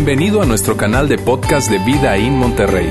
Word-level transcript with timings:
Bienvenido 0.00 0.40
a 0.40 0.46
nuestro 0.46 0.76
canal 0.76 1.08
de 1.08 1.18
podcast 1.18 1.68
de 1.68 1.78
Vida 1.80 2.16
en 2.16 2.32
Monterrey. 2.36 2.88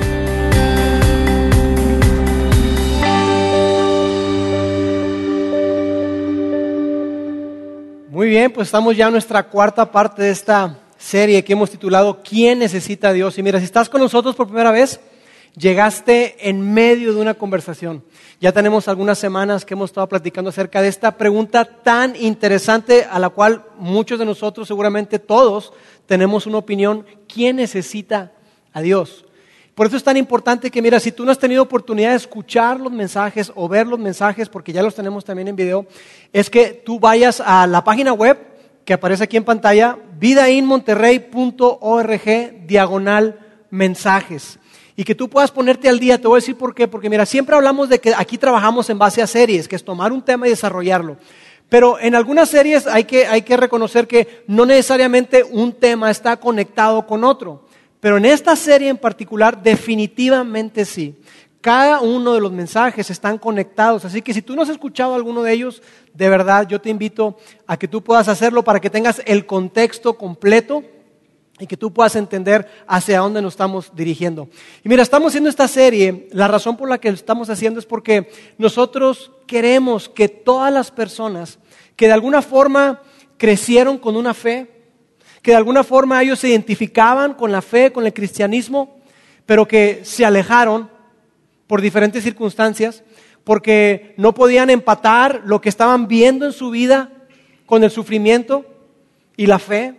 Muy 8.10 8.28
bien, 8.28 8.52
pues 8.52 8.68
estamos 8.68 8.98
ya 8.98 9.06
en 9.06 9.14
nuestra 9.14 9.44
cuarta 9.44 9.90
parte 9.90 10.24
de 10.24 10.32
esta 10.32 10.80
serie 10.98 11.46
que 11.46 11.54
hemos 11.54 11.72
titulado 11.72 12.22
¿Quién 12.22 12.60
necesita 12.60 13.08
a 13.08 13.14
Dios? 13.14 13.38
Y 13.38 13.42
mira, 13.42 13.60
si 13.60 13.64
estás 13.64 13.88
con 13.88 14.02
nosotros 14.02 14.36
por 14.36 14.48
primera 14.48 14.72
vez, 14.72 15.00
llegaste 15.58 16.50
en 16.50 16.74
medio 16.74 17.14
de 17.14 17.22
una 17.22 17.34
conversación. 17.34 18.04
Ya 18.40 18.52
tenemos 18.52 18.88
algunas 18.88 19.18
semanas 19.18 19.66
que 19.66 19.74
hemos 19.74 19.90
estado 19.90 20.08
platicando 20.08 20.52
acerca 20.52 20.80
de 20.82 20.88
esta 20.88 21.18
pregunta 21.18 21.66
tan 21.66 22.16
interesante 22.16 23.08
a 23.10 23.18
la 23.20 23.30
cual 23.30 23.66
muchos 23.78 24.20
de 24.20 24.26
nosotros, 24.26 24.68
seguramente 24.68 25.18
todos, 25.18 25.74
tenemos 26.06 26.46
una 26.46 26.60
opinión. 26.60 27.06
¿Quién 27.28 27.56
necesita 27.56 28.34
a 28.72 28.82
Dios? 28.82 29.26
Por 29.74 29.88
eso 29.88 29.98
es 29.98 30.04
tan 30.04 30.18
importante 30.18 30.70
que, 30.72 30.82
mira, 30.82 31.00
si 31.00 31.12
tú 31.12 31.26
no 31.26 31.32
has 31.32 31.40
tenido 31.40 31.64
oportunidad 31.64 32.12
de 32.12 32.18
escuchar 32.18 32.80
los 32.80 32.92
mensajes 32.92 33.52
o 33.56 33.68
ver 33.68 33.88
los 33.88 34.00
mensajes, 34.00 34.50
porque 34.50 34.74
ya 34.74 34.82
los 34.82 34.96
tenemos 34.96 35.24
también 35.26 35.48
en 35.48 35.56
video, 35.56 35.86
es 36.34 36.50
que 36.50 36.82
tú 36.86 37.00
vayas 37.00 37.42
a 37.46 37.68
la 37.68 37.84
página 37.84 38.14
web 38.14 38.40
que 38.86 38.94
aparece 38.94 39.26
aquí 39.26 39.38
en 39.38 39.44
pantalla, 39.44 39.98
vidainmonterrey.org, 40.18 42.68
diagonal 42.68 43.40
mensajes 43.70 44.60
y 45.00 45.04
que 45.04 45.14
tú 45.14 45.30
puedas 45.30 45.52
ponerte 45.52 45.88
al 45.88 46.00
día. 46.00 46.20
Te 46.20 46.28
voy 46.28 46.38
a 46.38 46.42
decir 46.42 46.58
por 46.58 46.74
qué. 46.74 46.88
Porque 46.88 47.10
mira, 47.10 47.26
siempre 47.26 47.56
hablamos 47.56 47.88
de 47.88 48.00
que 48.00 48.14
aquí 48.18 48.38
trabajamos 48.38 48.90
en 48.90 48.98
base 48.98 49.22
a 49.22 49.28
series, 49.28 49.68
que 49.68 49.76
es 49.76 49.86
tomar 49.86 50.12
un 50.12 50.24
tema 50.24 50.48
y 50.48 50.50
desarrollarlo. 50.50 51.18
Pero 51.70 52.00
en 52.00 52.16
algunas 52.16 52.50
series 52.50 52.88
hay 52.88 53.04
que, 53.04 53.28
hay 53.28 53.44
que 53.44 53.56
reconocer 53.56 54.08
que 54.08 54.44
no 54.48 54.66
necesariamente 54.66 55.44
un 55.44 55.72
tema 55.72 56.10
está 56.10 56.38
conectado 56.38 57.06
con 57.06 57.24
otro. 57.24 57.68
Pero 58.00 58.18
en 58.18 58.26
esta 58.26 58.56
serie 58.56 58.90
en 58.90 58.98
particular 58.98 59.62
definitivamente 59.62 60.84
sí. 60.84 61.16
Cada 61.62 62.00
uno 62.02 62.34
de 62.34 62.42
los 62.42 62.52
mensajes 62.52 63.12
están 63.12 63.38
conectados. 63.38 64.04
Así 64.04 64.24
que 64.24 64.34
si 64.34 64.42
tú 64.42 64.56
no 64.56 64.64
has 64.64 64.70
escuchado 64.70 65.14
alguno 65.14 65.44
de 65.44 65.54
ellos, 65.54 65.84
de 66.16 66.28
verdad 66.28 66.68
yo 66.68 66.82
te 66.82 66.90
invito 66.90 67.38
a 67.68 67.78
que 67.78 67.88
tú 67.88 68.04
puedas 68.04 68.28
hacerlo 68.30 68.64
para 68.64 68.80
que 68.80 68.90
tengas 68.90 69.22
el 69.26 69.46
contexto 69.46 70.18
completo 70.18 70.84
y 71.60 71.68
que 71.68 71.78
tú 71.78 71.92
puedas 71.92 72.16
entender 72.16 72.68
hacia 72.88 73.20
dónde 73.20 73.42
nos 73.42 73.54
estamos 73.54 73.92
dirigiendo. 73.96 74.48
Y 74.84 74.90
mira, 74.90 75.04
estamos 75.04 75.30
haciendo 75.30 75.50
esta 75.50 75.68
serie, 75.68 76.28
la 76.32 76.48
razón 76.48 76.78
por 76.78 76.90
la 76.90 77.00
que 77.00 77.10
lo 77.10 77.16
estamos 77.16 77.50
haciendo 77.50 77.80
es 77.80 77.86
porque 77.86 78.30
nosotros 78.58 79.32
queremos 79.48 80.10
que 80.10 80.30
todas 80.30 80.72
las 80.72 80.92
personas 80.92 81.60
que 81.96 82.06
de 82.06 82.14
alguna 82.14 82.42
forma 82.42 83.02
crecieron 83.38 83.98
con 83.98 84.16
una 84.16 84.34
fe, 84.34 84.68
que 85.42 85.52
de 85.52 85.58
alguna 85.58 85.84
forma 85.84 86.22
ellos 86.22 86.40
se 86.40 86.50
identificaban 86.50 87.34
con 87.34 87.52
la 87.52 87.62
fe, 87.62 87.92
con 87.92 88.06
el 88.06 88.14
cristianismo, 88.14 89.00
pero 89.46 89.68
que 89.68 90.02
se 90.04 90.26
alejaron 90.26 90.90
por 91.66 91.82
diferentes 91.82 92.24
circunstancias, 92.24 93.04
porque 93.44 94.14
no 94.18 94.34
podían 94.34 94.70
empatar 94.70 95.42
lo 95.46 95.62
que 95.62 95.70
estaban 95.70 96.08
viendo 96.08 96.46
en 96.46 96.52
su 96.52 96.70
vida 96.70 97.12
con 97.66 97.84
el 97.84 97.92
sufrimiento 97.92 98.66
y 99.36 99.46
la 99.48 99.60
fe, 99.60 99.96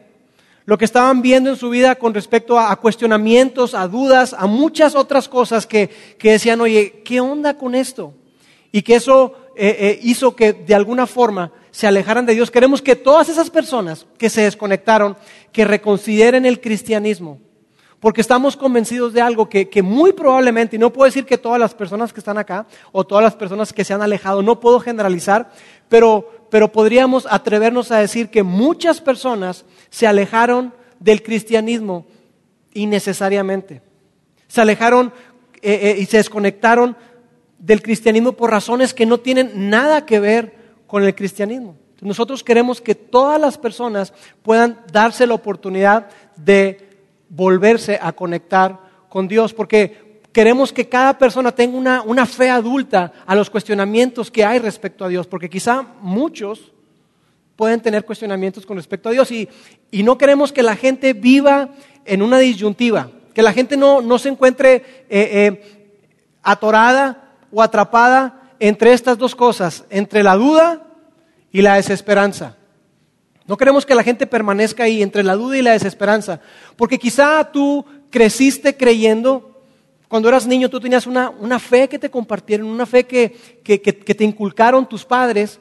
lo 0.69 0.77
que 0.77 0.85
estaban 0.85 1.23
viendo 1.23 1.49
en 1.49 1.57
su 1.57 1.71
vida 1.71 1.95
con 1.95 2.13
respecto 2.13 2.59
a, 2.59 2.77
cuestionamientos, 2.77 3.73
a 3.73 3.89
dudas, 3.89 4.37
a 4.39 4.47
muchas 4.47 4.95
otras 4.95 5.27
cosas 5.27 5.67
que, 5.67 5.89
decían, 6.23 6.61
oye, 6.61 7.01
¿qué 7.07 7.21
onda 7.21 7.57
con 7.57 7.75
esto? 7.75 8.13
Y 8.71 8.83
que 8.83 8.97
eso 8.97 9.33
eh, 9.57 9.75
eh, 9.81 10.01
hizo 10.03 10.37
que 10.37 10.53
de 10.53 10.75
alguna 10.75 11.07
forma 11.07 11.53
se 11.71 11.87
alejaran 11.87 12.27
de 12.27 12.35
Dios. 12.35 12.51
Queremos 12.51 12.83
que 12.83 12.97
todas 12.97 13.31
esas 13.31 13.49
personas 13.49 14.07
que 14.19 14.29
se 14.29 14.43
desconectaron, 14.43 15.17
que 15.53 15.65
reconsideren 15.65 16.45
el 16.45 16.61
cristianismo. 16.61 17.39
Porque 17.99 18.21
estamos 18.21 18.55
convencidos 18.55 19.15
de 19.15 19.23
algo 19.23 19.49
que, 19.49 19.71
que, 19.71 19.83
muy 19.83 20.13
probablemente, 20.13 20.77
y 20.77 20.79
no 20.79 20.93
puedo 20.93 21.07
decir 21.07 21.25
que 21.25 21.39
todas 21.39 21.59
las 21.59 21.75
personas 21.75 22.13
que 22.13 22.21
están 22.21 22.37
acá 22.37 22.67
o 22.93 23.05
todas 23.05 23.25
las 23.25 23.35
personas 23.35 23.73
que 23.73 23.87
se 23.87 23.95
han 23.95 24.03
alejado, 24.03 24.43
no 24.43 24.61
puedo 24.61 24.81
generalizar, 24.81 25.51
pero 25.89 26.38
pero 26.51 26.73
podríamos 26.73 27.27
atrevernos 27.31 27.91
a 27.91 27.99
decir 27.99 28.29
que 28.29 28.43
muchas 28.43 29.01
personas 29.01 29.65
se 29.91 30.07
alejaron 30.07 30.73
del 30.99 31.23
cristianismo 31.23 32.07
innecesariamente. 32.75 33.83
Se 34.47 34.61
alejaron 34.61 35.13
eh, 35.63 35.81
eh, 35.83 35.97
y 36.01 36.07
se 36.07 36.19
desconectaron 36.19 36.97
del 37.59 37.83
cristianismo 37.83 38.33
por 38.33 38.51
razones 38.51 38.95
que 38.95 39.07
no 39.07 39.19
tienen 39.19 39.71
nada 39.71 40.07
que 40.07 40.21
ver 40.21 40.55
con 40.87 41.05
el 41.05 41.15
cristianismo. 41.15 41.77
Nosotros 42.01 42.45
queremos 42.45 42.81
que 42.81 42.95
todas 42.95 43.41
las 43.41 43.59
personas 43.59 44.13
puedan 44.43 44.81
darse 44.93 45.27
la 45.27 45.35
oportunidad 45.35 46.09
de 46.37 46.89
volverse 47.29 47.99
a 48.01 48.13
conectar 48.13 48.79
con 49.09 49.27
Dios, 49.27 49.53
porque 49.53 50.08
queremos 50.39 50.73
que 50.73 50.89
cada 50.89 51.19
persona 51.19 51.51
tenga 51.51 52.01
una, 52.03 52.25
fe 52.25 52.49
adulta 52.49 53.13
a 53.27 53.35
los 53.35 53.51
cuestionamientos 53.51 54.31
que 54.31 54.45
hay 54.45 54.61
respecto 54.61 55.05
a 55.05 55.09
Dios, 55.09 55.27
porque 55.27 55.51
quizá 55.51 55.85
muchos 56.01 56.71
pueden 57.57 57.81
tener 57.81 58.05
cuestionamientos 58.05 58.65
con 58.65 58.77
respecto 58.77 59.09
a 59.09 59.13
Dios 59.13 59.33
y, 59.33 59.49
no 59.91 60.17
queremos 60.17 60.53
que 60.53 60.63
la 60.63 60.77
gente 60.77 61.13
viva 61.13 61.71
en 62.05 62.23
una 62.23 62.39
disyuntiva, 62.39 63.11
que 63.35 63.43
la 63.43 63.53
gente 63.53 63.77
no, 63.77 64.17
se 64.21 64.29
encuentre 64.29 64.77
eh, 64.77 64.85
eh, 65.11 65.89
atorada 66.45 67.35
o 67.51 67.61
atrapada 67.61 68.53
entre 68.61 68.93
estas 68.93 69.19
dos 69.19 69.35
cosas, 69.35 69.87
entre 69.91 70.23
la 70.23 70.37
duda 70.37 70.87
y 71.51 71.63
la 71.63 71.75
desesperanza. 71.75 72.57
No 73.49 73.57
queremos 73.57 73.85
que 73.85 73.97
la 73.97 74.05
gente 74.05 74.25
permanezca 74.25 74.85
ahí 74.85 75.03
entre 75.03 75.25
la 75.25 75.35
duda 75.35 75.59
y 75.59 75.63
la 75.63 75.73
desesperanza, 75.73 76.41
porque 76.77 76.97
quizá 76.97 77.51
tú 77.51 77.85
creciste 78.09 78.77
creyendo 78.77 79.48
cuando 80.09 80.31
eras 80.31 80.47
niño 80.47 80.71
tú 80.71 80.81
tenías 80.81 81.07
una, 81.07 81.59
fe 81.59 81.87
que 81.87 81.99
te 81.99 82.11
compartieron, 82.11 82.67
una 82.67 82.87
fe 82.87 83.05
que, 83.05 83.29
te 83.63 84.25
inculcaron 84.25 84.89
tus 84.89 85.05
padres, 85.05 85.61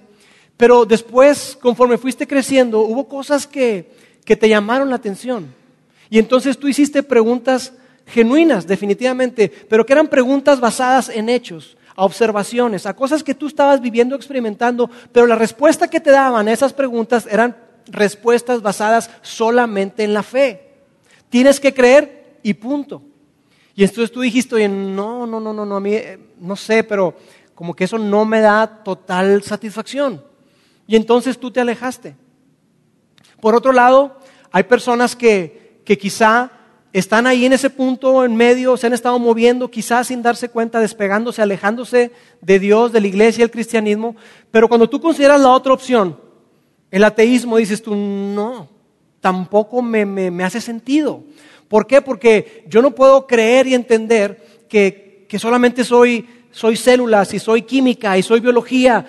pero 0.55 0.85
después, 0.85 1.57
conforme 1.61 1.97
fuiste 1.97 2.25
creciendo, 2.25 2.79
hubo 2.79 3.07
cosas 3.07 3.45
que, 3.45 3.91
te 4.25 4.49
llamaron 4.49 4.89
la 4.89 4.95
atención. 4.95 5.53
Y 6.09 6.17
entonces 6.19 6.57
tú 6.57 6.67
hiciste 6.69 7.03
preguntas 7.03 7.73
genuinas, 8.05 8.65
definitivamente, 8.65 9.49
pero 9.69 9.85
que 9.85 9.93
eran 9.93 10.07
preguntas 10.07 10.61
basadas 10.61 11.09
en 11.09 11.27
hechos, 11.27 11.77
a 11.95 12.05
observaciones, 12.05 12.85
a 12.85 12.95
cosas 12.95 13.23
que 13.23 13.35
tú 13.35 13.47
estabas 13.47 13.81
viviendo, 13.81 14.15
experimentando, 14.15 14.89
pero 15.11 15.27
la 15.27 15.35
respuesta 15.35 15.89
que 15.89 15.99
te 15.99 16.11
daban 16.11 16.47
a 16.47 16.53
esas 16.53 16.71
preguntas 16.71 17.27
eran 17.29 17.57
respuestas 17.87 18.61
basadas 18.61 19.09
solamente 19.21 20.05
en 20.05 20.13
la 20.13 20.23
fe. 20.23 20.71
Tienes 21.29 21.59
que 21.59 21.73
creer 21.73 22.39
y 22.43 22.53
punto. 22.53 23.01
Y 23.77 23.83
entonces 23.83 24.11
tú 24.11 24.21
dijiste, 24.21 24.67
no, 24.67 25.27
no, 25.27 25.39
no, 25.39 25.53
no, 25.53 25.63
no, 25.63 25.75
a 25.75 25.79
mí 25.79 25.93
eh, 25.93 26.17
no 26.39 26.55
sé, 26.55 26.83
pero 26.83 27.13
como 27.53 27.75
que 27.75 27.83
eso 27.83 27.99
no 27.99 28.25
me 28.25 28.41
da 28.41 28.65
total 28.83 29.43
satisfacción. 29.43 30.23
Y 30.87 30.95
entonces 30.95 31.37
tú 31.37 31.51
te 31.51 31.59
alejaste. 31.61 32.15
Por 33.39 33.53
otro 33.53 33.71
lado, 33.71 34.17
hay 34.51 34.63
personas 34.63 35.15
que, 35.15 35.83
que 35.85 35.95
quizá 35.95 36.49
están 36.91 37.27
ahí 37.27 37.45
en 37.45 37.53
ese 37.53 37.69
punto 37.69 38.25
en 38.25 38.35
medio, 38.35 38.77
se 38.77 38.87
han 38.87 38.93
estado 38.93 39.19
moviendo, 39.19 39.69
quizás 39.69 40.07
sin 40.07 40.23
darse 40.23 40.49
cuenta, 40.49 40.79
despegándose, 40.79 41.43
alejándose 41.43 42.11
de 42.41 42.57
Dios, 42.57 42.91
de 42.91 43.01
la 43.01 43.07
iglesia, 43.07 43.43
del 43.43 43.51
cristianismo. 43.51 44.15
Pero 44.49 44.67
cuando 44.67 44.89
tú 44.89 44.99
consideras 44.99 45.39
la 45.39 45.51
otra 45.51 45.73
opción, 45.73 46.19
el 46.89 47.03
ateísmo, 47.03 47.57
dices 47.57 47.83
tú, 47.83 47.95
no, 47.95 48.69
tampoco 49.21 49.83
me, 49.83 50.03
me, 50.03 50.31
me 50.31 50.43
hace 50.43 50.61
sentido. 50.61 51.21
¿Por 51.67 51.85
qué? 51.87 52.01
Porque 52.01 52.63
yo 52.67 52.81
no 52.81 52.91
puedo 52.91 53.27
creer 53.27 53.67
y 53.67 53.73
entender 53.73 54.65
que, 54.69 55.25
que 55.27 55.39
solamente 55.39 55.83
soy, 55.83 56.27
soy 56.51 56.75
células 56.75 57.33
y 57.33 57.39
soy 57.39 57.63
química 57.63 58.17
y 58.17 58.23
soy 58.23 58.39
biología. 58.39 59.05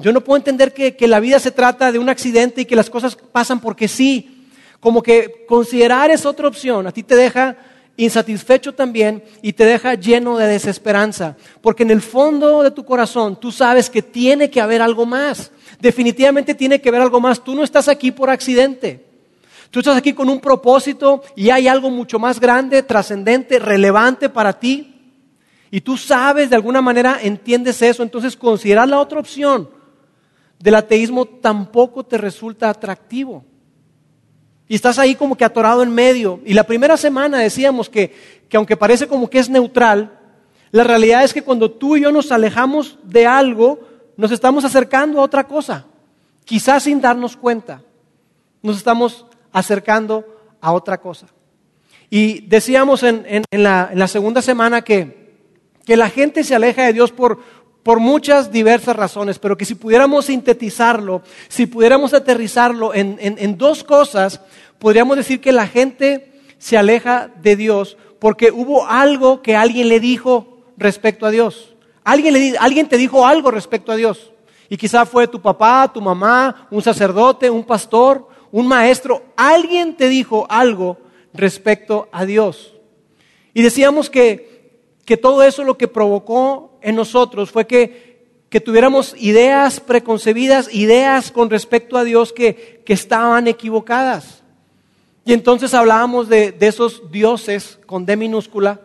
Yo 0.00 0.12
no 0.12 0.22
puedo 0.22 0.36
entender 0.36 0.72
que, 0.72 0.96
que 0.96 1.08
la 1.08 1.20
vida 1.20 1.38
se 1.40 1.50
trata 1.50 1.90
de 1.90 1.98
un 1.98 2.08
accidente 2.08 2.60
y 2.60 2.64
que 2.64 2.76
las 2.76 2.90
cosas 2.90 3.16
pasan 3.16 3.60
porque 3.60 3.88
sí. 3.88 4.34
Como 4.80 5.02
que 5.02 5.44
considerar 5.48 6.10
esa 6.10 6.28
otra 6.28 6.46
opción 6.46 6.86
a 6.86 6.92
ti 6.92 7.02
te 7.02 7.16
deja 7.16 7.56
insatisfecho 7.96 8.72
también 8.74 9.24
y 9.42 9.52
te 9.52 9.64
deja 9.64 9.94
lleno 9.94 10.38
de 10.38 10.46
desesperanza. 10.46 11.36
Porque 11.60 11.82
en 11.82 11.90
el 11.90 12.00
fondo 12.00 12.62
de 12.62 12.70
tu 12.70 12.84
corazón 12.84 13.38
tú 13.40 13.50
sabes 13.50 13.90
que 13.90 14.02
tiene 14.02 14.50
que 14.50 14.60
haber 14.60 14.80
algo 14.80 15.04
más. 15.04 15.50
Definitivamente 15.80 16.54
tiene 16.54 16.80
que 16.80 16.88
haber 16.90 17.02
algo 17.02 17.20
más. 17.20 17.42
Tú 17.42 17.56
no 17.56 17.64
estás 17.64 17.88
aquí 17.88 18.12
por 18.12 18.30
accidente. 18.30 19.07
Tú 19.70 19.80
estás 19.80 19.96
aquí 19.96 20.14
con 20.14 20.28
un 20.30 20.40
propósito 20.40 21.22
y 21.36 21.50
hay 21.50 21.68
algo 21.68 21.90
mucho 21.90 22.18
más 22.18 22.40
grande, 22.40 22.82
trascendente, 22.82 23.58
relevante 23.58 24.28
para 24.28 24.58
ti. 24.58 24.94
Y 25.70 25.82
tú 25.82 25.96
sabes, 25.96 26.48
de 26.48 26.56
alguna 26.56 26.80
manera 26.80 27.18
entiendes 27.22 27.82
eso. 27.82 28.02
Entonces 28.02 28.36
considerar 28.36 28.88
la 28.88 28.98
otra 28.98 29.20
opción 29.20 29.68
del 30.58 30.74
ateísmo 30.74 31.26
tampoco 31.26 32.04
te 32.04 32.16
resulta 32.16 32.70
atractivo. 32.70 33.44
Y 34.66 34.74
estás 34.74 34.98
ahí 34.98 35.14
como 35.14 35.36
que 35.36 35.44
atorado 35.44 35.82
en 35.82 35.90
medio. 35.90 36.40
Y 36.44 36.54
la 36.54 36.64
primera 36.64 36.96
semana 36.96 37.38
decíamos 37.38 37.88
que, 37.88 38.14
que 38.48 38.56
aunque 38.56 38.76
parece 38.76 39.06
como 39.06 39.28
que 39.28 39.38
es 39.38 39.48
neutral, 39.48 40.18
la 40.70 40.84
realidad 40.84 41.24
es 41.24 41.32
que 41.32 41.42
cuando 41.42 41.70
tú 41.70 41.96
y 41.96 42.02
yo 42.02 42.12
nos 42.12 42.32
alejamos 42.32 42.98
de 43.02 43.26
algo, 43.26 43.80
nos 44.16 44.30
estamos 44.30 44.64
acercando 44.64 45.20
a 45.20 45.24
otra 45.24 45.44
cosa. 45.44 45.86
Quizás 46.44 46.82
sin 46.82 47.00
darnos 47.00 47.36
cuenta. 47.36 47.82
Nos 48.62 48.76
estamos 48.76 49.26
acercando 49.52 50.24
a 50.60 50.72
otra 50.72 50.98
cosa. 50.98 51.26
Y 52.10 52.40
decíamos 52.40 53.02
en, 53.02 53.44
la, 53.50 54.08
segunda 54.08 54.42
semana 54.42 54.82
que, 54.82 55.34
que, 55.84 55.96
la 55.96 56.08
gente 56.08 56.42
se 56.44 56.54
aleja 56.54 56.84
de 56.84 56.92
Dios 56.92 57.12
por, 57.12 57.38
por 57.82 58.00
muchas 58.00 58.50
diversas 58.50 58.96
razones, 58.96 59.38
pero 59.38 59.56
que 59.56 59.66
si 59.66 59.74
pudiéramos 59.74 60.26
sintetizarlo, 60.26 61.22
si 61.48 61.66
pudiéramos 61.66 62.14
aterrizarlo 62.14 62.94
en, 62.94 63.18
en 63.20 63.58
dos 63.58 63.84
cosas, 63.84 64.40
podríamos 64.78 65.16
decir 65.16 65.40
que 65.40 65.52
la 65.52 65.66
gente 65.66 66.32
se 66.58 66.78
aleja 66.78 67.30
de 67.42 67.56
Dios 67.56 67.96
porque 68.18 68.50
hubo 68.50 68.86
algo 68.86 69.42
que 69.42 69.56
alguien 69.56 69.88
le 69.88 70.00
dijo 70.00 70.58
respecto 70.76 71.26
a 71.26 71.30
Dios. 71.30 71.74
Alguien, 72.04 72.34
le, 72.34 72.58
alguien 72.58 72.88
te 72.88 72.96
dijo 72.96 73.26
algo 73.26 73.50
respecto 73.50 73.92
a 73.92 73.96
Dios. 73.96 74.32
Y 74.68 74.76
quizá 74.76 75.06
fue 75.06 75.28
tu 75.28 75.40
papá, 75.40 75.90
tu 75.92 76.00
mamá, 76.00 76.66
un 76.70 76.82
sacerdote, 76.82 77.48
un 77.50 77.64
pastor, 77.64 78.27
un 78.52 78.66
maestro. 78.66 79.22
Alguien 79.36 79.96
te 79.96 80.08
dijo 80.08 80.46
algo 80.48 80.98
respecto 81.32 82.08
a 82.12 82.24
Dios. 82.24 82.74
Y 83.54 83.62
decíamos 83.62 84.10
que, 84.10 84.72
que 85.04 85.16
todo 85.16 85.42
eso 85.42 85.64
lo 85.64 85.78
que 85.78 85.88
provocó 85.88 86.78
en 86.80 86.96
nosotros 86.96 87.50
fue 87.50 87.66
que, 87.66 88.26
que 88.48 88.60
tuviéramos 88.60 89.14
ideas 89.18 89.80
preconcebidas, 89.80 90.72
ideas 90.74 91.30
con 91.30 91.50
respecto 91.50 91.96
a 91.96 92.04
Dios 92.04 92.32
que, 92.32 92.82
que 92.84 92.92
estaban 92.92 93.46
equivocadas. 93.48 94.42
Y 95.24 95.32
entonces 95.32 95.74
hablábamos 95.74 96.28
de, 96.28 96.52
de 96.52 96.66
esos 96.68 97.10
dioses 97.10 97.78
con 97.86 98.06
D 98.06 98.16
minúscula 98.16 98.80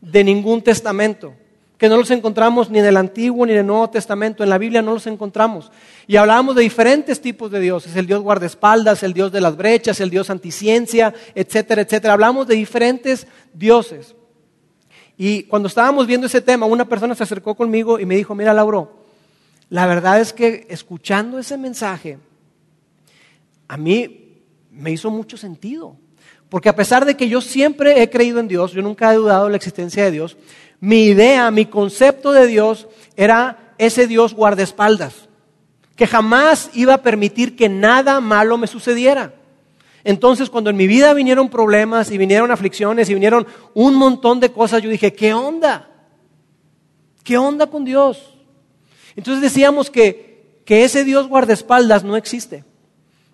de 0.00 0.24
ningún 0.24 0.62
testamento 0.62 1.34
que 1.80 1.88
no 1.88 1.96
los 1.96 2.10
encontramos 2.10 2.68
ni 2.68 2.78
en 2.78 2.84
el 2.84 2.98
Antiguo 2.98 3.46
ni 3.46 3.52
en 3.52 3.60
el 3.60 3.66
Nuevo 3.66 3.88
Testamento, 3.88 4.42
en 4.42 4.50
la 4.50 4.58
Biblia 4.58 4.82
no 4.82 4.92
los 4.92 5.06
encontramos. 5.06 5.72
Y 6.06 6.16
hablábamos 6.16 6.54
de 6.54 6.60
diferentes 6.60 7.22
tipos 7.22 7.50
de 7.50 7.58
dioses, 7.58 7.96
el 7.96 8.04
Dios 8.06 8.20
guardaespaldas, 8.20 9.02
el 9.02 9.14
Dios 9.14 9.32
de 9.32 9.40
las 9.40 9.56
brechas, 9.56 9.98
el 9.98 10.10
Dios 10.10 10.28
anticiencia, 10.28 11.14
etcétera, 11.34 11.80
etcétera. 11.80 12.12
Hablamos 12.12 12.46
de 12.46 12.54
diferentes 12.54 13.26
dioses. 13.54 14.14
Y 15.16 15.44
cuando 15.44 15.68
estábamos 15.68 16.06
viendo 16.06 16.26
ese 16.26 16.42
tema, 16.42 16.66
una 16.66 16.86
persona 16.86 17.14
se 17.14 17.22
acercó 17.22 17.54
conmigo 17.54 17.98
y 17.98 18.04
me 18.04 18.16
dijo, 18.16 18.34
mira 18.34 18.52
Lauro, 18.52 19.06
la 19.70 19.86
verdad 19.86 20.20
es 20.20 20.34
que 20.34 20.66
escuchando 20.68 21.38
ese 21.38 21.56
mensaje, 21.56 22.18
a 23.68 23.78
mí 23.78 24.42
me 24.70 24.90
hizo 24.90 25.10
mucho 25.10 25.38
sentido. 25.38 25.96
Porque 26.50 26.68
a 26.68 26.76
pesar 26.76 27.06
de 27.06 27.16
que 27.16 27.28
yo 27.28 27.40
siempre 27.40 28.02
he 28.02 28.10
creído 28.10 28.40
en 28.40 28.48
Dios, 28.48 28.72
yo 28.72 28.82
nunca 28.82 29.10
he 29.12 29.16
dudado 29.16 29.44
de 29.44 29.50
la 29.50 29.56
existencia 29.56 30.04
de 30.04 30.10
Dios, 30.10 30.36
mi 30.80 31.04
idea, 31.04 31.50
mi 31.50 31.66
concepto 31.66 32.32
de 32.32 32.46
Dios 32.46 32.88
era 33.16 33.74
ese 33.78 34.06
Dios 34.06 34.34
guardaespaldas, 34.34 35.28
que 35.94 36.06
jamás 36.06 36.70
iba 36.74 36.94
a 36.94 37.02
permitir 37.02 37.54
que 37.54 37.68
nada 37.68 38.20
malo 38.20 38.56
me 38.56 38.66
sucediera. 38.66 39.34
Entonces, 40.02 40.48
cuando 40.48 40.70
en 40.70 40.76
mi 40.76 40.86
vida 40.86 41.12
vinieron 41.12 41.50
problemas 41.50 42.10
y 42.10 42.16
vinieron 42.16 42.50
aflicciones 42.50 43.10
y 43.10 43.14
vinieron 43.14 43.46
un 43.74 43.94
montón 43.94 44.40
de 44.40 44.50
cosas, 44.50 44.82
yo 44.82 44.88
dije, 44.88 45.12
¿qué 45.12 45.34
onda? 45.34 45.90
¿Qué 47.22 47.36
onda 47.36 47.66
con 47.66 47.84
Dios? 47.84 48.34
Entonces 49.14 49.42
decíamos 49.42 49.90
que, 49.90 50.62
que 50.64 50.84
ese 50.84 51.04
Dios 51.04 51.28
guardaespaldas 51.28 52.02
no 52.02 52.16
existe. 52.16 52.64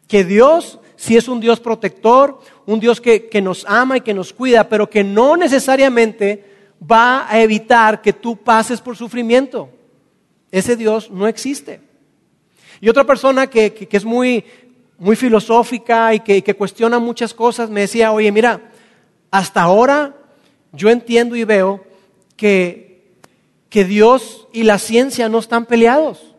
Que 0.09 0.25
Dios 0.25 0.81
sí 0.97 1.17
es 1.17 1.29
un 1.29 1.39
Dios 1.39 1.61
protector, 1.61 2.41
un 2.67 2.81
Dios 2.81 3.01
que, 3.01 3.29
que 3.29 3.41
nos 3.41 3.65
ama 3.69 3.99
y 3.99 4.01
que 4.01 4.15
nos 4.15 4.33
cuida, 4.33 4.69
pero 4.69 4.91
que 4.91 5.05
no 5.05 5.37
necesariamente 5.37 6.56
va 6.81 7.27
a 7.29 7.41
evitar 7.41 8.03
que 8.03 8.13
tú 8.13 8.37
pases 8.37 8.81
por 8.81 8.97
sufrimiento. 8.97 9.71
Ese 10.51 10.77
Dios 10.77 11.11
no 11.11 11.27
existe. 11.27 11.81
Y 12.81 12.89
otra 12.89 13.05
persona 13.05 13.47
que, 13.47 13.89
es 13.91 14.05
muy, 14.05 14.45
muy 14.99 15.17
filosófica 15.17 16.15
y 16.15 16.21
que, 16.21 16.55
cuestiona 16.55 16.99
muchas 16.99 17.35
cosas 17.35 17.71
me 17.71 17.83
decía, 17.83 18.13
oye, 18.13 18.31
mira, 18.31 18.71
hasta 19.31 19.63
ahora 19.63 20.15
yo 20.73 20.91
entiendo 20.91 21.37
y 21.37 21.45
veo 21.45 21.85
que, 22.37 23.15
que 23.69 23.85
Dios 23.85 24.47
y 24.53 24.65
la 24.65 24.79
ciencia 24.79 25.29
no 25.29 25.39
están 25.39 25.67
peleados. 25.67 26.35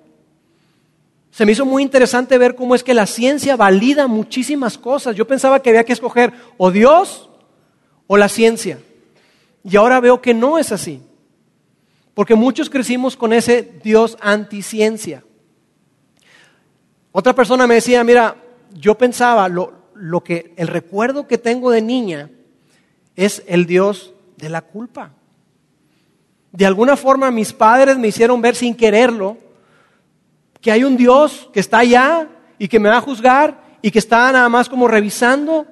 Se 1.31 1.45
me 1.45 1.51
hizo 1.51 1.65
muy 1.65 1.83
interesante 1.83 2.37
ver 2.37 2.55
cómo 2.55 2.73
es 2.73 2.83
que 2.83 2.95
la 2.95 3.05
ciencia 3.05 3.55
valida 3.55 4.07
muchísimas 4.07 4.77
cosas. 4.77 5.15
Yo 5.15 5.27
pensaba 5.27 5.61
que 5.61 5.69
había 5.69 5.83
que 5.83 5.93
escoger 5.93 6.33
o 6.57 6.71
Dios 6.71 7.29
o 8.07 8.17
la 8.17 8.27
ciencia. 8.27 8.79
Y 9.69 9.75
ahora 9.75 9.99
veo 9.99 10.21
que 10.21 10.33
no 10.33 10.57
es 10.57 10.71
así. 10.71 11.01
Porque 12.13 12.35
muchos 12.35 12.69
crecimos 12.69 13.17
con 13.17 13.33
ese 13.33 13.61
Dios 13.83 14.17
anticiencia. 14.21 15.23
Otra 17.11 17.35
persona 17.35 17.67
me 17.67 17.75
decía, 17.75 18.01
mira, 18.05 18.37
yo 18.73 18.97
pensaba, 18.97 19.49
lo, 19.49 19.73
lo 19.93 20.23
que, 20.23 20.53
el 20.55 20.69
recuerdo 20.69 21.27
que 21.27 21.37
tengo 21.37 21.69
de 21.69 21.81
niña 21.81 22.29
es 23.17 23.43
el 23.45 23.65
Dios 23.65 24.13
de 24.37 24.47
la 24.47 24.61
culpa. 24.61 25.11
De 26.53 26.65
alguna 26.65 26.95
forma 26.95 27.29
mis 27.29 27.51
padres 27.51 27.97
me 27.97 28.07
hicieron 28.07 28.41
ver 28.41 28.55
sin 28.55 28.73
quererlo 28.73 29.37
que 30.61 30.71
hay 30.71 30.85
un 30.85 30.95
Dios 30.95 31.49
que 31.51 31.59
está 31.59 31.79
allá 31.79 32.29
y 32.57 32.69
que 32.69 32.79
me 32.79 32.89
va 32.89 32.97
a 32.97 33.01
juzgar 33.01 33.61
y 33.81 33.91
que 33.91 33.99
está 33.99 34.31
nada 34.31 34.47
más 34.47 34.69
como 34.69 34.87
revisando. 34.87 35.67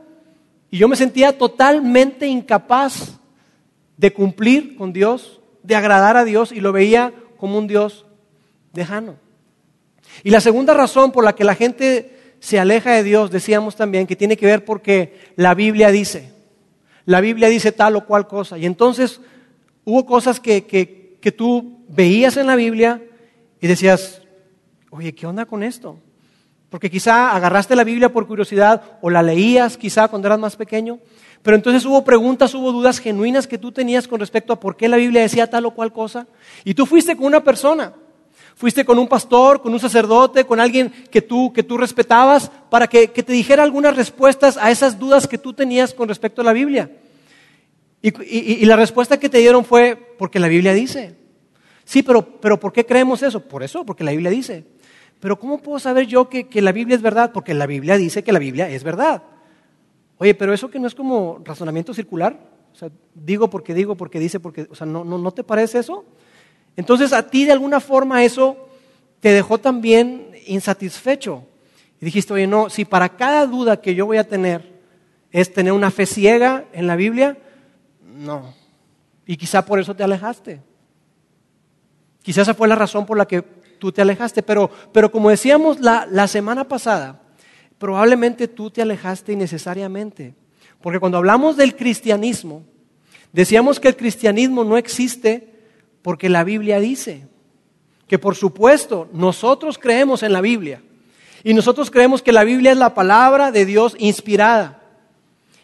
Y 0.69 0.79
yo 0.79 0.89
me 0.89 0.97
sentía 0.97 1.37
totalmente 1.37 2.27
incapaz 2.27 3.19
de 3.97 4.13
cumplir 4.13 4.75
con 4.75 4.93
Dios, 4.93 5.41
de 5.63 5.75
agradar 5.75 6.17
a 6.17 6.25
Dios 6.25 6.51
y 6.51 6.59
lo 6.59 6.71
veía 6.71 7.13
como 7.37 7.57
un 7.57 7.67
Dios 7.67 8.05
lejano. 8.73 9.15
Y 10.23 10.29
la 10.29 10.41
segunda 10.41 10.73
razón 10.73 11.11
por 11.11 11.23
la 11.23 11.35
que 11.35 11.43
la 11.43 11.55
gente 11.55 12.35
se 12.39 12.59
aleja 12.59 12.91
de 12.91 13.03
Dios, 13.03 13.31
decíamos 13.31 13.75
también, 13.75 14.07
que 14.07 14.15
tiene 14.15 14.37
que 14.37 14.45
ver 14.45 14.65
porque 14.65 15.31
la 15.35 15.53
Biblia 15.53 15.91
dice, 15.91 16.31
la 17.05 17.21
Biblia 17.21 17.49
dice 17.49 17.71
tal 17.71 17.95
o 17.95 18.05
cual 18.05 18.27
cosa. 18.27 18.57
Y 18.57 18.65
entonces 18.65 19.21
hubo 19.83 20.05
cosas 20.05 20.39
que, 20.39 20.65
que, 20.65 21.17
que 21.21 21.31
tú 21.31 21.83
veías 21.89 22.37
en 22.37 22.47
la 22.47 22.55
Biblia 22.55 23.01
y 23.61 23.67
decías, 23.67 24.21
oye, 24.89 25.13
¿qué 25.15 25.25
onda 25.25 25.45
con 25.45 25.63
esto? 25.63 25.97
Porque 26.69 26.89
quizá 26.89 27.31
agarraste 27.35 27.75
la 27.75 27.83
Biblia 27.83 28.09
por 28.09 28.27
curiosidad 28.27 28.97
o 29.01 29.09
la 29.09 29.23
leías 29.23 29.77
quizá 29.77 30.07
cuando 30.07 30.27
eras 30.27 30.39
más 30.39 30.55
pequeño 30.55 30.99
pero 31.45 31.57
entonces 31.57 31.85
hubo 31.85 32.03
preguntas, 32.03 32.55
hubo 32.55 32.71
dudas 32.71 32.97
genuinas 32.97 33.45
que 33.45 33.59
tú 33.59 33.71
tenías 33.71 34.07
con 34.07 34.19
respecto 34.19 34.51
a 34.51 34.59
por 34.59 34.75
qué 34.75 34.87
la 34.87 34.97
Biblia 34.97 35.21
decía 35.21 35.47
tal 35.47 35.67
o 35.67 35.75
cual 35.75 35.93
cosa. 35.93 36.25
Y 36.63 36.73
tú 36.73 36.87
fuiste 36.87 37.15
con 37.15 37.27
una 37.27 37.43
persona, 37.43 37.93
fuiste 38.55 38.83
con 38.83 38.97
un 38.97 39.07
pastor, 39.07 39.61
con 39.61 39.71
un 39.71 39.79
sacerdote, 39.79 40.45
con 40.45 40.59
alguien 40.59 40.91
que 41.11 41.21
tú, 41.21 41.53
que 41.53 41.61
tú 41.61 41.77
respetabas, 41.77 42.49
para 42.71 42.87
que, 42.87 43.07
te 43.09 43.31
dijera 43.31 43.61
algunas 43.61 43.95
respuestas 43.95 44.57
a 44.57 44.71
esas 44.71 44.97
dudas 44.97 45.27
que 45.27 45.37
tú 45.37 45.53
tenías 45.53 45.93
con 45.93 46.07
respecto 46.07 46.41
a 46.41 46.45
la 46.45 46.51
Biblia. 46.51 46.89
Y, 48.01 48.65
la 48.65 48.75
respuesta 48.75 49.19
que 49.19 49.29
te 49.29 49.37
dieron 49.37 49.63
fue, 49.65 49.95
porque 50.17 50.39
la 50.39 50.47
Biblia 50.47 50.73
dice. 50.73 51.15
Sí, 51.83 52.01
pero, 52.01 52.23
pero 52.23 52.59
¿por 52.59 52.73
qué 52.73 52.87
creemos 52.87 53.21
eso? 53.21 53.39
Por 53.39 53.61
eso, 53.61 53.85
porque 53.85 54.03
la 54.03 54.13
Biblia 54.13 54.31
dice. 54.31 54.65
Pero 55.19 55.37
¿cómo 55.37 55.59
puedo 55.59 55.77
saber 55.77 56.07
yo 56.07 56.27
que, 56.27 56.47
que 56.47 56.63
la 56.63 56.71
Biblia 56.71 56.95
es 56.95 57.03
verdad? 57.03 57.31
Porque 57.31 57.53
la 57.53 57.67
Biblia 57.67 57.97
dice 57.97 58.23
que 58.23 58.31
la 58.31 58.39
Biblia 58.39 58.67
es 58.67 58.83
verdad. 58.83 59.21
Oye, 60.17 60.33
pero 60.33 60.53
eso 60.53 60.69
que 60.69 60.79
no 60.79 60.87
es 60.87 60.95
como 60.95 61.41
razonamiento 61.43 61.93
circular, 61.93 62.39
o 62.73 62.77
sea, 62.77 62.89
digo 63.13 63.49
porque 63.49 63.73
digo, 63.73 63.95
porque 63.95 64.19
dice, 64.19 64.39
porque, 64.39 64.67
o 64.69 64.75
sea, 64.75 64.85
¿no, 64.85 65.03
no, 65.03 65.31
te 65.31 65.43
parece 65.43 65.79
eso? 65.79 66.05
Entonces 66.75 67.13
a 67.13 67.29
ti 67.29 67.45
de 67.45 67.51
alguna 67.51 67.79
forma 67.79 68.23
eso 68.23 68.67
te 69.19 69.29
dejó 69.29 69.57
también 69.57 70.31
insatisfecho. 70.45 71.43
Y 72.01 72.05
dijiste, 72.05 72.33
oye, 72.33 72.47
no, 72.47 72.69
si 72.69 72.85
para 72.85 73.09
cada 73.09 73.45
duda 73.45 73.81
que 73.81 73.95
yo 73.95 74.05
voy 74.05 74.17
a 74.17 74.27
tener 74.27 74.75
es 75.31 75.51
tener 75.53 75.73
una 75.73 75.91
fe 75.91 76.05
ciega 76.05 76.65
en 76.73 76.87
la 76.87 76.95
Biblia, 76.95 77.37
no. 78.01 78.53
Y 79.25 79.37
quizá 79.37 79.65
por 79.65 79.79
eso 79.79 79.95
te 79.95 80.03
alejaste. 80.03 80.61
Quizá 82.21 82.41
esa 82.41 82.53
fue 82.53 82.67
la 82.67 82.75
razón 82.75 83.05
por 83.05 83.17
la 83.17 83.27
que 83.27 83.41
tú 83.41 83.91
te 83.91 84.01
alejaste. 84.01 84.43
Pero, 84.43 84.69
pero 84.91 85.11
como 85.11 85.29
decíamos 85.29 85.79
la, 85.79 86.07
la 86.09 86.27
semana 86.27 86.67
pasada, 86.67 87.21
probablemente 87.85 88.47
tú 88.47 88.71
te 88.71 88.81
alejaste 88.81 89.31
innecesariamente. 89.33 90.33
Porque 90.81 90.99
cuando 90.99 91.19
hablamos 91.19 91.55
del 91.55 91.75
cristianismo, 91.75 92.63
decíamos 93.31 93.79
que 93.79 93.87
el 93.87 93.95
cristianismo 93.95 94.63
no 94.63 94.75
existe 94.75 95.53
porque 96.01 96.27
la 96.27 96.43
Biblia 96.43 96.79
dice 96.79 97.27
que 98.07 98.17
por 98.17 98.33
supuesto 98.33 99.07
nosotros 99.13 99.77
creemos 99.77 100.23
en 100.23 100.33
la 100.33 100.41
Biblia 100.41 100.81
y 101.43 101.53
nosotros 101.53 101.91
creemos 101.91 102.23
que 102.23 102.31
la 102.31 102.43
Biblia 102.43 102.71
es 102.71 102.77
la 102.79 102.95
palabra 102.95 103.51
de 103.51 103.67
Dios 103.67 103.95
inspirada 103.99 104.81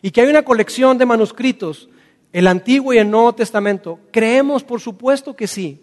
y 0.04 0.12
que 0.12 0.22
hay 0.22 0.28
una 0.28 0.46
colección 0.46 1.00
de 1.00 1.08
manuscritos, 1.08 1.90
el 2.34 2.46
Antiguo 2.46 2.94
y 2.94 3.00
el 3.00 3.10
Nuevo 3.10 3.34
Testamento. 3.34 3.98
Creemos 4.12 4.64
por 4.64 4.80
supuesto 4.80 5.36
que 5.36 5.48
sí, 5.48 5.82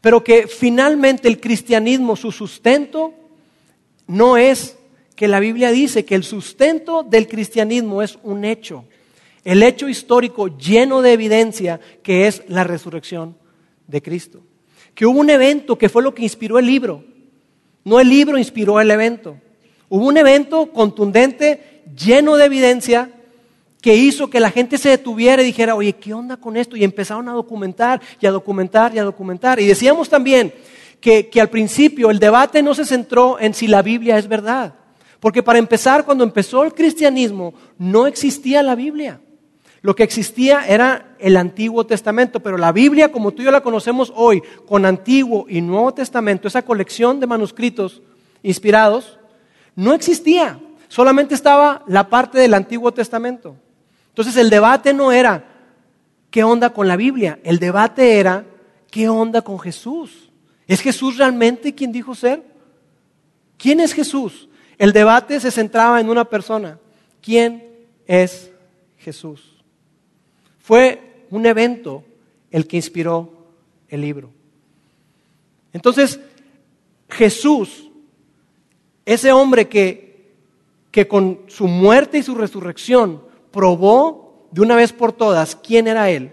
pero 0.00 0.24
que 0.24 0.46
finalmente 0.46 1.28
el 1.28 1.42
cristianismo, 1.42 2.16
su 2.16 2.32
sustento, 2.32 3.12
no 4.06 4.38
es 4.38 4.78
que 5.14 5.28
la 5.28 5.40
Biblia 5.40 5.70
dice 5.70 6.04
que 6.04 6.14
el 6.14 6.24
sustento 6.24 7.02
del 7.02 7.28
cristianismo 7.28 8.02
es 8.02 8.18
un 8.22 8.44
hecho, 8.44 8.84
el 9.44 9.62
hecho 9.62 9.88
histórico 9.88 10.56
lleno 10.56 11.02
de 11.02 11.12
evidencia 11.12 11.80
que 12.02 12.26
es 12.26 12.42
la 12.48 12.64
resurrección 12.64 13.36
de 13.86 14.02
Cristo. 14.02 14.42
Que 14.94 15.06
hubo 15.06 15.18
un 15.18 15.30
evento 15.30 15.76
que 15.76 15.88
fue 15.88 16.02
lo 16.02 16.14
que 16.14 16.22
inspiró 16.22 16.58
el 16.58 16.66
libro, 16.66 17.04
no 17.84 18.00
el 18.00 18.08
libro 18.08 18.38
inspiró 18.38 18.80
el 18.80 18.90
evento. 18.90 19.36
Hubo 19.88 20.06
un 20.06 20.16
evento 20.16 20.72
contundente, 20.72 21.82
lleno 21.94 22.36
de 22.36 22.46
evidencia, 22.46 23.10
que 23.82 23.94
hizo 23.94 24.30
que 24.30 24.40
la 24.40 24.50
gente 24.50 24.78
se 24.78 24.88
detuviera 24.88 25.42
y 25.42 25.46
dijera, 25.46 25.74
oye, 25.74 25.92
¿qué 25.92 26.14
onda 26.14 26.38
con 26.38 26.56
esto? 26.56 26.74
Y 26.74 26.84
empezaron 26.84 27.28
a 27.28 27.32
documentar 27.32 28.00
y 28.18 28.26
a 28.26 28.30
documentar 28.30 28.94
y 28.94 28.98
a 28.98 29.04
documentar. 29.04 29.60
Y 29.60 29.66
decíamos 29.66 30.08
también 30.08 30.54
que, 31.02 31.28
que 31.28 31.38
al 31.38 31.50
principio 31.50 32.10
el 32.10 32.18
debate 32.18 32.62
no 32.62 32.74
se 32.74 32.86
centró 32.86 33.38
en 33.38 33.52
si 33.52 33.66
la 33.66 33.82
Biblia 33.82 34.16
es 34.16 34.26
verdad. 34.26 34.74
Porque 35.24 35.42
para 35.42 35.58
empezar, 35.58 36.04
cuando 36.04 36.22
empezó 36.22 36.64
el 36.64 36.74
cristianismo, 36.74 37.54
no 37.78 38.06
existía 38.06 38.62
la 38.62 38.74
Biblia. 38.74 39.22
Lo 39.80 39.96
que 39.96 40.02
existía 40.02 40.66
era 40.66 41.16
el 41.18 41.38
Antiguo 41.38 41.86
Testamento, 41.86 42.40
pero 42.40 42.58
la 42.58 42.72
Biblia, 42.72 43.10
como 43.10 43.32
tú 43.32 43.40
y 43.40 43.46
yo 43.46 43.50
la 43.50 43.62
conocemos 43.62 44.12
hoy, 44.14 44.42
con 44.66 44.84
Antiguo 44.84 45.46
y 45.48 45.62
Nuevo 45.62 45.94
Testamento, 45.94 46.46
esa 46.46 46.60
colección 46.60 47.20
de 47.20 47.26
manuscritos 47.26 48.02
inspirados, 48.42 49.18
no 49.74 49.94
existía. 49.94 50.60
Solamente 50.88 51.34
estaba 51.34 51.82
la 51.86 52.10
parte 52.10 52.38
del 52.38 52.52
Antiguo 52.52 52.92
Testamento. 52.92 53.56
Entonces 54.08 54.36
el 54.36 54.50
debate 54.50 54.92
no 54.92 55.10
era 55.10 55.42
qué 56.30 56.44
onda 56.44 56.68
con 56.68 56.86
la 56.86 56.96
Biblia, 56.96 57.38
el 57.44 57.58
debate 57.58 58.18
era 58.18 58.44
qué 58.90 59.08
onda 59.08 59.40
con 59.40 59.58
Jesús. 59.58 60.30
¿Es 60.66 60.82
Jesús 60.82 61.16
realmente 61.16 61.74
quien 61.74 61.92
dijo 61.92 62.14
ser? 62.14 62.42
¿Quién 63.56 63.80
es 63.80 63.94
Jesús? 63.94 64.50
El 64.78 64.92
debate 64.92 65.40
se 65.40 65.50
centraba 65.50 66.00
en 66.00 66.08
una 66.08 66.24
persona. 66.24 66.78
¿Quién 67.20 67.68
es 68.06 68.50
Jesús? 68.98 69.62
Fue 70.60 71.26
un 71.30 71.46
evento 71.46 72.04
el 72.50 72.66
que 72.66 72.76
inspiró 72.76 73.32
el 73.88 74.00
libro. 74.00 74.30
Entonces, 75.72 76.20
Jesús, 77.08 77.90
ese 79.04 79.32
hombre 79.32 79.68
que, 79.68 80.32
que 80.90 81.06
con 81.06 81.40
su 81.48 81.66
muerte 81.66 82.18
y 82.18 82.22
su 82.22 82.34
resurrección 82.34 83.22
probó 83.50 84.48
de 84.50 84.60
una 84.60 84.76
vez 84.76 84.92
por 84.92 85.12
todas 85.12 85.56
quién 85.56 85.88
era 85.88 86.10
Él, 86.10 86.32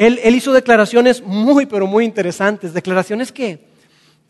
él, 0.00 0.34
hizo 0.34 0.54
declaraciones 0.54 1.22
muy, 1.22 1.66
pero 1.66 1.86
muy 1.86 2.06
interesantes, 2.06 2.72
declaraciones 2.72 3.30
que, 3.32 3.66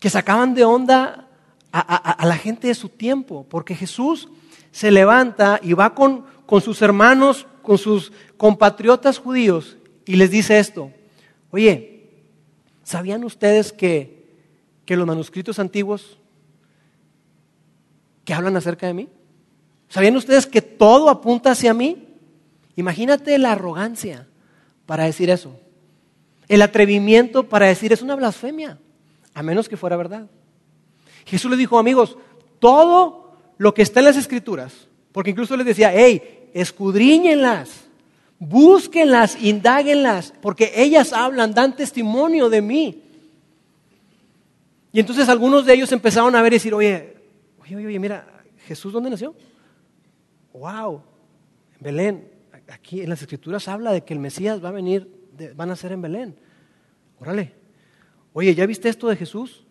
que 0.00 0.11
sacaban 0.11 0.52
de 0.52 0.64
onda 0.64 1.29
a, 1.73 2.27
la 2.27 2.37
gente 2.37 2.69
de 2.69 2.75
su 2.75 2.89
tiempo, 2.89 3.47
porque 3.49 3.75
Jesús 3.75 4.29
se 4.73 4.91
levanta 4.91 5.61
y 5.62 5.73
va 5.73 5.95
con, 5.95 6.25
con 6.47 6.61
sus 6.61 6.83
hermanos, 6.83 7.47
con 7.62 7.79
sus 7.79 8.12
compatriotas 8.37 9.19
judíos 9.19 9.77
y 10.05 10.17
les 10.17 10.31
dice 10.31 10.59
esto, 10.59 10.91
oye, 11.50 12.09
¿sabían 12.83 13.25
ustedes 13.25 13.73
que, 13.73 14.27
que 14.85 14.97
los 14.97 15.07
manuscritos 15.07 15.59
antiguos 15.59 16.19
que 18.25 18.35
hablan 18.35 18.57
acerca 18.57 18.87
de 18.87 18.95
mí? 18.95 19.09
¿Sabían 19.89 20.17
ustedes 20.17 20.47
que 20.47 20.62
todo 20.62 21.11
apunta 21.11 21.53
hacia 21.53 21.75
mí? 21.75 22.09
Imagínate 22.77 23.39
la 23.39 23.53
arrogancia 23.53 24.27
para 24.87 25.05
decir 25.05 25.31
eso. 25.31 25.59
El 26.49 26.62
atrevimiento 26.62 27.49
para 27.49 27.67
decir 27.67 27.93
es 27.93 28.03
una 28.03 28.17
blasfemia, 28.17 28.79
a 29.35 29.43
menos 29.43 29.69
que 29.69 29.77
fuera 29.77 29.97
verdad. 29.97 30.29
Jesús 31.31 31.51
le 31.51 31.57
dijo, 31.57 31.79
amigos, 31.79 32.19
todo 32.59 33.37
lo 33.57 33.73
que 33.73 33.83
está 33.83 34.01
en 34.01 34.07
las 34.07 34.17
escrituras, 34.17 34.89
porque 35.13 35.31
incluso 35.31 35.57
les 35.57 35.67
decía, 35.67 35.93
hey, 35.95 36.51
escudriñenlas, 36.53 37.85
búsquenlas, 38.41 39.41
indáguenlas, 39.41 40.35
porque 40.43 40.73
ellas 40.75 41.13
hablan, 41.13 41.55
dan 41.55 41.77
testimonio 41.77 42.49
de 42.51 42.61
mí. 42.61 43.03
Y 44.93 44.99
entonces 44.99 45.29
algunos 45.29 45.65
de 45.65 45.75
ellos 45.75 45.93
empezaron 45.93 46.35
a 46.35 46.43
ver 46.43 46.53
y 46.53 46.57
decir, 46.57 46.75
oye, 46.75 47.15
oye, 47.63 47.77
oye, 47.77 47.99
mira, 48.01 48.27
Jesús, 48.67 48.93
¿dónde 48.93 49.11
nació? 49.11 49.37
Wow, 50.53 51.03
en 51.77 51.81
Belén. 51.81 52.29
Aquí 52.69 53.03
en 53.03 53.09
las 53.09 53.23
escrituras 53.23 53.69
habla 53.69 53.93
de 53.93 54.03
que 54.03 54.15
el 54.15 54.21
Mesías 54.21 54.63
va 54.63 54.71
a 54.71 54.73
venir, 54.73 55.09
van 55.55 55.71
a 55.71 55.77
ser 55.77 55.93
en 55.93 56.03
Belén. 56.03 56.37
Órale. 57.21 57.53
Oye, 58.33 58.53
¿ya 58.55 58.67
viste 58.67 58.89
esto 58.89 59.09
de 59.09 59.17
Jesús? 59.17 59.65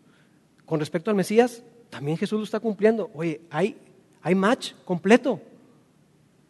Con 0.70 0.80
respecto 0.80 1.10
al 1.10 1.16
Mesías, 1.16 1.64
también 1.90 2.16
Jesús 2.16 2.38
lo 2.38 2.44
está 2.44 2.60
cumpliendo. 2.60 3.10
Oye, 3.16 3.42
hay, 3.50 3.76
hay 4.22 4.36
match 4.36 4.74
completo. 4.86 5.42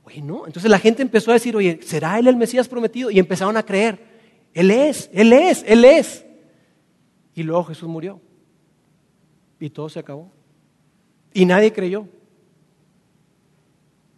Oye, 0.04 0.22
no. 0.22 0.46
Entonces 0.46 0.70
la 0.70 0.78
gente 0.78 1.02
empezó 1.02 1.32
a 1.32 1.36
decir, 1.36 1.56
oye, 1.56 1.80
¿será 1.84 2.20
él 2.20 2.28
el 2.28 2.36
Mesías 2.36 2.68
prometido? 2.68 3.10
Y 3.10 3.18
empezaron 3.18 3.56
a 3.56 3.64
creer. 3.64 3.98
Él 4.54 4.72
es, 4.72 5.10
él 5.14 5.32
es, 5.32 5.64
él 5.66 5.86
es. 5.86 6.26
Y 7.34 7.44
luego 7.44 7.64
Jesús 7.64 7.88
murió. 7.88 8.20
Y 9.58 9.70
todo 9.70 9.88
se 9.88 10.00
acabó. 10.00 10.30
Y 11.34 11.46
nadie 11.46 11.72
creyó. 11.72 12.06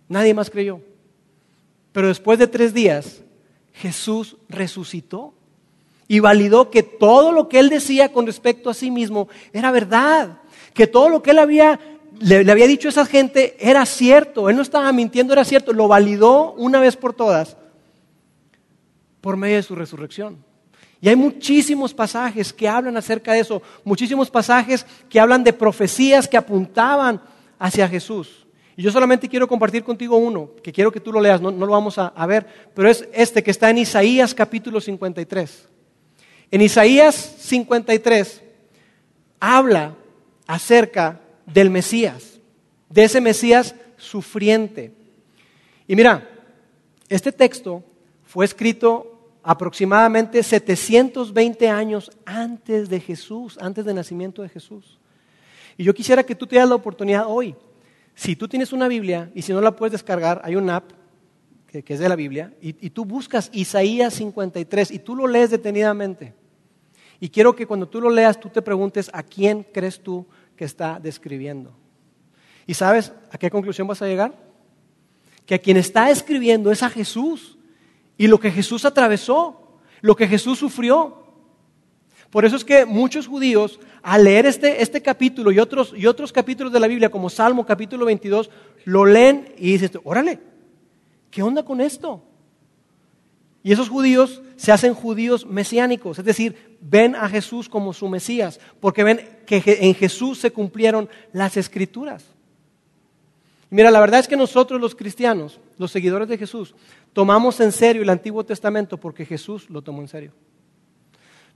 Nadie 0.07 0.33
más 0.33 0.49
creyó. 0.49 0.81
Pero 1.91 2.07
después 2.07 2.39
de 2.39 2.47
tres 2.47 2.73
días, 2.73 3.21
Jesús 3.73 4.35
resucitó 4.49 5.35
y 6.11 6.19
validó 6.19 6.69
que 6.69 6.83
todo 6.83 7.31
lo 7.31 7.47
que 7.47 7.57
él 7.57 7.69
decía 7.69 8.11
con 8.11 8.25
respecto 8.25 8.69
a 8.69 8.73
sí 8.73 8.91
mismo 8.91 9.29
era 9.53 9.71
verdad, 9.71 10.39
que 10.73 10.85
todo 10.85 11.07
lo 11.07 11.23
que 11.23 11.31
él 11.31 11.39
había, 11.39 11.79
le, 12.19 12.51
había 12.51 12.67
dicho 12.67 12.89
a 12.89 12.91
esa 12.91 13.05
gente 13.05 13.55
era 13.57 13.85
cierto, 13.85 14.49
él 14.49 14.57
no 14.57 14.61
estaba 14.61 14.91
mintiendo, 14.91 15.31
era 15.31 15.45
cierto, 15.45 15.71
lo 15.71 15.87
validó 15.87 16.51
una 16.57 16.81
vez 16.81 16.97
por 16.97 17.13
todas 17.13 17.55
por 19.21 19.37
medio 19.37 19.55
de 19.55 19.63
su 19.63 19.73
resurrección. 19.73 20.43
Y 20.99 21.07
hay 21.07 21.15
muchísimos 21.15 21.93
pasajes 21.93 22.51
que 22.51 22.67
hablan 22.67 22.97
acerca 22.97 23.31
de 23.31 23.39
eso, 23.39 23.61
muchísimos 23.85 24.29
pasajes 24.29 24.85
que 25.07 25.17
hablan 25.17 25.45
de 25.45 25.53
profecías 25.53 26.27
que 26.27 26.35
apuntaban 26.35 27.21
hacia 27.57 27.87
Jesús. 27.87 28.45
Y 28.75 28.81
yo 28.81 28.91
solamente 28.91 29.29
quiero 29.29 29.47
compartir 29.47 29.85
contigo 29.85 30.17
uno, 30.17 30.49
que 30.61 30.73
quiero 30.73 30.91
que 30.91 30.99
tú 30.99 31.13
lo 31.13 31.21
leas, 31.21 31.39
no, 31.39 31.51
lo 31.51 31.67
vamos 31.67 31.97
a, 31.97 32.07
a, 32.07 32.25
ver, 32.25 32.45
pero 32.73 32.89
es 32.89 33.07
este 33.13 33.41
que 33.41 33.51
está 33.51 33.69
en 33.69 33.77
Isaías 33.77 34.35
capítulo 34.35 34.81
53. 34.81 35.71
En 36.51 36.59
Isaías 36.59 37.15
53 37.15 38.43
habla 39.39 39.95
acerca 40.45 41.21
del 41.45 41.69
Mesías, 41.69 42.41
de 42.89 43.05
ese 43.05 43.21
Mesías 43.21 43.73
sufriente. 43.95 44.91
Y 45.87 45.95
mira, 45.95 46.29
este 47.07 47.31
texto 47.31 47.83
fue 48.25 48.43
escrito 48.43 49.29
aproximadamente 49.43 50.43
720 50.43 51.69
años 51.69 52.11
antes 52.25 52.89
de 52.89 52.99
Jesús, 52.99 53.57
antes 53.61 53.85
del 53.85 53.95
nacimiento 53.95 54.41
de 54.41 54.49
Jesús. 54.49 54.99
Y 55.77 55.85
yo 55.85 55.93
quisiera 55.93 56.23
que 56.23 56.35
tú 56.35 56.45
te 56.45 56.55
la 56.55 56.75
oportunidad 56.75 57.27
hoy, 57.27 57.55
si 58.13 58.35
tú 58.35 58.49
tienes 58.49 58.73
una 58.73 58.89
Biblia 58.89 59.31
y 59.33 59.41
si 59.41 59.53
no 59.53 59.61
la 59.61 59.73
puedes 59.73 59.93
descargar, 59.93 60.41
hay 60.43 60.57
una 60.57 60.75
app 60.75 60.91
que, 61.67 61.81
es 61.87 61.99
de 61.99 62.09
la 62.09 62.17
Biblia, 62.17 62.53
y, 62.61 62.75
y 62.85 62.89
tú 62.89 63.05
buscas 63.05 63.49
Isaías 63.53 64.13
53 64.15 64.91
y 64.91 64.99
tú 64.99 65.15
lo 65.15 65.25
lees 65.25 65.49
detenidamente. 65.49 66.40
Y 67.23 67.29
quiero 67.29 67.55
que 67.55 67.67
cuando 67.67 67.87
tú 67.87 68.01
lo 68.01 68.09
leas, 68.09 68.39
tú 68.39 68.49
te 68.49 68.63
preguntes 68.63 69.11
a 69.13 69.21
quién 69.21 69.63
crees 69.71 70.01
tú 70.01 70.25
que 70.57 70.65
está 70.65 70.99
describiendo. 70.99 71.71
¿Y 72.65 72.73
sabes 72.73 73.13
a 73.31 73.37
qué 73.37 73.51
conclusión 73.51 73.87
vas 73.87 74.01
a 74.01 74.07
llegar? 74.07 74.33
Que 75.45 75.53
a 75.53 75.59
quien 75.59 75.77
está 75.77 76.09
escribiendo 76.09 76.71
es 76.71 76.81
a 76.81 76.89
Jesús 76.89 77.59
y 78.17 78.25
lo 78.25 78.39
que 78.39 78.49
Jesús 78.49 78.85
atravesó, 78.85 79.77
lo 80.01 80.15
que 80.15 80.27
Jesús 80.27 80.57
sufrió. 80.57 81.23
Por 82.31 82.43
eso 82.43 82.55
es 82.55 82.65
que 82.65 82.85
muchos 82.85 83.27
judíos, 83.27 83.79
al 84.01 84.23
leer 84.23 84.47
este, 84.47 84.81
este 84.81 85.03
capítulo 85.03 85.51
y 85.51 85.59
otros, 85.59 85.93
y 85.95 86.07
otros 86.07 86.33
capítulos 86.33 86.73
de 86.73 86.79
la 86.79 86.87
Biblia, 86.87 87.11
como 87.11 87.29
Salmo 87.29 87.67
capítulo 87.67 88.05
22, 88.05 88.49
lo 88.85 89.05
leen 89.05 89.53
y 89.59 89.73
dicen, 89.73 90.01
órale, 90.03 90.39
¿qué 91.29 91.43
onda 91.43 91.63
con 91.63 91.81
esto? 91.81 92.23
Y 93.63 93.71
esos 93.71 93.89
judíos 93.89 94.41
se 94.55 94.71
hacen 94.71 94.93
judíos 94.93 95.45
mesiánicos, 95.45 96.19
es 96.19 96.25
decir, 96.25 96.77
ven 96.81 97.15
a 97.15 97.29
Jesús 97.29 97.69
como 97.69 97.93
su 97.93 98.07
Mesías, 98.07 98.59
porque 98.79 99.03
ven 99.03 99.39
que 99.45 99.61
en 99.81 99.93
Jesús 99.93 100.39
se 100.39 100.51
cumplieron 100.51 101.09
las 101.31 101.57
escrituras. 101.57 102.25
Mira, 103.69 103.89
la 103.89 104.01
verdad 104.01 104.19
es 104.19 104.27
que 104.27 104.35
nosotros 104.35 104.81
los 104.81 104.95
cristianos, 104.95 105.59
los 105.77 105.91
seguidores 105.91 106.27
de 106.27 106.37
Jesús, 106.37 106.75
tomamos 107.13 107.59
en 107.61 107.71
serio 107.71 108.01
el 108.01 108.09
Antiguo 108.09 108.43
Testamento 108.43 108.97
porque 108.97 109.25
Jesús 109.25 109.69
lo 109.69 109.81
tomó 109.81 110.01
en 110.01 110.09
serio. 110.09 110.33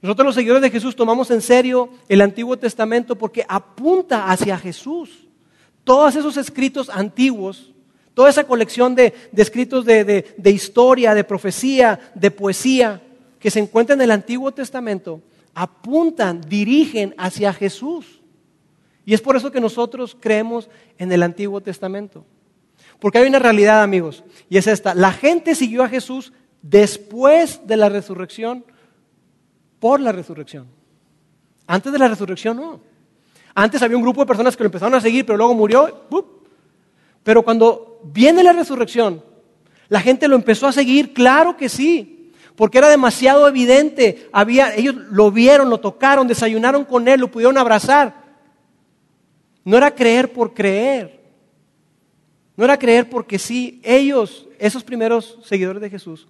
Nosotros 0.02 0.26
los 0.28 0.36
seguidores 0.36 0.62
de 0.62 0.72
Jesús 0.72 0.96
tomamos 0.96 1.30
en 1.32 1.42
serio 1.42 1.90
el 2.08 2.22
Antiguo 2.22 2.58
Testamento 2.58 3.18
porque 3.18 3.46
apunta 3.48 4.30
hacia 4.30 4.58
Jesús. 4.58 5.28
Todos 5.84 6.16
esos 6.16 6.38
escritos 6.38 6.90
antiguos 6.90 7.75
Toda 8.16 8.30
esa 8.30 8.46
colección 8.46 8.96
de, 8.96 9.14
escritos 9.36 9.86
de, 9.86 10.34
historia, 10.46 11.14
de 11.14 11.26
profecía, 11.26 12.00
de 12.16 12.32
poesía 12.32 13.02
que 13.40 13.52
se 13.52 13.60
encuentra 13.60 13.94
en 13.94 14.02
el 14.02 14.10
Antiguo 14.10 14.52
Testamento 14.52 15.22
apuntan, 15.54 16.42
dirigen 16.42 17.14
hacia 17.18 17.54
Jesús. 17.54 18.22
Y 19.06 19.14
es 19.14 19.22
por 19.22 19.36
eso 19.36 19.52
que 19.52 19.62
nosotros 19.62 20.18
creemos 20.20 20.70
en 20.98 21.12
el 21.12 21.24
Antiguo 21.24 21.62
Testamento. 21.62 22.26
Porque 23.00 23.18
hay 23.18 23.28
una 23.28 23.40
realidad, 23.40 23.84
amigos, 23.84 24.24
y 24.50 24.58
es 24.58 24.68
esta. 24.68 24.96
La 24.96 25.12
gente 25.12 25.54
siguió 25.54 25.84
a 25.84 25.90
Jesús 25.90 26.32
después 26.62 27.68
de 27.68 27.78
la 27.78 27.90
resurrección, 27.90 28.66
por 29.80 30.00
la 30.00 30.14
resurrección. 30.14 30.68
Antes 31.68 31.92
de 31.92 32.00
la 32.00 32.08
resurrección, 32.08 32.58
no. 32.58 32.80
Antes 33.54 33.82
había 33.82 33.98
un 33.98 34.04
grupo 34.04 34.22
de 34.22 34.28
personas 34.28 34.56
que 34.56 34.64
lo 34.64 34.68
empezaron 34.68 34.96
a 34.96 35.02
seguir, 35.02 35.26
pero 35.26 35.38
luego 35.38 35.54
murió. 35.54 36.06
Pero 37.26 37.42
cuando 37.42 38.00
viene 38.04 38.44
la 38.44 38.54
resurrección, 38.54 39.22
La 39.88 40.00
gente 40.00 40.28
lo 40.28 40.36
empezó 40.36 40.66
a 40.66 40.72
seguir, 40.72 41.14
claro 41.14 41.58
que 41.58 41.70
sí, 41.70 42.32
porque 42.56 42.80
era 42.80 42.90
demasiado 42.90 43.48
evidente. 43.48 44.28
Había, 44.32 44.76
ellos 44.76 44.96
lo 44.96 45.32
vieron, 45.32 45.70
lo 45.70 45.80
tocaron, 45.80 46.28
desayunaron 46.28 46.86
con 46.86 47.08
él, 47.08 47.20
lo 47.20 47.30
pudieron 47.30 47.58
abrazar. 47.58 48.16
No 49.64 49.78
era 49.78 49.94
creer 49.94 50.34
por 50.34 50.56
creer. 50.56 51.22
No 52.58 52.66
era 52.66 52.80
creer 52.80 53.10
porque 53.12 53.38
sí, 53.38 53.80
ellos, 53.84 54.48
esos 54.58 54.84
primeros 54.84 55.38
seguidores 55.44 55.84
de 55.84 55.92
Jesús, 55.92 56.28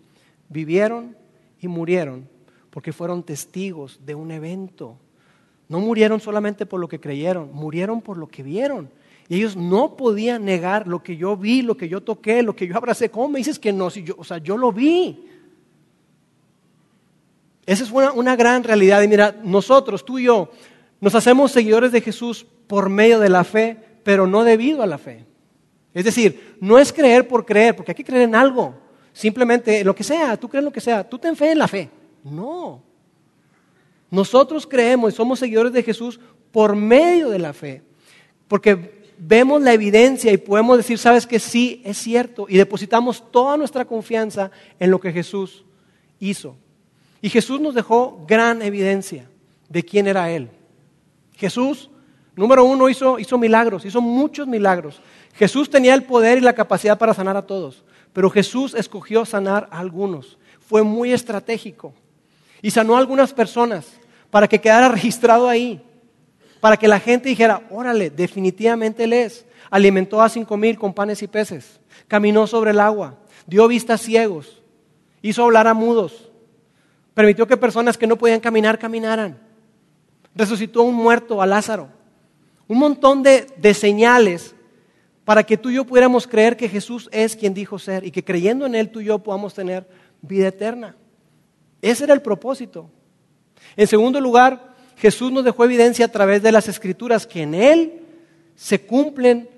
vivieron 0.49 1.15
y 1.61 1.69
murieron 1.69 2.27
porque 2.71 2.91
fueron 2.91 3.23
testigos 3.23 4.01
de 4.05 4.15
un 4.15 4.31
evento. 4.31 4.97
No 5.69 5.79
murieron 5.79 6.19
solamente 6.19 6.65
por 6.65 6.81
lo 6.81 6.89
que 6.89 6.99
creyeron, 6.99 7.53
murieron 7.53 8.01
por 8.01 8.17
lo 8.17 8.27
que 8.27 8.43
vieron. 8.43 8.89
Y 9.27 9.37
ellos 9.37 9.55
no 9.55 9.97
podían 9.97 10.45
negar 10.45 10.87
lo 10.87 11.01
que 11.01 11.17
yo 11.17 11.35
vi, 11.35 11.61
lo 11.61 11.75
que 11.75 11.89
yo 11.89 12.01
toqué, 12.01 12.43
lo 12.43 12.55
que 12.55 12.67
yo 12.67 12.77
abracé. 12.77 13.09
¿Cómo 13.09 13.29
me 13.29 13.39
dices 13.39 13.57
que 13.57 13.73
no? 13.73 13.89
Yo, 13.89 14.15
o 14.17 14.23
sea, 14.23 14.37
yo 14.37 14.57
lo 14.57 14.71
vi. 14.71 15.25
Esa 17.65 17.83
es 17.83 17.91
una, 17.91 18.11
una 18.11 18.35
gran 18.35 18.63
realidad. 18.63 19.01
Y 19.01 19.07
mira, 19.07 19.35
nosotros, 19.43 20.05
tú 20.05 20.19
y 20.19 20.25
yo, 20.25 20.51
nos 21.01 21.15
hacemos 21.15 21.51
seguidores 21.51 21.91
de 21.91 22.01
Jesús 22.01 22.45
por 22.67 22.89
medio 22.89 23.19
de 23.19 23.29
la 23.29 23.43
fe, 23.43 23.77
pero 24.03 24.27
no 24.27 24.43
debido 24.43 24.83
a 24.83 24.87
la 24.87 24.99
fe. 24.99 25.25
Es 25.93 26.05
decir, 26.05 26.57
no 26.61 26.77
es 26.77 26.93
creer 26.93 27.27
por 27.27 27.45
creer, 27.45 27.75
porque 27.75 27.91
hay 27.91 27.95
que 27.95 28.03
creer 28.03 28.23
en 28.23 28.35
algo. 28.35 28.75
Simplemente 29.11 29.83
lo 29.83 29.95
que 29.95 30.03
sea, 30.03 30.37
tú 30.37 30.49
crees 30.49 30.65
lo 30.65 30.71
que 30.71 30.81
sea, 30.81 31.07
tú 31.07 31.17
ten 31.17 31.35
fe 31.35 31.51
en 31.51 31.59
la 31.59 31.67
fe. 31.67 31.89
No. 32.23 32.83
Nosotros 34.11 34.67
creemos 34.67 35.13
y 35.13 35.15
somos 35.15 35.39
seguidores 35.39 35.73
de 35.73 35.81
Jesús 35.81 36.19
por 36.51 36.75
medio 36.75 37.29
de 37.29 37.39
la 37.39 37.53
fe. 37.53 37.81
Porque 38.47 38.94
vemos 39.17 39.61
la 39.61 39.73
evidencia 39.73 40.31
y 40.31 40.37
podemos 40.37 40.77
decir, 40.77 40.97
sabes 40.97 41.27
que 41.27 41.39
sí, 41.39 41.81
es 41.85 41.97
cierto. 41.97 42.45
Y 42.49 42.57
depositamos 42.57 43.31
toda 43.31 43.57
nuestra 43.57 43.85
confianza 43.85 44.51
en 44.79 44.91
lo 44.91 44.99
que 44.99 45.11
Jesús 45.11 45.65
hizo. 46.19 46.55
Y 47.21 47.29
Jesús 47.29 47.59
nos 47.59 47.73
dejó 47.73 48.23
gran 48.27 48.61
evidencia 48.61 49.29
de 49.69 49.83
quién 49.83 50.07
era 50.07 50.29
Él. 50.29 50.49
Jesús, 51.33 51.89
número 52.35 52.63
uno, 52.63 52.89
hizo, 52.89 53.19
hizo 53.19 53.37
milagros, 53.37 53.85
hizo 53.85 54.01
muchos 54.01 54.47
milagros. 54.47 55.01
Jesús 55.33 55.69
tenía 55.69 55.93
el 55.93 56.03
poder 56.03 56.37
y 56.37 56.41
la 56.41 56.53
capacidad 56.53 56.97
para 56.97 57.13
sanar 57.13 57.35
a 57.35 57.45
todos, 57.45 57.83
pero 58.13 58.29
Jesús 58.29 58.73
escogió 58.73 59.25
sanar 59.25 59.67
a 59.71 59.79
algunos. 59.79 60.37
Fue 60.59 60.83
muy 60.83 61.11
estratégico 61.11 61.93
y 62.61 62.71
sanó 62.71 62.95
a 62.95 62.99
algunas 62.99 63.33
personas 63.33 63.85
para 64.29 64.47
que 64.47 64.61
quedara 64.61 64.89
registrado 64.89 65.47
ahí, 65.49 65.81
para 66.65 66.77
que 66.77 66.87
la 66.87 66.99
gente 66.99 67.29
dijera, 67.29 67.61
órale, 67.69 68.09
definitivamente 68.09 69.03
Él 69.03 69.13
es. 69.13 69.45
Alimentó 69.69 70.19
a 70.19 70.29
cinco 70.29 70.57
mil 70.57 70.79
con 70.79 70.95
panes 70.95 71.21
y 71.21 71.27
peces, 71.27 71.79
caminó 72.07 72.47
sobre 72.47 72.71
el 72.71 72.79
agua, 72.79 73.19
dio 73.45 73.67
vista 73.67 73.93
a 73.93 73.97
ciegos, 73.99 74.63
hizo 75.21 75.43
hablar 75.43 75.67
a 75.67 75.75
mudos, 75.75 76.31
permitió 77.13 77.45
que 77.45 77.55
personas 77.55 77.99
que 77.99 78.07
no 78.07 78.15
podían 78.15 78.39
caminar 78.39 78.79
caminaran, 78.79 79.37
resucitó 80.33 80.79
a 80.79 80.85
un 80.85 80.95
muerto, 80.95 81.39
a 81.39 81.45
Lázaro. 81.45 81.87
Un 82.67 82.79
montón 82.79 83.21
de, 83.21 83.45
de 83.57 83.73
señales 83.75 84.55
para 85.23 85.43
que 85.43 85.57
tú 85.57 85.69
y 85.69 85.75
yo 85.75 85.85
pudiéramos 85.85 86.25
creer 86.25 86.57
que 86.57 86.67
Jesús 86.67 87.09
es 87.11 87.35
quien 87.35 87.53
dijo 87.53 87.77
ser 87.77 88.03
y 88.03 88.09
que 88.09 88.23
creyendo 88.23 88.65
en 88.65 88.73
Él 88.73 88.89
tú 88.89 89.01
y 89.01 89.05
yo 89.05 89.19
podamos 89.19 89.53
tener 89.53 89.87
vida 90.19 90.47
eterna. 90.47 90.95
Ese 91.79 92.05
era 92.05 92.15
el 92.15 92.23
propósito. 92.23 92.89
En 93.75 93.85
segundo 93.85 94.19
lugar, 94.19 94.73
Jesús 94.97 95.31
nos 95.31 95.43
dejó 95.43 95.65
evidencia 95.65 96.05
a 96.05 96.11
través 96.11 96.41
de 96.41 96.51
las 96.51 96.67
escrituras 96.67 97.27
que 97.27 97.41
en 97.41 97.53
Él 97.53 98.01
se 98.55 98.81
cumplen 98.81 99.49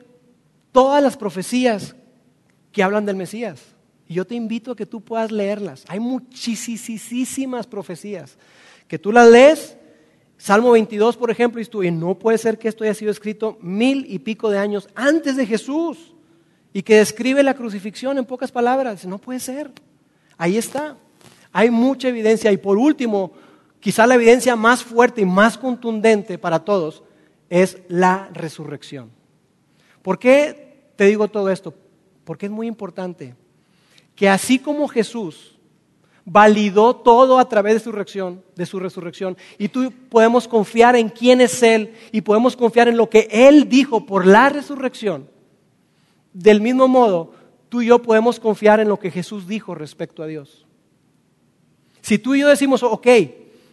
todas 0.72 1.01
las 1.03 1.17
profecías 1.17 1.96
que 2.72 2.84
hablan 2.84 3.06
del 3.06 3.15
Mesías. 3.15 3.62
Y 4.08 4.15
yo 4.15 4.25
te 4.25 4.36
invito 4.36 4.72
a 4.72 4.75
que 4.75 4.86
tú 4.86 5.01
puedas 5.01 5.32
leerlas. 5.32 5.84
Hay 5.88 6.00
muchísimas 6.00 7.67
profecías 7.67 8.38
que 8.88 8.97
tú 8.97 9.12
las 9.12 9.30
lees 9.30 9.78
Salmo 10.38 10.71
22, 10.71 11.17
por 11.17 11.32
ejemplo, 11.32 11.62
y 11.84 11.91
no 11.91 12.13
puede 12.17 12.38
ser 12.38 12.60
que 12.60 12.67
esto 12.67 12.84
haya 12.84 12.93
sido 12.93 13.12
escrito 13.12 13.58
mil 13.60 14.06
y 14.08 14.19
pico 14.19 14.52
de 14.52 14.60
años 14.60 14.88
antes 14.93 15.36
de 15.36 15.47
Jesús 15.47 16.13
y 16.73 16.84
que 16.84 16.97
describe 16.97 17.41
la 17.41 17.56
crucifixión 17.56 18.19
en 18.19 18.26
pocas 18.26 18.52
palabras. 18.52 19.04
No 19.06 19.17
puede 19.17 19.39
ser. 19.39 19.71
Ahí 20.38 20.58
está. 20.58 20.95
Hay 21.52 21.71
mucha 21.71 22.10
evidencia. 22.10 22.52
Y 22.52 22.58
por 22.58 22.78
último, 22.78 23.32
quizá 23.80 24.08
la 24.08 24.16
evidencia 24.16 24.56
más 24.56 24.84
fuerte 24.84 25.22
y 25.22 25.26
más 25.26 25.58
contundente 25.58 26.38
para 26.38 26.63
todos 26.63 27.04
es 27.50 27.78
la 27.88 28.30
resurrección. 28.34 29.12
¿Por 30.02 30.20
qué 30.20 30.92
te 30.96 31.06
digo 31.06 31.28
todo 31.28 31.50
esto? 31.50 31.74
Porque 32.24 32.48
es 32.48 32.52
muy 32.52 32.68
importante 32.68 33.36
que 34.16 34.30
así 34.30 34.60
como 34.60 34.88
Jesús 34.88 35.58
validó 36.30 36.94
todo 36.94 37.40
a 37.40 37.48
través 37.48 37.76
de 37.76 37.80
su 37.80 37.92
resurrección, 37.92 38.44
de 38.56 38.66
su 38.66 38.80
resurrección. 38.80 39.38
Y 39.58 39.70
tú 39.70 39.94
podemos 40.10 40.46
confiar 40.46 40.98
en 40.98 41.08
quién 41.08 41.40
es 41.40 41.63
Él 41.63 41.94
y 42.12 42.20
podemos 42.20 42.58
confiar 42.58 42.90
en 42.90 42.98
lo 42.98 43.10
que 43.10 43.30
Él 43.32 43.70
dijo 43.70 44.06
por 44.06 44.28
la 44.28 44.50
resurrección. 44.50 45.30
Del 46.34 46.60
mismo 46.60 46.90
modo, 46.90 47.32
tú 47.70 47.82
y 47.82 47.88
yo 47.88 48.02
podemos 48.02 48.42
confiar 48.42 48.82
en 48.82 48.90
lo 48.90 49.00
que 49.00 49.10
Jesús 49.10 49.48
dijo 49.48 49.74
respecto 49.74 50.22
a 50.22 50.28
Dios. 50.28 50.66
Si 52.02 52.20
tú 52.20 52.36
y 52.36 52.42
yo 52.42 52.50
decimos, 52.50 52.84
ok, 52.84 53.08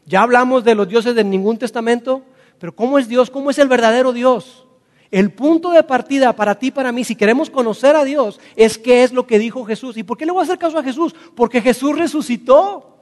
ya 0.07 0.23
hablamos 0.23 0.65
de 0.65 0.75
los 0.75 0.89
dioses 0.89 1.15
de 1.15 1.25
ningún 1.25 1.59
testamento, 1.59 2.23
pero 2.59 2.75
¿cómo 2.75 2.99
es 2.99 3.09
Dios? 3.09 3.31
¿Cómo 3.31 3.51
es 3.51 3.59
el 3.59 3.69
verdadero 3.69 4.13
Dios? 4.13 4.67
El 5.11 5.33
punto 5.33 5.71
de 5.71 5.83
partida 5.83 6.35
para 6.35 6.57
ti 6.57 6.71
para 6.71 6.93
mí, 6.93 7.05
si 7.05 7.15
queremos 7.15 7.49
conocer 7.49 7.95
a 7.95 8.05
Dios, 8.05 8.41
es 8.57 8.79
qué 8.79 9.05
es 9.05 9.13
lo 9.13 9.27
que 9.27 9.39
dijo 9.39 9.65
Jesús. 9.65 9.97
¿Y 9.97 10.03
por 10.03 10.19
qué 10.19 10.27
le 10.27 10.33
voy 10.33 10.41
a 10.41 10.45
hacer 10.45 10.59
caso 10.59 10.79
a 10.79 10.83
Jesús? 10.83 11.15
Porque 11.37 11.61
Jesús 11.61 11.97
resucitó. 11.97 12.99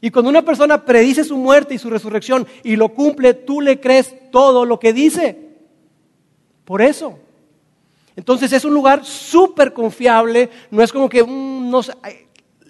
Y 0.00 0.10
cuando 0.10 0.30
una 0.30 0.42
persona 0.42 0.84
predice 0.84 1.24
su 1.24 1.36
muerte 1.36 1.74
y 1.74 1.78
su 1.78 1.90
resurrección 1.90 2.46
y 2.62 2.76
lo 2.76 2.90
cumple, 2.90 3.34
tú 3.34 3.60
le 3.60 3.80
crees 3.80 4.14
todo 4.30 4.64
lo 4.64 4.78
que 4.78 4.92
dice. 4.92 5.38
Por 6.64 6.82
eso. 6.82 7.18
Entonces 8.16 8.52
es 8.52 8.64
un 8.64 8.74
lugar 8.74 9.04
súper 9.04 9.72
confiable, 9.72 10.50
no 10.72 10.82
es 10.82 10.92
como 10.92 11.08
que 11.08 11.22
mm, 11.22 11.72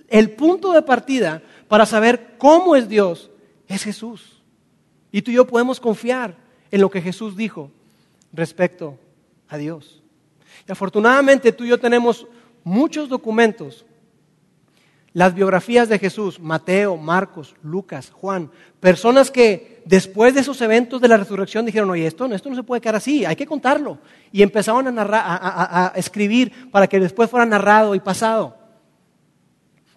el 0.09 0.31
punto 0.33 0.73
de 0.73 0.83
partida 0.83 1.43
para 1.69 1.87
saber 1.87 2.35
cómo 2.37 2.77
es 2.77 2.87
Dios 2.87 3.31
es 3.69 3.85
Jesús. 3.85 4.43
Y 5.13 5.23
tú 5.23 5.31
y 5.31 5.35
yo 5.35 5.47
podemos 5.47 5.79
confiar 5.79 6.37
en 6.71 6.81
lo 6.81 6.91
que 6.91 7.01
Jesús 7.01 7.37
dijo 7.37 7.71
respecto 8.33 8.99
a 9.49 9.57
Dios. 9.57 10.03
Y 10.67 10.73
afortunadamente 10.73 11.53
tú 11.53 11.65
y 11.65 11.69
yo 11.69 11.79
tenemos 11.79 12.27
muchos 12.65 13.09
documentos, 13.09 13.85
las 15.15 15.35
biografías 15.35 15.89
de 15.89 15.99
Jesús, 15.99 16.39
Mateo, 16.39 16.97
Marcos, 16.97 17.55
Lucas, 17.63 18.11
Juan, 18.11 18.51
personas 18.79 19.31
que 19.31 19.83
después 19.85 20.35
de 20.35 20.41
esos 20.41 20.61
eventos 20.61 21.01
de 21.01 21.09
la 21.09 21.17
resurrección 21.17 21.65
dijeron, 21.65 21.91
oye, 21.91 22.07
esto, 22.07 22.27
esto 22.27 22.51
no 22.51 22.57
se 22.57 22.63
puede 22.63 22.81
quedar 22.81 22.97
así, 22.97 23.25
hay 23.25 23.35
que 23.35 23.47
contarlo. 23.47 23.99
Y 24.31 24.43
empezaron 24.43 24.87
a, 24.87 24.93
narrar, 24.93 25.23
a 25.25 25.93
escribir 25.97 26.71
para 26.71 26.87
que 26.87 27.01
después 27.01 27.31
fuera 27.31 27.47
narrado 27.47 27.95
y 27.95 28.01
pasado. 28.01 28.57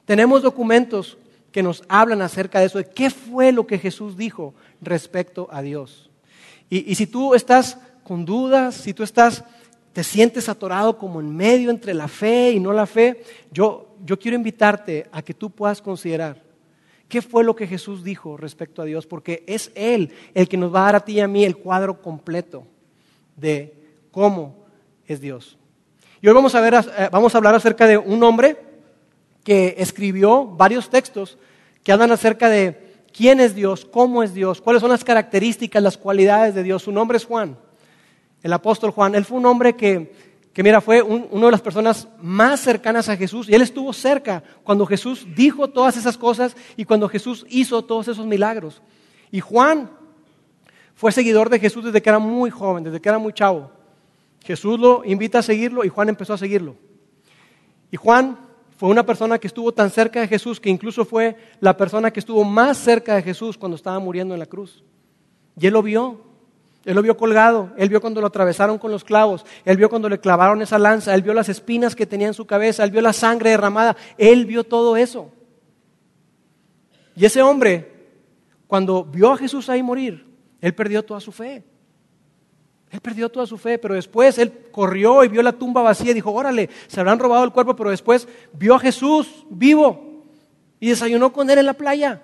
Tenemos 0.06 0.42
documentos 0.42 1.18
que 1.52 1.64
nos 1.64 1.84
hablan 1.90 2.22
acerca 2.22 2.60
de 2.60 2.68
eso, 2.68 2.78
de 2.78 2.86
qué 2.86 3.10
fue 3.10 3.52
lo 3.52 3.68
que 3.68 3.80
Jesús 3.80 4.18
dijo 4.18 4.54
respecto 4.82 5.48
a 5.52 5.62
Dios. 5.62 6.10
Y, 6.70 6.90
y 6.92 6.96
si 6.96 7.08
tú 7.08 7.36
estás 7.36 7.78
con 8.04 8.26
dudas, 8.26 8.76
si 8.76 8.94
tú 8.94 9.04
estás, 9.04 9.44
te 9.94 10.04
sientes 10.04 10.50
atorado 10.50 10.98
como 10.98 11.20
en 11.20 11.36
medio 11.36 11.70
entre 11.70 11.94
la 11.94 12.08
fe 12.08 12.52
y 12.52 12.60
no 12.60 12.72
la 12.72 12.86
fe, 12.86 13.24
yo, 13.52 13.96
yo 14.06 14.18
quiero 14.18 14.38
invitarte 14.38 15.08
a 15.12 15.22
que 15.22 15.34
tú 15.34 15.50
puedas 15.50 15.82
considerar 15.82 16.42
qué 17.12 17.22
fue 17.22 17.44
lo 17.44 17.56
que 17.56 17.68
Jesús 17.68 18.04
dijo 18.04 18.38
respecto 18.38 18.82
a 18.82 18.86
Dios, 18.86 19.06
porque 19.06 19.44
es 19.46 19.72
Él 19.76 20.14
el 20.34 20.48
que 20.48 20.56
nos 20.56 20.74
va 20.74 20.82
a 20.82 20.86
dar 20.86 20.96
a 20.96 21.06
ti 21.06 21.14
y 21.14 21.20
a 21.20 21.28
mí 21.28 21.44
el 21.44 21.58
cuadro 21.58 22.02
completo 22.02 22.64
de 23.36 23.74
cómo 24.12 24.56
es 25.06 25.20
Dios. 25.20 25.58
Y 26.22 26.28
hoy 26.28 26.34
vamos 26.34 26.56
a, 26.56 26.62
ver, 26.62 26.74
eh, 26.74 27.10
vamos 27.12 27.36
a 27.36 27.38
hablar 27.38 27.54
acerca 27.54 27.86
de 27.86 27.98
un 27.98 28.24
hombre 28.24 28.71
que 29.44 29.76
escribió 29.78 30.46
varios 30.46 30.90
textos 30.90 31.38
que 31.84 31.92
hablan 31.92 32.12
acerca 32.12 32.50
de 32.50 33.04
quién 33.12 33.40
es 33.40 33.56
Dios, 33.56 33.86
cómo 33.86 34.24
es 34.24 34.34
Dios, 34.34 34.62
cuáles 34.62 34.82
son 34.82 34.92
las 34.92 35.04
características, 35.04 35.82
las 35.82 35.98
cualidades 35.98 36.56
de 36.56 36.64
Dios. 36.64 36.84
Su 36.84 36.92
nombre 36.92 37.18
es 37.18 37.26
Juan 37.26 37.58
el 38.44 38.54
apóstol 38.54 38.92
Juan, 38.92 39.16
él 39.16 39.26
fue 39.26 39.38
un 39.38 39.46
hombre 39.46 39.76
que, 39.76 40.14
que 40.54 40.64
mira, 40.64 40.82
fue 40.82 41.02
una 41.02 41.46
de 41.46 41.52
las 41.52 41.62
personas 41.62 42.08
más 42.22 42.60
cercanas 42.60 43.08
a 43.10 43.18
Jesús 43.18 43.48
y 43.48 43.56
él 43.56 43.62
estuvo 43.62 43.94
cerca 43.94 44.44
cuando 44.64 44.86
Jesús 44.86 45.28
dijo 45.36 45.68
todas 45.70 45.98
esas 45.98 46.18
cosas 46.18 46.56
y 46.76 46.86
cuando 46.86 47.08
Jesús 47.08 47.46
hizo 47.50 47.84
todos 47.84 48.08
esos 48.08 48.26
milagros. 48.26 48.82
Y 49.32 49.40
Juan 49.40 49.92
fue 50.96 51.12
seguidor 51.12 51.50
de 51.50 51.60
Jesús 51.60 51.86
desde 51.86 52.02
que 52.02 52.10
era 52.10 52.20
muy 52.20 52.50
joven, 52.50 52.84
desde 52.84 53.00
que 53.00 53.10
era 53.10 53.20
muy 53.20 53.34
chavo. 53.34 53.72
Jesús 54.44 54.80
lo 54.80 55.04
invita 55.06 55.40
a 55.40 55.44
seguirlo 55.44 55.86
y 55.86 55.90
Juan 55.90 56.10
empezó 56.10 56.34
a 56.34 56.38
seguirlo. 56.38 56.76
Y 57.92 57.98
Juan 57.98 58.40
fue 58.82 58.90
una 58.90 59.06
persona 59.06 59.38
que 59.38 59.46
estuvo 59.46 59.72
tan 59.72 59.92
cerca 59.92 60.22
de 60.22 60.28
Jesús 60.28 60.60
que 60.60 60.68
incluso 60.68 61.06
fue 61.06 61.38
la 61.60 61.78
persona 61.78 62.10
que 62.10 62.20
estuvo 62.20 62.44
más 62.44 62.80
cerca 62.80 63.14
de 63.14 63.22
Jesús 63.22 63.56
cuando 63.56 63.76
estaba 63.76 64.00
muriendo 64.00 64.34
en 64.34 64.40
la 64.40 64.48
cruz. 64.48 64.84
Y 65.56 65.68
él 65.68 65.74
lo 65.74 65.84
vio 65.84 66.20
Él 66.84 66.96
lo 66.96 67.04
vio 67.04 67.16
colgado, 67.16 67.70
él 67.78 67.90
vio 67.90 68.02
cuando 68.02 68.22
lo 68.22 68.26
atravesaron 68.26 68.80
con 68.80 68.90
los 68.90 69.04
clavos, 69.04 69.46
él 69.66 69.78
vio 69.78 69.88
cuando 69.88 70.10
le 70.10 70.20
clavaron 70.20 70.64
esa 70.64 70.80
lanza, 70.80 71.14
él 71.14 71.22
vio 71.22 71.36
las 71.36 71.48
espinas 71.48 71.96
que 71.96 72.08
tenía 72.08 72.26
en 72.26 72.34
su 72.34 72.48
cabeza, 72.48 72.84
él 72.84 72.90
vio 72.90 73.02
la 73.02 73.14
sangre 73.14 73.52
derramada, 73.52 73.96
él 74.18 74.48
vio 74.48 74.64
todo 74.64 74.98
eso. 74.98 75.30
Y 77.16 77.24
ese 77.24 77.44
hombre, 77.44 78.10
cuando 78.66 79.04
vio 79.04 79.32
a 79.32 79.38
Jesús 79.38 79.70
ahí 79.70 79.84
morir, 79.84 80.26
él 80.60 80.74
perdió 80.74 81.06
toda 81.06 81.20
su 81.20 81.32
fe. 81.32 81.64
Él 82.92 83.00
perdió 83.00 83.30
toda 83.30 83.48
su 83.48 83.58
fe, 83.58 83.78
pero 83.78 83.96
después 83.96 84.38
él 84.38 84.52
corrió 84.72 85.24
y 85.24 85.30
vio 85.30 85.42
la 85.42 85.54
tumba 85.54 85.82
vacía 85.82 86.12
y 86.12 86.14
dijo, 86.14 86.32
órale, 86.32 86.70
se 86.88 87.00
habrán 87.00 87.20
robado 87.20 87.44
el 87.46 87.54
cuerpo, 87.54 87.76
pero 87.76 87.90
después 87.90 88.28
vio 88.54 88.76
a 88.76 88.80
Jesús 88.80 89.46
vivo 89.50 90.26
y 90.80 90.90
desayunó 90.90 91.32
con 91.32 91.50
él 91.50 91.60
en 91.60 91.66
la 91.68 91.74
playa. 91.74 92.22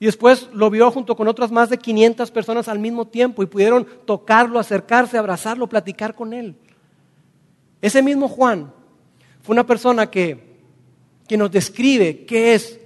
Y 0.00 0.06
después 0.06 0.48
lo 0.52 0.70
vio 0.70 0.90
junto 0.90 1.14
con 1.14 1.28
otras 1.28 1.52
más 1.52 1.70
de 1.70 1.78
500 1.78 2.30
personas 2.32 2.66
al 2.66 2.78
mismo 2.80 3.06
tiempo 3.06 3.42
y 3.42 3.46
pudieron 3.46 3.86
tocarlo, 4.06 4.58
acercarse, 4.58 5.18
abrazarlo, 5.18 5.68
platicar 5.68 6.14
con 6.14 6.32
él. 6.32 6.56
Ese 7.80 8.02
mismo 8.02 8.26
Juan 8.26 8.72
fue 9.42 9.52
una 9.52 9.66
persona 9.66 10.10
que, 10.10 10.56
que 11.28 11.36
nos 11.36 11.52
describe 11.52 12.24
qué 12.24 12.54
es 12.54 12.80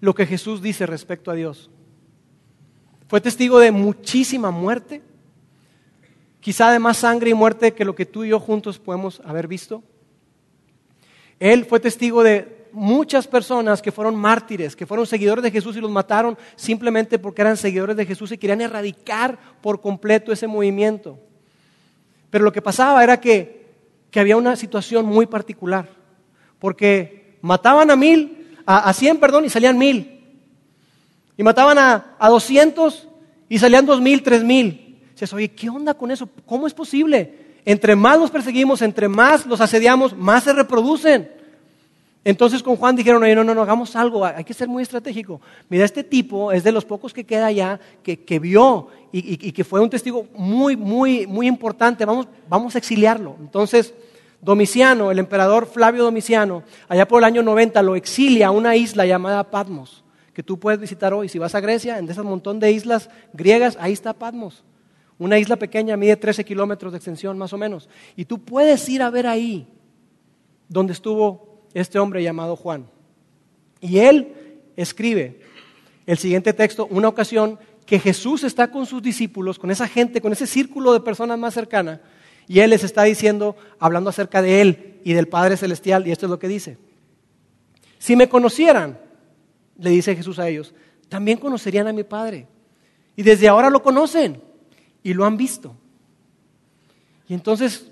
lo 0.00 0.14
que 0.14 0.26
Jesús 0.26 0.62
dice 0.62 0.86
respecto 0.86 1.30
a 1.30 1.34
Dios. 1.34 1.70
Fue 3.08 3.20
testigo 3.20 3.58
de 3.58 3.72
muchísima 3.72 4.50
muerte, 4.50 5.02
quizá 6.48 6.72
de 6.72 6.78
más 6.78 6.96
sangre 6.96 7.28
y 7.28 7.34
muerte 7.34 7.74
que 7.74 7.84
lo 7.84 7.94
que 7.94 8.06
tú 8.06 8.24
y 8.24 8.30
yo 8.30 8.40
juntos 8.40 8.78
podemos 8.78 9.20
haber 9.22 9.46
visto. 9.46 9.82
Él 11.38 11.66
fue 11.66 11.78
testigo 11.78 12.22
de 12.22 12.70
muchas 12.72 13.26
personas 13.26 13.82
que 13.82 13.92
fueron 13.92 14.16
mártires, 14.16 14.74
que 14.74 14.86
fueron 14.86 15.06
seguidores 15.06 15.44
de 15.44 15.50
Jesús 15.50 15.76
y 15.76 15.80
los 15.82 15.90
mataron 15.90 16.38
simplemente 16.56 17.18
porque 17.18 17.42
eran 17.42 17.58
seguidores 17.58 17.98
de 17.98 18.06
Jesús 18.06 18.32
y 18.32 18.38
querían 18.38 18.62
erradicar 18.62 19.38
por 19.60 19.82
completo 19.82 20.32
ese 20.32 20.46
movimiento. 20.46 21.18
Pero 22.30 22.44
lo 22.44 22.52
que 22.52 22.62
pasaba 22.62 23.04
era 23.04 23.20
que, 23.20 23.66
había 24.14 24.38
una 24.38 24.56
situación 24.56 25.04
muy 25.04 25.26
particular, 25.26 25.86
porque 26.58 27.36
mataban 27.42 27.90
a 27.90 27.96
mil, 27.96 28.56
a, 28.64 28.90
cien, 28.94 29.18
perdón, 29.18 29.44
y 29.44 29.50
salían 29.50 29.76
mil. 29.76 30.24
Y 31.36 31.42
mataban 31.42 31.76
a, 31.76 32.16
a 32.18 32.30
doscientos 32.30 33.06
y 33.50 33.58
salían 33.58 33.84
dos 33.84 34.00
mil, 34.00 34.22
tres 34.22 34.42
mil. 34.42 34.87
Dices, 35.18 35.32
oye, 35.32 35.48
¿qué 35.48 35.68
onda 35.68 35.94
con 35.94 36.12
eso? 36.12 36.28
¿Cómo 36.46 36.68
es 36.68 36.72
posible? 36.72 37.58
Entre 37.64 37.96
más 37.96 38.20
los 38.20 38.30
perseguimos, 38.30 38.82
entre 38.82 39.08
más 39.08 39.44
los 39.46 39.60
asediamos, 39.60 40.16
más 40.16 40.44
se 40.44 40.52
reproducen. 40.52 41.28
Entonces 42.22 42.62
con 42.62 42.76
Juan 42.76 42.94
dijeron, 42.94 43.20
no, 43.20 43.42
no, 43.42 43.52
no, 43.52 43.62
hagamos 43.62 43.96
algo, 43.96 44.24
hay 44.24 44.44
que 44.44 44.54
ser 44.54 44.68
muy 44.68 44.84
estratégico. 44.84 45.40
Mira, 45.68 45.84
este 45.84 46.04
tipo 46.04 46.52
es 46.52 46.62
de 46.62 46.70
los 46.70 46.84
pocos 46.84 47.12
que 47.12 47.24
queda 47.24 47.46
allá, 47.46 47.80
que, 48.04 48.38
vio 48.38 48.88
y, 49.10 49.50
que 49.50 49.64
fue 49.64 49.80
un 49.80 49.90
testigo 49.90 50.28
muy, 50.36 50.76
muy, 50.76 51.26
muy 51.26 51.48
importante, 51.48 52.04
vamos, 52.04 52.28
vamos 52.48 52.76
a 52.76 52.78
exiliarlo. 52.78 53.34
Entonces, 53.40 53.92
Domiciano, 54.40 55.10
el 55.10 55.18
emperador 55.18 55.66
Flavio 55.66 56.04
Domiciano, 56.04 56.62
allá 56.88 57.08
por 57.08 57.20
el 57.20 57.24
año 57.24 57.42
90 57.42 57.82
lo 57.82 57.96
exilia 57.96 58.46
a 58.46 58.50
una 58.52 58.76
isla 58.76 59.04
llamada 59.04 59.50
Patmos, 59.50 60.04
que 60.32 60.44
tú 60.44 60.60
puedes 60.60 60.78
visitar 60.78 61.12
hoy. 61.12 61.28
Si 61.28 61.40
vas 61.40 61.56
a 61.56 61.60
Grecia, 61.60 61.98
en 61.98 62.08
ese 62.08 62.22
montón 62.22 62.60
de 62.60 62.70
islas 62.70 63.10
griegas, 63.32 63.76
ahí 63.80 63.92
está 63.92 64.12
Patmos. 64.12 64.62
Una 65.18 65.38
isla 65.38 65.56
pequeña, 65.56 65.96
mide 65.96 66.16
13 66.16 66.44
kilómetros 66.44 66.92
de 66.92 66.98
extensión 66.98 67.36
más 67.36 67.52
o 67.52 67.58
menos. 67.58 67.88
Y 68.14 68.24
tú 68.24 68.38
puedes 68.38 68.88
ir 68.88 69.02
a 69.02 69.10
ver 69.10 69.26
ahí 69.26 69.66
donde 70.68 70.92
estuvo 70.92 71.64
este 71.74 71.98
hombre 71.98 72.22
llamado 72.22 72.56
Juan. 72.56 72.86
Y 73.80 73.98
él 73.98 74.34
escribe 74.76 75.40
el 76.06 76.18
siguiente 76.18 76.52
texto, 76.52 76.86
una 76.90 77.08
ocasión 77.08 77.58
que 77.84 77.98
Jesús 77.98 78.44
está 78.44 78.70
con 78.70 78.86
sus 78.86 79.02
discípulos, 79.02 79.58
con 79.58 79.70
esa 79.70 79.88
gente, 79.88 80.20
con 80.20 80.32
ese 80.32 80.46
círculo 80.46 80.92
de 80.92 81.00
personas 81.00 81.38
más 81.38 81.54
cercana, 81.54 82.00
y 82.46 82.60
él 82.60 82.70
les 82.70 82.84
está 82.84 83.02
diciendo, 83.02 83.56
hablando 83.78 84.10
acerca 84.10 84.40
de 84.40 84.60
él 84.60 85.00
y 85.04 85.12
del 85.12 85.28
Padre 85.28 85.56
Celestial, 85.56 86.06
y 86.06 86.12
esto 86.12 86.26
es 86.26 86.30
lo 86.30 86.38
que 86.38 86.48
dice. 86.48 86.78
Si 87.98 88.16
me 88.16 88.28
conocieran, 88.28 88.98
le 89.76 89.90
dice 89.90 90.16
Jesús 90.16 90.38
a 90.38 90.48
ellos, 90.48 90.74
también 91.08 91.38
conocerían 91.38 91.88
a 91.88 91.92
mi 91.92 92.04
Padre. 92.04 92.46
Y 93.16 93.22
desde 93.22 93.48
ahora 93.48 93.68
lo 93.68 93.82
conocen 93.82 94.40
y 95.02 95.14
lo 95.14 95.24
han 95.24 95.36
visto. 95.36 95.74
Y 97.28 97.34
entonces 97.34 97.90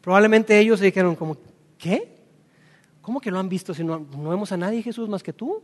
probablemente 0.00 0.58
ellos 0.58 0.80
se 0.80 0.86
dijeron 0.86 1.14
como, 1.14 1.36
¿qué? 1.78 2.12
¿Cómo 3.00 3.20
que 3.20 3.30
lo 3.30 3.38
han 3.38 3.48
visto 3.48 3.74
si 3.74 3.82
no, 3.84 4.00
vemos 4.00 4.52
a 4.52 4.56
nadie, 4.56 4.82
Jesús, 4.82 5.08
más 5.08 5.22
que 5.22 5.32
tú? 5.32 5.62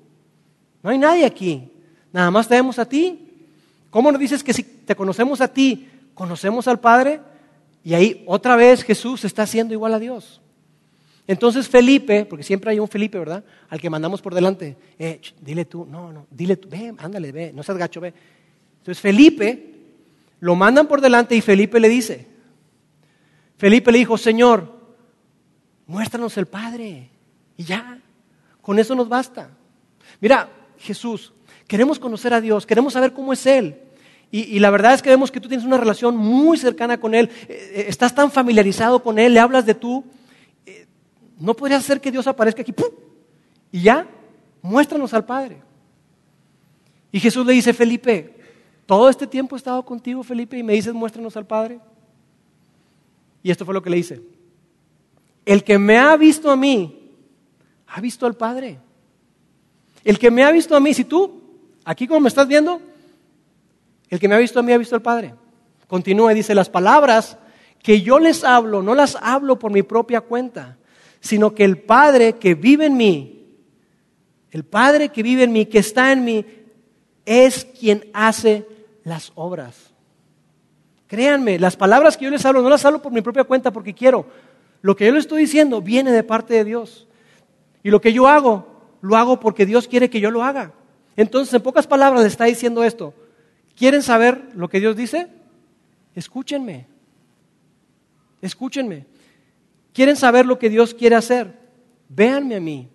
No 0.83 0.91
hay 0.91 0.99
nadie 0.99 1.25
aquí. 1.25 1.71
Nada 2.13 2.31
más 2.31 2.49
te 2.49 2.55
vemos 2.55 2.79
a 2.79 2.89
ti. 2.89 3.29
¿Cómo 3.91 4.11
nos 4.11 4.21
dices 4.21 4.43
que 4.43 4.53
si 4.53 4.63
te 4.63 4.97
conocemos 4.97 5.41
a 5.41 5.49
ti, 5.49 5.89
conocemos 6.15 6.69
al 6.69 6.81
Padre? 6.81 7.21
Y 7.85 7.95
ahí 7.95 8.25
otra 8.27 8.57
vez 8.57 8.83
Jesús 8.83 9.25
está 9.25 9.43
haciendo 9.43 9.75
igual 9.75 9.95
a 9.95 9.99
Dios. 9.99 10.41
Entonces 11.27 11.69
Felipe, 11.69 12.25
porque 12.25 12.43
siempre 12.43 12.71
hay 12.71 12.79
un 12.79 12.89
Felipe, 12.89 13.19
¿verdad? 13.19 13.45
Al 13.69 13.81
que 13.81 13.91
mandamos 13.91 14.23
por 14.23 14.35
delante, 14.35 14.77
eh, 14.99 15.21
dile 15.41 15.67
tú, 15.67 15.85
no, 15.85 16.11
no, 16.13 16.27
dile 16.31 16.57
tú, 16.57 16.69
ve, 16.69 16.95
ándale, 16.99 17.33
ve, 17.33 17.53
no 17.53 17.63
seas 17.63 17.77
gacho, 17.77 18.01
ve. 18.01 18.15
Entonces 18.79 19.01
Felipe 19.01 19.78
lo 20.41 20.55
mandan 20.55 20.87
por 20.87 21.01
delante 21.01 21.35
y 21.35 21.41
Felipe 21.41 21.81
le 21.81 21.89
dice, 21.89 22.27
Felipe 23.57 23.91
le 23.91 23.99
dijo, 23.99 24.17
Señor, 24.17 24.79
muéstranos 25.87 26.37
el 26.37 26.47
Padre. 26.47 27.11
Y 27.57 27.65
ya, 27.65 28.01
con 28.63 28.79
eso 28.79 28.95
nos 28.95 29.09
basta. 29.09 29.51
Mira, 30.21 30.49
Jesús, 30.79 31.33
queremos 31.67 31.99
conocer 31.99 32.33
a 32.33 32.41
Dios, 32.41 32.67
queremos 32.67 32.93
saber 32.93 33.13
cómo 33.13 33.33
es 33.33 33.45
Él. 33.47 33.81
Y, 34.31 34.59
la 34.59 34.69
verdad 34.69 34.93
es 34.93 35.01
que 35.01 35.09
vemos 35.09 35.31
que 35.31 35.41
tú 35.41 35.49
tienes 35.49 35.67
una 35.67 35.79
relación 35.79 36.15
muy 36.15 36.59
cercana 36.59 37.01
con 37.01 37.15
Él, 37.15 37.31
eh, 37.49 37.73
eh, 37.75 37.85
estás 37.89 38.15
tan 38.15 38.31
familiarizado 38.31 39.03
con 39.03 39.19
Él, 39.19 39.33
le 39.33 39.41
hablas 39.41 39.65
de 39.65 39.75
tú. 39.75 40.05
Eh, 40.67 40.87
no 41.39 41.55
podría 41.55 41.81
ser 41.81 41.99
que 41.99 42.11
Dios 42.11 42.27
aparezca 42.27 42.61
aquí, 42.61 42.75
y 43.73 43.81
ya, 43.81 44.07
muéstranos 44.61 45.15
al 45.15 45.25
Padre. 45.25 45.63
Y 47.11 47.21
Jesús 47.21 47.47
le 47.47 47.55
dice, 47.55 47.73
Felipe, 47.73 48.38
todo 48.89 49.11
este 49.11 49.27
tiempo 49.27 49.55
he 49.55 49.59
estado 49.59 49.85
contigo, 49.85 50.23
Felipe, 50.23 50.57
y 50.57 50.63
me 50.63 50.73
dices, 50.73 50.95
muéstranos 50.95 51.37
al 51.37 51.47
Padre. 51.47 51.79
Y 53.43 53.51
esto 53.51 53.67
fue 53.67 53.75
lo 53.75 53.83
que 53.83 53.91
le 53.91 53.99
dice. 53.99 54.23
El 55.45 55.63
que 55.63 55.79
me 55.79 55.99
ha 55.99 56.17
visto 56.17 56.51
a 56.51 56.57
mí, 56.57 57.13
ha 57.87 58.01
visto 58.01 58.25
al 58.25 58.35
Padre. 58.35 58.79
El 60.03 60.19
que 60.19 60.31
me 60.31 60.43
ha 60.43 60.51
visto 60.51 60.75
a 60.75 60.81
mí, 60.81 60.95
si 60.95 61.05
tú, 61.05 61.39
aquí 61.85 62.07
como 62.07 62.21
me 62.21 62.29
estás 62.31 62.49
viendo, 62.49 62.81
el 64.09 64.19
que 64.19 64.27
me 64.27 64.35
ha 64.35 64.39
visto 64.39 64.59
a 64.59 64.63
mí 64.63 64.73
ha 64.73 64.79
visto 64.79 64.95
al 64.95 65.03
Padre. 65.03 65.35
Continúa 65.87 66.33
y 66.33 66.37
dice, 66.37 66.55
las 66.55 66.71
palabras 66.71 67.37
que 67.83 68.01
yo 68.01 68.19
les 68.19 68.43
hablo, 68.43 68.83
no 68.83 68.95
las 68.95 69.19
hablo 69.21 69.59
por 69.59 69.71
mi 69.71 69.83
propia 69.83 70.23
cuenta, 70.23 70.79
sino 71.21 71.55
que 71.55 71.65
el 71.65 71.77
Padre 71.77 72.37
que 72.37 72.55
vive 72.55 72.87
en 72.87 72.97
mí, 72.97 73.45
el 74.51 74.65
Padre 74.65 75.11
que 75.11 75.23
vive 75.23 75.43
en 75.43 75.53
mí, 75.53 75.67
que 75.67 75.81
está 75.81 76.11
en 76.11 76.25
mí, 76.25 76.47
es 77.27 77.67
quien 77.67 78.09
hace 78.15 78.78
las 79.09 79.33
obras. 79.35 79.93
Créanme, 81.07 81.59
las 81.59 81.77
palabras 81.77 82.17
que 82.17 82.27
yo 82.27 82.31
les 82.31 82.45
hablo 82.45 82.61
no 82.63 82.69
las 82.69 82.85
hablo 82.85 83.01
por 83.01 83.13
mi 83.13 83.23
propia 83.23 83.45
cuenta 83.45 83.73
porque 83.73 83.95
quiero. 83.95 84.27
Lo 84.83 84.95
que 84.95 85.07
yo 85.07 85.13
les 85.13 85.25
estoy 85.25 85.41
diciendo 85.41 85.81
viene 85.81 86.13
de 86.13 86.23
parte 86.23 86.55
de 86.55 86.65
Dios. 86.65 87.09
Y 87.83 87.91
lo 87.91 88.01
que 88.01 88.13
yo 88.13 88.29
hago, 88.29 88.67
lo 89.01 89.17
hago 89.17 89.41
porque 89.41 89.65
Dios 89.67 89.89
quiere 89.89 90.11
que 90.11 90.21
yo 90.21 90.31
lo 90.31 90.45
haga. 90.45 90.73
Entonces, 91.17 91.55
en 91.55 91.63
pocas 91.63 91.87
palabras 91.87 92.23
le 92.23 92.29
está 92.29 92.45
diciendo 92.45 92.85
esto. 92.85 93.15
¿Quieren 93.75 94.03
saber 94.03 94.51
lo 94.55 94.69
que 94.69 94.81
Dios 94.81 94.97
dice? 94.97 95.29
Escúchenme. 96.15 96.87
Escúchenme. 98.43 99.07
¿Quieren 99.93 100.17
saber 100.17 100.47
lo 100.47 100.59
que 100.59 100.69
Dios 100.69 100.95
quiere 100.95 101.17
hacer? 101.17 101.59
Véanme 102.09 102.57
a 102.57 102.61
mí. 102.61 102.89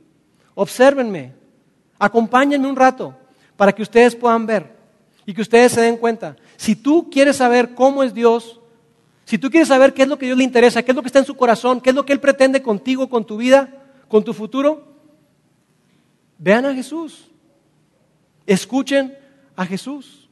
Obsérvenme. 0.53 1.33
Acompáñenme 1.97 2.67
un 2.67 2.75
rato 2.75 3.15
para 3.57 3.73
que 3.73 3.81
ustedes 3.81 4.15
puedan 4.15 4.45
ver 4.45 4.82
y 5.25 5.33
que 5.33 5.41
ustedes 5.41 5.71
se 5.71 5.81
den 5.81 5.97
cuenta. 5.97 6.35
Si 6.57 6.75
tú 6.75 7.09
quieres 7.09 7.37
saber 7.37 7.73
cómo 7.75 8.03
es 8.03 8.13
Dios, 8.13 8.59
si 9.25 9.37
tú 9.37 9.49
quieres 9.49 9.69
saber 9.69 9.93
qué 9.93 10.03
es 10.03 10.07
lo 10.07 10.17
que 10.17 10.25
a 10.25 10.27
Dios 10.27 10.37
le 10.37 10.43
interesa, 10.43 10.83
qué 10.83 10.91
es 10.91 10.95
lo 10.95 11.01
que 11.01 11.07
está 11.07 11.19
en 11.19 11.25
su 11.25 11.35
corazón, 11.35 11.79
qué 11.79 11.91
es 11.91 11.95
lo 11.95 12.05
que 12.05 12.13
Él 12.13 12.19
pretende 12.19 12.61
contigo, 12.61 13.09
con 13.09 13.25
tu 13.25 13.37
vida, 13.37 13.69
con 14.07 14.23
tu 14.23 14.33
futuro? 14.33 14.85
Vean 16.37 16.65
a 16.65 16.73
Jesús. 16.73 17.29
Escuchen 18.45 19.17
a 19.55 19.65
Jesús. 19.65 20.29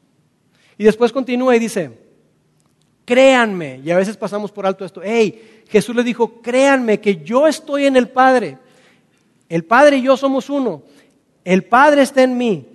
Y 0.77 0.83
después 0.83 1.11
continúa 1.11 1.55
y 1.55 1.59
dice, 1.59 1.97
créanme, 3.05 3.79
y 3.83 3.91
a 3.91 3.97
veces 3.97 4.17
pasamos 4.17 4.51
por 4.51 4.65
alto 4.65 4.83
esto, 4.83 5.01
hey, 5.03 5.63
Jesús 5.69 5.95
le 5.95 6.03
dijo, 6.03 6.41
créanme 6.41 6.99
que 6.99 7.23
yo 7.23 7.47
estoy 7.47 7.85
en 7.85 7.95
el 7.95 8.09
Padre. 8.09 8.57
El 9.47 9.63
Padre 9.63 9.97
y 9.97 10.01
yo 10.01 10.17
somos 10.17 10.49
uno. 10.49 10.83
El 11.45 11.63
Padre 11.63 12.01
está 12.01 12.23
en 12.23 12.37
mí. 12.37 12.67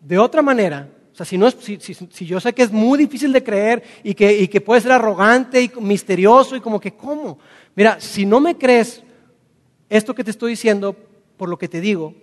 De 0.00 0.18
otra 0.18 0.40
manera, 0.40 0.88
sea, 1.18 1.26
si, 1.26 1.36
no 1.36 1.48
es, 1.48 1.56
si, 1.60 2.26
yo 2.26 2.38
sé 2.38 2.52
que 2.52 2.62
es 2.62 2.70
muy 2.70 2.96
difícil 2.98 3.32
de 3.32 3.42
creer 3.42 3.82
y 4.04 4.14
que, 4.14 4.38
y 4.38 4.46
que 4.46 4.60
puede 4.60 4.80
ser 4.80 4.92
arrogante 4.92 5.60
y 5.60 5.70
misterioso 5.80 6.54
y 6.54 6.60
como 6.60 6.78
que, 6.78 6.92
¿cómo? 6.92 7.38
Mira, 7.74 8.00
si 8.00 8.24
no 8.24 8.38
me 8.38 8.56
crees 8.56 9.02
esto 9.88 10.14
que 10.14 10.22
te 10.22 10.30
estoy 10.30 10.52
diciendo, 10.52 10.94
por 11.36 11.48
lo 11.48 11.58
que 11.58 11.66
te 11.66 11.80
digo, 11.80 12.14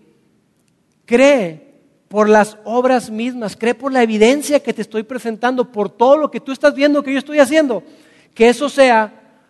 cree 1.06 1.76
por 2.08 2.30
las 2.30 2.58
obras 2.64 3.10
mismas, 3.10 3.58
cree 3.58 3.76
por 3.76 3.92
la 3.92 4.02
evidencia 4.02 4.62
que 4.62 4.74
te 4.74 4.82
estoy 4.82 5.04
presentando, 5.04 5.72
por 5.72 5.90
todo 5.90 6.16
lo 6.16 6.32
que 6.32 6.40
tú 6.40 6.52
estás 6.52 6.74
viendo 6.74 7.04
que 7.04 7.12
yo 7.12 7.20
estoy 7.20 7.40
haciendo. 7.40 7.84
Que 8.34 8.48
eso 8.48 8.70
sea 8.70 9.42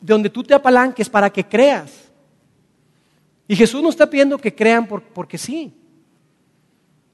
de 0.00 0.12
donde 0.12 0.30
tú 0.30 0.42
te 0.42 0.54
apalanques 0.54 1.10
para 1.10 1.30
que 1.30 1.44
creas. 1.44 2.10
Y 3.46 3.56
Jesús 3.56 3.82
no 3.82 3.90
está 3.90 4.08
pidiendo 4.08 4.38
que 4.38 4.54
crean 4.54 4.86
porque 4.86 5.36
sí. 5.36 5.74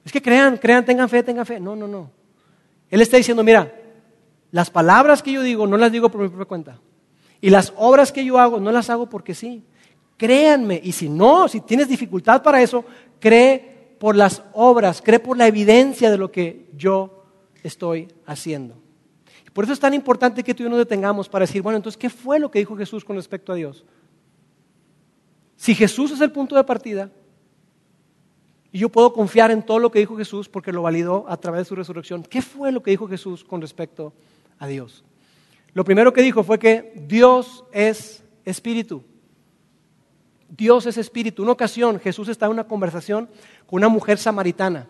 Es 0.04 0.12
que 0.12 0.22
crean, 0.22 0.56
crean, 0.56 0.84
tengan 0.84 1.08
fe, 1.08 1.22
tengan 1.22 1.46
fe. 1.46 1.60
No, 1.60 1.76
no, 1.76 1.86
no. 1.86 2.10
Él 2.90 3.00
está 3.00 3.16
diciendo, 3.16 3.42
mira, 3.42 3.72
las 4.50 4.70
palabras 4.70 5.22
que 5.22 5.32
yo 5.32 5.42
digo 5.42 5.66
no 5.66 5.76
las 5.76 5.92
digo 5.92 6.10
por 6.10 6.20
mi 6.20 6.28
propia 6.28 6.46
cuenta. 6.46 6.80
Y 7.40 7.50
las 7.50 7.72
obras 7.76 8.12
que 8.12 8.24
yo 8.24 8.38
hago 8.38 8.60
no 8.60 8.70
las 8.70 8.90
hago 8.90 9.08
porque 9.08 9.34
sí. 9.34 9.64
Créanme. 10.16 10.80
Y 10.82 10.92
si 10.92 11.08
no, 11.08 11.48
si 11.48 11.60
tienes 11.60 11.88
dificultad 11.88 12.42
para 12.42 12.62
eso, 12.62 12.84
cree 13.18 13.96
por 13.98 14.16
las 14.16 14.42
obras, 14.52 15.00
cree 15.02 15.20
por 15.20 15.36
la 15.36 15.46
evidencia 15.46 16.10
de 16.10 16.18
lo 16.18 16.30
que 16.30 16.66
yo 16.76 17.24
estoy 17.62 18.08
haciendo. 18.26 18.76
Por 19.52 19.64
eso 19.64 19.72
es 19.72 19.80
tan 19.80 19.94
importante 19.94 20.42
que 20.42 20.54
tú 20.54 20.62
y 20.62 20.64
yo 20.64 20.70
nos 20.70 20.78
detengamos 20.78 21.28
para 21.28 21.44
decir, 21.44 21.62
bueno, 21.62 21.76
entonces, 21.76 21.98
¿qué 21.98 22.08
fue 22.08 22.38
lo 22.38 22.50
que 22.50 22.58
dijo 22.58 22.76
Jesús 22.76 23.04
con 23.04 23.16
respecto 23.16 23.52
a 23.52 23.56
Dios? 23.56 23.84
Si 25.56 25.74
Jesús 25.74 26.10
es 26.10 26.20
el 26.20 26.32
punto 26.32 26.56
de 26.56 26.64
partida, 26.64 27.10
y 28.72 28.78
yo 28.78 28.88
puedo 28.88 29.12
confiar 29.12 29.50
en 29.50 29.62
todo 29.62 29.78
lo 29.78 29.90
que 29.90 29.98
dijo 29.98 30.16
Jesús 30.16 30.48
porque 30.48 30.72
lo 30.72 30.82
validó 30.82 31.26
a 31.28 31.36
través 31.36 31.60
de 31.60 31.64
su 31.66 31.74
resurrección, 31.74 32.22
¿qué 32.22 32.40
fue 32.40 32.72
lo 32.72 32.82
que 32.82 32.90
dijo 32.90 33.06
Jesús 33.06 33.44
con 33.44 33.60
respecto 33.60 34.14
a 34.58 34.66
Dios? 34.66 35.04
Lo 35.74 35.84
primero 35.84 36.12
que 36.12 36.22
dijo 36.22 36.42
fue 36.42 36.58
que 36.58 36.92
Dios 37.06 37.64
es 37.70 38.24
espíritu. 38.44 39.04
Dios 40.48 40.86
es 40.86 40.96
espíritu. 40.96 41.42
Una 41.42 41.52
ocasión 41.52 42.00
Jesús 42.00 42.28
estaba 42.28 42.50
en 42.50 42.54
una 42.54 42.68
conversación 42.68 43.28
con 43.66 43.78
una 43.78 43.88
mujer 43.88 44.18
samaritana. 44.18 44.86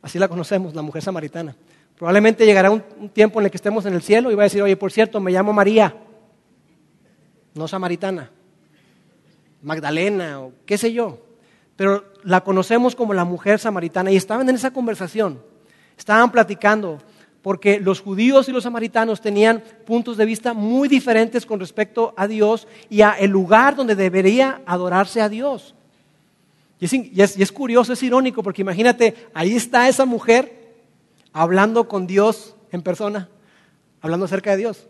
Así 0.00 0.18
la 0.18 0.28
conocemos, 0.28 0.74
la 0.74 0.82
mujer 0.82 1.02
samaritana. 1.02 1.56
Probablemente 1.96 2.44
llegará 2.44 2.70
un, 2.70 2.82
tiempo 3.12 3.40
en 3.40 3.46
el 3.46 3.50
que 3.50 3.56
estemos 3.56 3.86
en 3.86 3.94
el 3.94 4.02
cielo 4.02 4.30
y 4.30 4.34
va 4.34 4.42
a 4.42 4.44
decir, 4.44 4.62
oye, 4.62 4.76
por 4.76 4.92
cierto, 4.92 5.20
me 5.20 5.30
llamo 5.30 5.52
María, 5.52 5.96
no 7.54 7.68
samaritana, 7.68 8.30
Magdalena 9.62 10.40
o 10.40 10.52
qué 10.66 10.76
sé 10.76 10.92
yo. 10.92 11.20
Pero 11.76 12.04
la 12.22 12.42
conocemos 12.42 12.94
como 12.94 13.14
la 13.14 13.24
mujer 13.24 13.58
samaritana 13.58 14.10
y 14.10 14.16
estaban 14.16 14.48
en 14.48 14.54
esa 14.54 14.72
conversación, 14.72 15.40
estaban 15.98 16.30
platicando, 16.30 16.98
porque 17.42 17.78
los 17.78 18.00
judíos 18.00 18.48
y 18.48 18.52
los 18.52 18.64
samaritanos 18.64 19.20
tenían 19.20 19.62
puntos 19.84 20.16
de 20.16 20.24
vista 20.24 20.54
muy 20.54 20.88
diferentes 20.88 21.44
con 21.44 21.60
respecto 21.60 22.14
a 22.16 22.26
Dios 22.26 22.66
y 22.88 23.02
a 23.02 23.12
el 23.12 23.30
lugar 23.30 23.76
donde 23.76 23.94
debería 23.94 24.62
adorarse 24.64 25.20
a 25.20 25.28
Dios. 25.28 25.74
Y 26.80 27.20
es, 27.20 27.36
y 27.38 27.42
es 27.42 27.52
curioso, 27.52 27.92
es 27.92 28.02
irónico, 28.02 28.42
porque 28.42 28.62
imagínate, 28.62 29.14
ahí 29.32 29.54
está 29.54 29.88
esa 29.88 30.04
mujer 30.04 30.64
hablando 31.32 31.88
con 31.88 32.06
Dios 32.06 32.54
en 32.70 32.82
persona, 32.82 33.28
hablando 34.00 34.26
acerca 34.26 34.52
de 34.52 34.58
Dios. 34.58 34.86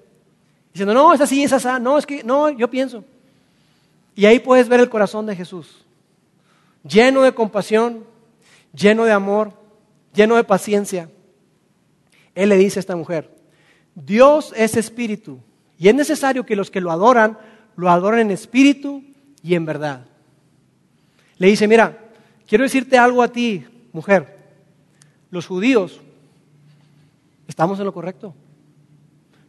Diciendo, 0.72 0.94
no, 0.94 1.12
es 1.12 1.20
así, 1.20 1.44
es 1.44 1.52
así, 1.52 1.68
no, 1.80 1.98
es 1.98 2.06
que, 2.06 2.24
no, 2.24 2.50
yo 2.50 2.68
pienso. 2.68 3.04
Y 4.14 4.26
ahí 4.26 4.38
puedes 4.38 4.68
ver 4.68 4.80
el 4.80 4.88
corazón 4.88 5.26
de 5.26 5.36
Jesús, 5.36 5.83
lleno 6.86 7.22
de 7.22 7.34
compasión, 7.34 8.04
lleno 8.72 9.04
de 9.04 9.12
amor, 9.12 9.52
lleno 10.14 10.36
de 10.36 10.44
paciencia. 10.44 11.10
Él 12.34 12.48
le 12.48 12.56
dice 12.56 12.78
a 12.78 12.80
esta 12.80 12.96
mujer, 12.96 13.34
Dios 13.94 14.52
es 14.56 14.76
espíritu 14.76 15.38
y 15.78 15.88
es 15.88 15.94
necesario 15.94 16.46
que 16.46 16.56
los 16.56 16.70
que 16.70 16.80
lo 16.80 16.90
adoran, 16.90 17.38
lo 17.76 17.90
adoren 17.90 18.20
en 18.20 18.30
espíritu 18.30 19.02
y 19.42 19.54
en 19.54 19.64
verdad. 19.64 20.06
Le 21.38 21.48
dice, 21.48 21.66
mira, 21.66 21.98
quiero 22.46 22.64
decirte 22.64 22.98
algo 22.98 23.22
a 23.22 23.28
ti, 23.28 23.66
mujer. 23.92 24.38
Los 25.30 25.46
judíos 25.46 26.00
Estamos 27.46 27.78
en 27.78 27.84
lo 27.84 27.92
correcto. 27.92 28.34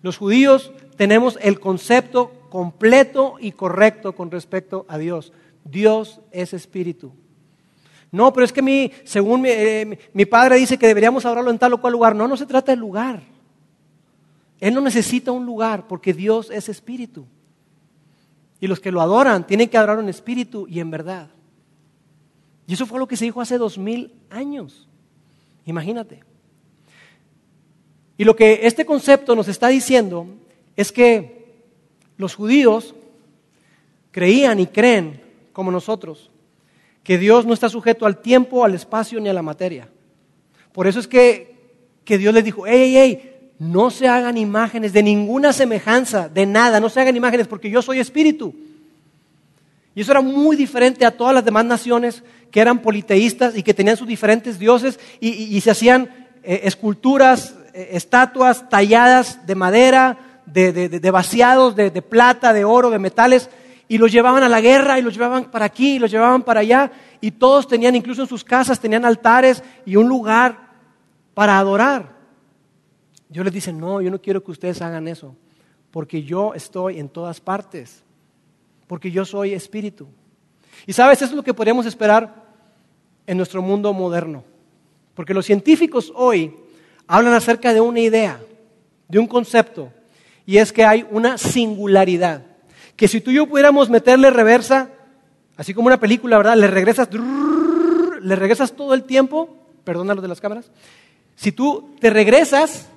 Los 0.01 0.17
judíos 0.17 0.71
tenemos 0.97 1.39
el 1.41 1.59
concepto 1.59 2.31
completo 2.49 3.35
y 3.39 3.51
correcto 3.53 4.13
con 4.13 4.31
respecto 4.31 4.85
a 4.87 4.97
Dios. 4.97 5.33
Dios 5.63 6.21
es 6.31 6.53
espíritu. 6.53 7.11
No, 8.15 8.31
pero 8.31 8.45
es 8.45 8.53
que 8.53 8.61
mi, 8.61 8.93
según 9.03 9.45
eh, 9.45 9.99
mi, 10.13 10.25
padre 10.25 10.55
dice 10.55 10.77
que 10.77 10.87
deberíamos 10.87 11.25
adorarlo 11.25 11.51
en 11.51 11.59
tal 11.59 11.73
o 11.73 11.81
cual 11.81 11.91
lugar. 11.91 12.15
No, 12.15 12.29
no 12.29 12.37
se 12.37 12.45
trata 12.45 12.71
del 12.71 12.79
lugar. 12.79 13.21
Él 14.61 14.73
no 14.73 14.79
necesita 14.79 15.33
un 15.33 15.45
lugar 15.45 15.85
porque 15.85 16.13
Dios 16.13 16.49
es 16.49 16.69
espíritu. 16.69 17.25
Y 18.61 18.67
los 18.67 18.79
que 18.79 18.93
lo 18.93 19.01
adoran 19.01 19.45
tienen 19.45 19.67
que 19.67 19.77
adorarlo 19.77 20.01
en 20.01 20.07
espíritu 20.07 20.65
y 20.69 20.79
en 20.79 20.91
verdad. 20.91 21.27
Y 22.67 22.75
eso 22.75 22.85
fue 22.85 22.99
lo 22.99 23.07
que 23.07 23.17
se 23.17 23.25
dijo 23.25 23.41
hace 23.41 23.57
dos 23.57 23.77
mil 23.77 24.13
años. 24.29 24.87
Imagínate. 25.65 26.23
Y 28.15 28.23
lo 28.23 28.37
que 28.37 28.61
este 28.63 28.85
concepto 28.85 29.35
nos 29.35 29.49
está 29.49 29.67
diciendo 29.67 30.25
es 30.77 30.93
que 30.93 31.65
los 32.15 32.33
judíos 32.33 32.95
creían 34.11 34.61
y 34.61 34.67
creen, 34.67 35.21
como 35.51 35.69
nosotros, 35.69 36.31
que 37.05 37.19
Dios 37.19 37.45
no 37.45 37.53
está 37.53 37.69
sujeto 37.69 38.07
al 38.07 38.17
tiempo, 38.17 38.65
al 38.65 38.73
espacio 38.73 39.21
ni 39.21 39.29
a 39.29 39.33
la 39.33 39.43
materia. 39.43 39.87
Por 40.73 40.87
eso 40.87 40.99
es 40.99 41.07
que, 41.07 41.55
que 42.03 42.17
Dios 42.17 42.33
les 42.33 42.43
dijo, 42.43 42.65
hey, 42.65 42.95
hey, 42.97 43.31
no 43.59 43.91
se 43.91 44.07
hagan 44.07 44.37
imágenes 44.37 44.91
de 44.91 45.03
ninguna 45.03 45.53
semejanza, 45.53 46.27
de 46.27 46.47
nada, 46.47 46.79
no 46.79 46.89
se 46.89 46.99
hagan 46.99 47.15
imágenes 47.15 47.47
porque 47.47 47.69
yo 47.69 47.83
soy 47.83 47.99
espíritu. 47.99 48.55
Y 49.93 50.01
eso 50.01 50.11
era 50.11 50.21
muy 50.21 50.57
diferente 50.57 51.05
a 51.05 51.11
todas 51.11 51.35
las 51.35 51.45
demás 51.45 51.63
naciones 51.63 52.23
que 52.49 52.59
eran 52.59 52.79
politeístas 52.79 53.55
y 53.55 53.61
que 53.61 53.75
tenían 53.75 53.97
sus 53.97 54.07
diferentes 54.07 54.57
dioses 54.57 54.99
y, 55.19 55.61
se 55.61 55.71
hacían 55.71 56.09
eh, 56.43 56.61
esculturas 56.63 57.55
eh, 57.73 57.89
estatuas 57.91 58.67
talladas 58.67 59.45
de 59.45 59.53
madera, 59.53 60.41
de, 60.47 61.11
vaciados, 61.11 61.75
de, 61.75 61.91
plata, 62.01 62.51
de 62.51 62.65
oro, 62.65 62.89
de 62.89 62.99
metales, 62.99 63.49
y 63.87 63.97
los 63.97 64.11
llevaban 64.11 64.43
a 64.43 64.49
la 64.49 64.61
guerra 64.61 64.97
y 64.97 65.01
los 65.01 65.13
llevaban 65.13 65.45
para 65.45 65.65
aquí 65.65 65.95
y 65.95 65.99
los 65.99 66.11
llevaban 66.11 66.43
para 66.43 66.61
allá, 66.61 66.91
y 67.21 67.31
todos 67.31 67.67
tenían, 67.67 67.95
incluso 67.95 68.23
en 68.23 68.27
sus 68.27 68.43
casas, 68.43 68.79
tenían 68.79 69.05
altares 69.05 69.63
y 69.85 69.95
un 69.95 70.07
lugar 70.07 70.69
para 71.33 71.59
adorar. 71.59 72.15
Yo 73.29 73.43
les 73.43 73.53
dice, 73.53 73.73
no, 73.73 74.01
yo 74.01 74.09
no 74.09 74.21
quiero 74.21 74.43
que 74.43 74.51
ustedes 74.51 74.81
hagan 74.81 75.07
eso, 75.07 75.35
porque 75.91 76.23
yo 76.23 76.53
estoy 76.53 76.99
en 76.99 77.09
todas 77.09 77.39
partes, 77.41 78.03
porque 78.87 79.11
yo 79.11 79.25
soy 79.25 79.53
espíritu. 79.53 80.07
Y 80.85 80.93
sabes, 80.93 81.21
eso 81.21 81.31
es 81.31 81.35
lo 81.35 81.43
que 81.43 81.53
podríamos 81.53 81.85
esperar 81.85 82.43
en 83.27 83.37
nuestro 83.37 83.61
mundo 83.61 83.93
moderno, 83.93 84.43
porque 85.13 85.33
los 85.33 85.45
científicos 85.45 86.11
hoy 86.15 86.55
hablan 87.07 87.33
acerca 87.33 87.73
de 87.73 87.81
una 87.81 87.99
idea, 87.99 88.39
de 89.07 89.19
un 89.19 89.27
concepto, 89.27 89.91
y 90.45 90.57
es 90.57 90.71
que 90.71 90.85
hay 90.85 91.05
una 91.09 91.37
singularidad. 91.37 92.54
Que 92.95 93.07
si 93.07 93.21
tú 93.21 93.31
y 93.31 93.35
yo 93.35 93.47
pudiéramos 93.47 93.89
meterle 93.89 94.29
reversa, 94.29 94.89
así 95.57 95.73
como 95.73 95.87
una 95.87 95.99
película, 95.99 96.37
¿verdad? 96.37 96.55
Le 96.55 96.67
regresas, 96.67 97.09
le 98.21 98.35
regresas 98.35 98.73
todo 98.73 98.93
el 98.93 99.03
tiempo, 99.03 99.49
perdona 99.83 100.13
los 100.13 100.21
de 100.21 100.29
las 100.29 100.41
cámaras, 100.41 100.71
si 101.35 101.51
tú 101.51 101.95
te 101.99 102.09
regresas, 102.09 102.87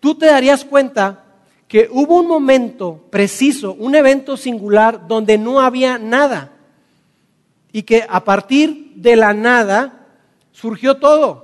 tú 0.00 0.16
te 0.16 0.26
darías 0.26 0.64
cuenta 0.64 1.24
que 1.68 1.88
hubo 1.90 2.20
un 2.20 2.26
momento 2.26 3.06
preciso, 3.10 3.72
un 3.72 3.94
evento 3.94 4.36
singular 4.36 5.06
donde 5.08 5.38
no 5.38 5.60
había 5.60 5.96
nada. 5.98 6.50
Y 7.72 7.84
que 7.84 8.04
a 8.06 8.24
partir 8.24 8.92
de 8.96 9.16
la 9.16 9.32
nada 9.32 10.06
surgió 10.50 10.98
todo. 10.98 11.41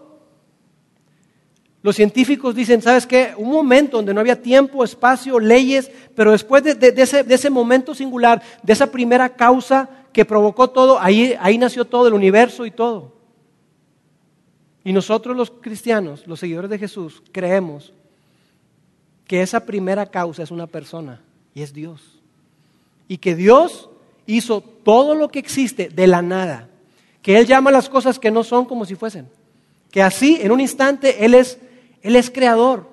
Los 1.82 1.94
científicos 1.94 2.54
dicen, 2.54 2.82
¿sabes 2.82 3.06
qué? 3.06 3.34
Un 3.36 3.52
momento 3.52 3.98
donde 3.98 4.12
no 4.12 4.20
había 4.20 4.42
tiempo, 4.42 4.82
espacio, 4.82 5.38
leyes, 5.38 5.90
pero 6.14 6.32
después 6.32 6.64
de, 6.64 6.94
ese, 7.28 7.50
momento 7.50 7.94
singular, 7.94 8.42
de 8.62 8.72
esa 8.72 8.90
primera 8.90 9.28
causa 9.28 9.88
que 10.12 10.24
provocó 10.24 10.70
todo, 10.70 10.98
ahí, 10.98 11.36
ahí 11.38 11.56
nació 11.56 11.84
todo, 11.84 12.08
el 12.08 12.14
universo 12.14 12.66
y 12.66 12.72
todo. 12.72 13.12
Y 14.82 14.92
nosotros 14.92 15.36
los 15.36 15.50
cristianos, 15.50 16.26
los 16.26 16.40
seguidores 16.40 16.70
de 16.70 16.78
Jesús, 16.78 17.22
creemos 17.30 17.92
que 19.26 19.42
esa 19.42 19.64
primera 19.64 20.06
causa 20.06 20.42
es 20.42 20.50
una 20.50 20.66
persona 20.66 21.20
y 21.54 21.62
es 21.62 21.72
Dios. 21.72 22.18
Y 23.06 23.18
que 23.18 23.36
Dios 23.36 23.88
hizo 24.26 24.60
todo 24.60 25.14
lo 25.14 25.28
que 25.28 25.38
existe 25.38 25.90
de 25.90 26.06
la 26.06 26.22
nada. 26.22 26.68
Que 27.22 27.38
Él 27.38 27.46
llama 27.46 27.70
las 27.70 27.88
cosas 27.88 28.18
que 28.18 28.30
no 28.30 28.42
son 28.42 28.64
como 28.64 28.84
si 28.84 28.96
fuesen. 28.96 29.28
Que 29.90 30.02
así, 30.02 30.38
en 30.40 30.50
un 30.52 30.60
instante, 30.60 31.24
Él 31.24 31.34
es 31.34 31.58
él 32.08 32.16
es 32.16 32.30
creador. 32.30 32.88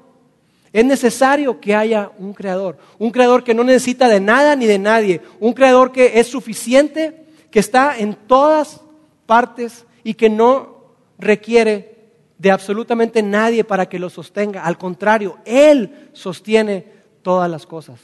Es 0.74 0.84
necesario 0.84 1.62
que 1.62 1.74
haya 1.74 2.12
un 2.20 2.34
creador. 2.34 2.78
Un 3.00 3.12
creador 3.12 3.46
que 3.46 3.54
no 3.54 3.64
necesita 3.64 4.10
de 4.10 4.20
nada 4.20 4.58
ni 4.58 4.66
de 4.66 4.78
nadie. 4.78 5.22
Un 5.40 5.54
creador 5.54 5.94
que 5.94 6.20
es 6.20 6.28
suficiente, 6.28 7.26
que 7.50 7.60
está 7.60 7.98
en 7.98 8.14
todas 8.14 8.82
partes 9.26 9.86
y 10.04 10.16
que 10.16 10.30
no 10.30 10.96
requiere 11.18 12.10
de 12.38 12.52
absolutamente 12.52 13.24
nadie 13.24 13.64
para 13.64 13.88
que 13.88 14.00
lo 14.00 14.10
sostenga. 14.10 14.66
Al 14.66 14.78
contrario, 14.78 15.38
Él 15.46 16.10
sostiene 16.12 16.86
todas 17.22 17.50
las 17.50 17.66
cosas. 17.66 18.02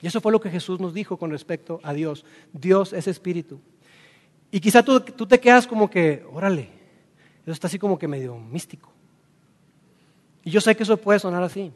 Y 0.00 0.06
eso 0.06 0.20
fue 0.20 0.30
lo 0.30 0.40
que 0.40 0.48
Jesús 0.48 0.78
nos 0.78 0.94
dijo 0.94 1.16
con 1.16 1.32
respecto 1.32 1.80
a 1.82 1.92
Dios. 1.92 2.24
Dios 2.52 2.92
es 2.92 3.08
espíritu. 3.08 3.58
Y 4.52 4.60
quizá 4.60 4.84
tú, 4.84 5.00
tú 5.00 5.26
te 5.26 5.40
quedas 5.40 5.66
como 5.66 5.90
que, 5.90 6.24
órale, 6.32 6.68
eso 7.42 7.50
está 7.50 7.66
así 7.66 7.80
como 7.80 7.98
que 7.98 8.06
medio 8.06 8.36
místico. 8.36 8.92
Y 10.44 10.50
yo 10.50 10.60
sé 10.60 10.74
que 10.74 10.82
eso 10.82 10.96
puede 10.96 11.18
sonar 11.18 11.42
así. 11.42 11.72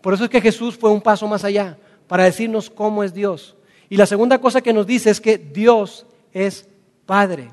Por 0.00 0.14
eso 0.14 0.24
es 0.24 0.30
que 0.30 0.40
Jesús 0.40 0.76
fue 0.76 0.90
un 0.90 1.00
paso 1.00 1.26
más 1.26 1.44
allá, 1.44 1.78
para 2.06 2.24
decirnos 2.24 2.70
cómo 2.70 3.04
es 3.04 3.12
Dios. 3.12 3.56
Y 3.88 3.96
la 3.96 4.06
segunda 4.06 4.38
cosa 4.38 4.60
que 4.60 4.72
nos 4.72 4.86
dice 4.86 5.10
es 5.10 5.20
que 5.20 5.38
Dios 5.38 6.06
es 6.32 6.68
Padre. 7.06 7.50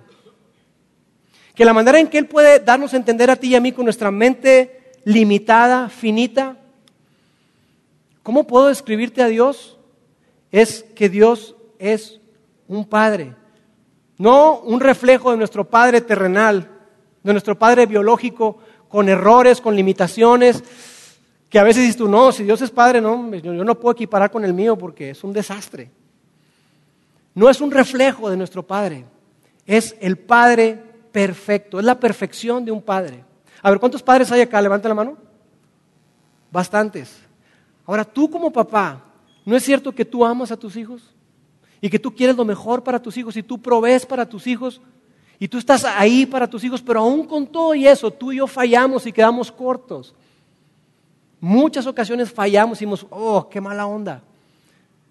Que 1.56 1.66
la 1.66 1.74
manera 1.74 2.00
en 2.00 2.08
que 2.08 2.18
Él 2.18 2.28
puede 2.28 2.60
darnos 2.60 2.94
a 2.94 2.98
entender 2.98 3.30
a 3.30 3.36
ti 3.36 3.50
y 3.50 3.56
a 3.56 3.62
mí 3.62 3.72
con 3.72 3.86
nuestra 3.86 4.12
mente 4.12 4.94
limitada, 5.04 5.90
finita, 5.90 6.58
¿cómo 8.24 8.46
puedo 8.46 8.68
describirte 8.68 9.22
a 9.24 9.28
Dios? 9.28 9.78
Es 10.52 10.84
que 10.96 11.10
Dios 11.10 11.56
es 11.80 12.20
un 12.68 12.86
Padre. 12.86 13.34
No 14.18 14.60
un 14.60 14.80
reflejo 14.80 15.32
de 15.32 15.38
nuestro 15.38 15.64
Padre 15.70 16.02
terrenal, 16.02 16.70
de 17.24 17.32
nuestro 17.32 17.58
Padre 17.58 17.86
biológico, 17.86 18.60
con 18.90 19.10
errores, 19.10 19.62
con 19.62 19.76
limitaciones, 19.76 20.64
que 21.50 21.60
a 21.60 21.64
veces 21.64 21.84
dices 21.84 21.98
tú, 21.98 22.08
no, 22.08 22.32
si 22.32 22.44
Dios 22.44 22.62
es 22.62 22.72
Padre, 22.72 23.02
no, 23.02 23.34
yo 23.36 23.54
no 23.54 23.80
puedo 23.80 23.94
equiparar 23.94 24.32
con 24.32 24.44
el 24.44 24.54
mío 24.54 24.78
porque 24.78 25.12
es 25.12 25.24
un 25.24 25.34
desastre. 25.34 25.90
No 27.34 27.50
es 27.50 27.62
un 27.62 27.72
reflejo 27.72 28.30
de 28.30 28.38
nuestro 28.38 28.64
Padre, 28.64 29.06
es 29.66 29.96
el 30.00 30.18
Padre 30.18 30.82
perfecto, 31.12 31.80
es 31.80 31.86
la 31.86 32.00
perfección 32.00 32.66
de 32.66 32.72
un 32.72 32.82
Padre. 32.82 33.24
A 33.62 33.70
ver, 33.70 33.80
¿cuántos 33.80 34.04
padres 34.04 34.32
hay 34.32 34.42
acá? 34.42 34.62
Levanta 34.62 34.88
la 34.88 34.96
mano. 34.96 35.18
Bastantes. 36.52 37.18
Ahora, 37.86 38.04
tú 38.04 38.30
como 38.30 38.52
papá, 38.52 39.04
¿no 39.46 39.56
es 39.56 39.64
cierto 39.64 39.94
que 39.94 40.06
tú 40.06 40.26
amas 40.26 40.52
a 40.52 40.58
tus 40.58 40.76
hijos? 40.76 41.14
Y 41.82 41.90
que 41.90 42.00
tú 42.00 42.14
quieres 42.14 42.36
lo 42.36 42.46
mejor 42.46 42.84
para 42.84 43.02
tus 43.02 43.18
hijos 43.18 43.38
y 43.38 43.44
tú 43.44 43.62
provees 43.62 44.06
para 44.06 44.28
tus 44.28 44.48
hijos 44.48 44.82
y 45.40 45.48
tú 45.48 45.58
estás 45.58 45.86
ahí 45.86 46.26
para 46.26 46.50
tus 46.50 46.64
hijos, 46.64 46.82
pero 46.82 47.02
aún 47.02 47.26
con 47.26 47.46
todo 47.46 47.76
y 47.76 47.88
eso, 47.88 48.12
tú 48.12 48.32
y 48.32 48.38
yo 48.38 48.48
fallamos 48.48 49.06
y 49.06 49.12
quedamos 49.12 49.52
cortos. 49.52 50.14
Muchas 51.40 51.86
ocasiones 51.86 52.32
fallamos 52.32 52.78
y 52.78 52.86
decimos, 52.86 53.06
oh, 53.12 53.48
qué 53.48 53.62
mala 53.62 53.86
onda. 53.86 54.24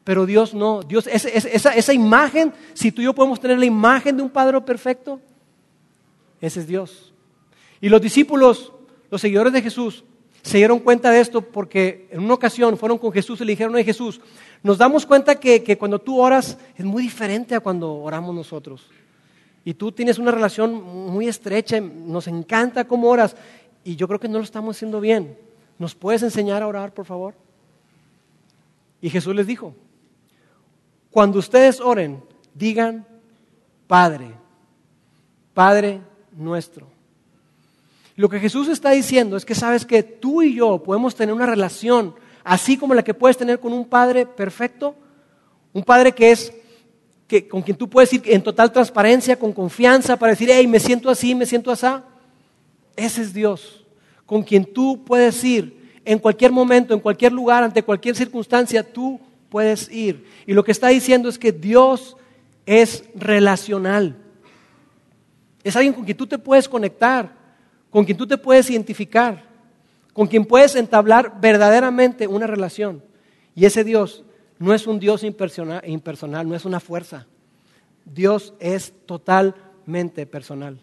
Pero 0.02 0.26
Dios 0.26 0.54
no, 0.54 0.82
Dios, 0.82 1.06
esa, 1.06 1.74
esa 1.74 1.92
imagen, 1.92 2.52
si 2.74 2.90
tú 2.90 3.00
y 3.00 3.04
yo 3.04 3.14
podemos 3.14 3.38
tener 3.38 3.58
la 3.58 3.66
imagen 3.66 4.16
de 4.16 4.22
un 4.22 4.30
Padre 4.30 4.60
perfecto, 4.60 5.20
ese 6.40 6.60
es 6.60 6.66
Dios. 6.66 7.12
Y 7.80 7.88
los 7.88 8.00
discípulos, 8.00 8.72
los 9.10 9.20
seguidores 9.20 9.52
de 9.52 9.62
Jesús, 9.62 10.04
se 10.42 10.58
dieron 10.58 10.78
cuenta 10.78 11.10
de 11.10 11.20
esto 11.20 11.40
porque 11.40 12.08
en 12.10 12.20
una 12.20 12.34
ocasión 12.34 12.76
fueron 12.78 12.98
con 12.98 13.12
Jesús 13.12 13.40
y 13.40 13.44
le 13.44 13.52
dijeron 13.52 13.76
a 13.76 13.82
Jesús, 13.82 14.20
nos 14.62 14.78
damos 14.78 15.06
cuenta 15.06 15.38
que, 15.38 15.62
que 15.62 15.76
cuando 15.76 16.00
tú 16.00 16.20
oras 16.20 16.58
es 16.76 16.84
muy 16.84 17.02
diferente 17.02 17.54
a 17.54 17.60
cuando 17.60 17.94
oramos 17.94 18.34
nosotros. 18.34 18.86
Y 19.66 19.74
tú 19.74 19.90
tienes 19.90 20.20
una 20.20 20.30
relación 20.30 20.72
muy 21.10 21.26
estrecha, 21.26 21.80
nos 21.80 22.28
encanta 22.28 22.86
cómo 22.86 23.08
oras 23.08 23.34
y 23.82 23.96
yo 23.96 24.06
creo 24.06 24.20
que 24.20 24.28
no 24.28 24.38
lo 24.38 24.44
estamos 24.44 24.76
haciendo 24.76 25.00
bien. 25.00 25.36
¿Nos 25.76 25.96
puedes 25.96 26.22
enseñar 26.22 26.62
a 26.62 26.68
orar, 26.68 26.94
por 26.94 27.04
favor? 27.04 27.34
Y 29.00 29.10
Jesús 29.10 29.34
les 29.34 29.48
dijo, 29.48 29.74
cuando 31.10 31.40
ustedes 31.40 31.80
oren, 31.80 32.22
digan, 32.54 33.04
Padre, 33.88 34.30
Padre 35.52 36.00
nuestro. 36.30 36.86
Lo 38.14 38.28
que 38.28 38.38
Jesús 38.38 38.68
está 38.68 38.90
diciendo 38.90 39.36
es 39.36 39.44
que 39.44 39.56
sabes 39.56 39.84
que 39.84 40.04
tú 40.04 40.42
y 40.42 40.54
yo 40.54 40.80
podemos 40.80 41.16
tener 41.16 41.34
una 41.34 41.44
relación 41.44 42.14
así 42.44 42.76
como 42.76 42.94
la 42.94 43.02
que 43.02 43.14
puedes 43.14 43.36
tener 43.36 43.58
con 43.58 43.72
un 43.72 43.86
Padre 43.86 44.26
perfecto, 44.26 44.94
un 45.72 45.82
Padre 45.82 46.12
que 46.12 46.30
es 46.30 46.52
que, 47.26 47.48
con 47.48 47.62
quien 47.62 47.76
tú 47.76 47.88
puedes 47.88 48.12
ir 48.12 48.22
en 48.26 48.42
total 48.42 48.72
transparencia, 48.72 49.38
con 49.38 49.52
confianza, 49.52 50.16
para 50.16 50.32
decir, 50.32 50.48
hey, 50.52 50.66
me 50.66 50.80
siento 50.80 51.10
así, 51.10 51.34
me 51.34 51.46
siento 51.46 51.70
así. 51.70 51.86
Ese 52.96 53.22
es 53.22 53.32
Dios 53.34 53.82
con 54.26 54.42
quien 54.42 54.64
tú 54.64 55.02
puedes 55.04 55.42
ir 55.44 55.76
en 56.04 56.18
cualquier 56.18 56.52
momento, 56.52 56.92
en 56.92 57.00
cualquier 57.00 57.32
lugar, 57.32 57.62
ante 57.64 57.82
cualquier 57.82 58.14
circunstancia, 58.14 58.82
tú 58.82 59.18
puedes 59.48 59.90
ir. 59.90 60.26
Y 60.46 60.52
lo 60.52 60.62
que 60.62 60.72
está 60.72 60.88
diciendo 60.88 61.28
es 61.28 61.38
que 61.38 61.52
Dios 61.52 62.16
es 62.66 63.04
relacional. 63.14 64.16
Es 65.64 65.74
alguien 65.74 65.94
con 65.94 66.04
quien 66.04 66.16
tú 66.16 66.26
te 66.26 66.38
puedes 66.38 66.68
conectar, 66.68 67.32
con 67.90 68.04
quien 68.04 68.16
tú 68.16 68.26
te 68.26 68.36
puedes 68.36 68.68
identificar, 68.70 69.44
con 70.12 70.26
quien 70.26 70.44
puedes 70.44 70.76
entablar 70.76 71.40
verdaderamente 71.40 72.26
una 72.26 72.46
relación. 72.46 73.02
Y 73.54 73.64
ese 73.64 73.82
Dios 73.82 74.22
no 74.58 74.74
es 74.74 74.86
un 74.86 74.98
Dios 74.98 75.22
impersonal, 75.24 76.48
no 76.48 76.54
es 76.54 76.64
una 76.64 76.80
fuerza. 76.80 77.26
Dios 78.04 78.54
es 78.60 78.92
totalmente 79.06 80.26
personal. 80.26 80.78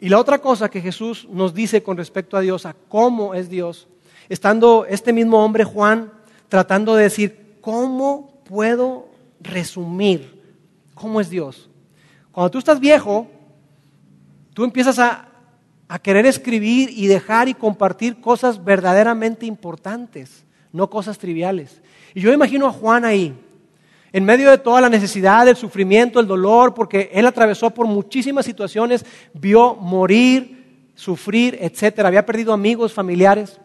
Y 0.00 0.08
la 0.08 0.18
otra 0.18 0.40
cosa 0.40 0.68
que 0.68 0.80
Jesús 0.80 1.28
nos 1.30 1.54
dice 1.54 1.82
con 1.82 1.96
respecto 1.96 2.36
a 2.36 2.40
Dios, 2.40 2.66
a 2.66 2.74
cómo 2.74 3.34
es 3.34 3.48
Dios, 3.48 3.86
estando 4.28 4.84
este 4.84 5.12
mismo 5.12 5.44
hombre 5.44 5.64
Juan 5.64 6.12
tratando 6.48 6.96
de 6.96 7.04
decir, 7.04 7.56
¿cómo 7.60 8.42
puedo 8.44 9.08
resumir 9.40 10.42
cómo 10.94 11.20
es 11.20 11.30
Dios? 11.30 11.70
Cuando 12.32 12.50
tú 12.50 12.58
estás 12.58 12.80
viejo, 12.80 13.28
tú 14.54 14.64
empiezas 14.64 14.98
a, 14.98 15.28
querer 16.02 16.24
escribir 16.24 16.88
y 16.90 17.06
dejar 17.06 17.48
y 17.48 17.54
compartir 17.54 18.18
cosas 18.20 18.64
verdaderamente 18.64 19.44
importantes, 19.44 20.42
no 20.72 20.88
cosas 20.90 21.18
triviales. 21.18 21.82
Y 22.14 22.20
yo 22.20 22.32
imagino 22.32 22.66
a 22.66 22.72
Juan 22.72 23.04
ahí, 23.04 23.34
en 24.12 24.24
medio 24.24 24.50
de 24.50 24.58
toda 24.58 24.80
la 24.80 24.88
necesidad, 24.88 25.48
el 25.48 25.56
sufrimiento, 25.56 26.20
el 26.20 26.26
dolor, 26.26 26.74
porque 26.74 27.10
él 27.12 27.26
atravesó 27.26 27.70
por 27.70 27.86
muchísimas 27.86 28.44
situaciones, 28.44 29.06
vio 29.32 29.74
morir, 29.74 30.90
sufrir, 30.94 31.58
etcétera, 31.60 32.08
había 32.08 32.26
perdido 32.26 32.52
amigos, 32.52 32.92
familiares. 32.92 33.58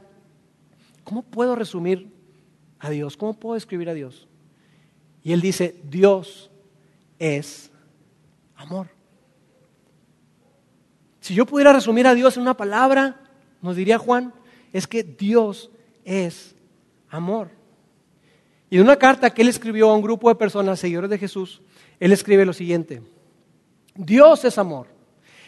¿Cómo 1.04 1.22
puedo 1.22 1.56
resumir 1.56 2.12
a 2.80 2.90
Dios? 2.90 3.18
¿Cómo 3.18 3.34
puedo 3.34 3.56
describir 3.56 3.90
a 3.90 3.94
Dios? 3.94 4.28
Y 5.24 5.34
él 5.34 5.42
dice, 5.42 5.82
Dios 5.84 6.50
es 7.20 7.72
amor. 8.56 8.88
Si 11.20 11.34
yo 11.34 11.46
pudiera 11.46 11.74
resumir 11.74 12.08
a 12.08 12.16
Dios 12.16 12.38
en 12.38 12.44
una 12.44 12.56
palabra, 12.56 13.20
nos 13.62 13.76
diría 13.76 13.98
Juan, 13.98 14.34
es 14.72 14.88
que 14.88 15.04
Dios 15.04 15.70
es 16.06 16.56
amor. 17.10 17.50
Y 18.70 18.78
en 18.78 18.84
una 18.84 18.98
carta 18.98 19.30
que 19.30 19.42
él 19.42 19.48
escribió 19.48 19.90
a 19.90 19.96
un 19.96 20.02
grupo 20.02 20.30
de 20.30 20.36
personas, 20.36 20.80
seguidores 20.80 21.10
de 21.10 21.18
Jesús, 21.18 21.62
él 22.00 22.12
escribe 22.12 22.46
lo 22.46 22.54
siguiente, 22.54 23.02
Dios 23.96 24.44
es 24.46 24.58
amor, 24.58 24.88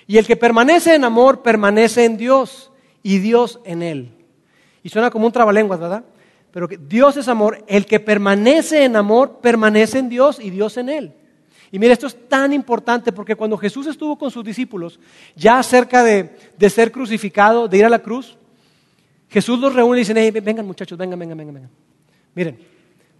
y 0.07 0.17
el 0.17 0.25
que 0.25 0.37
permanece 0.37 0.95
en 0.95 1.03
amor 1.03 1.41
permanece 1.41 2.05
en 2.05 2.17
Dios 2.17 2.71
y 3.03 3.19
Dios 3.19 3.59
en 3.63 3.83
él. 3.83 4.11
Y 4.81 4.89
suena 4.89 5.11
como 5.11 5.25
un 5.25 5.31
trabalenguas, 5.31 5.79
¿verdad? 5.79 6.03
Pero 6.51 6.67
que 6.67 6.77
Dios 6.77 7.17
es 7.17 7.27
amor, 7.27 7.63
el 7.67 7.85
que 7.85 7.99
permanece 7.99 8.83
en 8.83 8.95
amor 8.95 9.39
permanece 9.39 9.99
en 9.99 10.09
Dios 10.09 10.39
y 10.39 10.49
Dios 10.49 10.77
en 10.77 10.89
él. 10.89 11.13
Y 11.71 11.77
mira, 11.77 11.93
esto 11.93 12.07
es 12.07 12.27
tan 12.27 12.51
importante 12.53 13.11
porque 13.11 13.35
cuando 13.35 13.57
Jesús 13.57 13.85
estuvo 13.85 14.17
con 14.17 14.31
sus 14.31 14.43
discípulos, 14.43 14.99
ya 15.35 15.61
cerca 15.61 16.03
de, 16.03 16.35
de 16.57 16.69
ser 16.71 16.91
crucificado, 16.91 17.67
de 17.67 17.77
ir 17.77 17.85
a 17.85 17.89
la 17.89 17.99
cruz, 17.99 18.38
Jesús 19.29 19.59
los 19.59 19.73
reúne 19.73 19.99
y 19.99 20.05
dice, 20.05 20.31
vengan 20.41 20.65
muchachos, 20.65 20.97
vengan, 20.97 21.19
vengan, 21.19 21.37
vengan, 21.37 21.53
vengan. 21.53 21.71
Miren, 22.35 22.57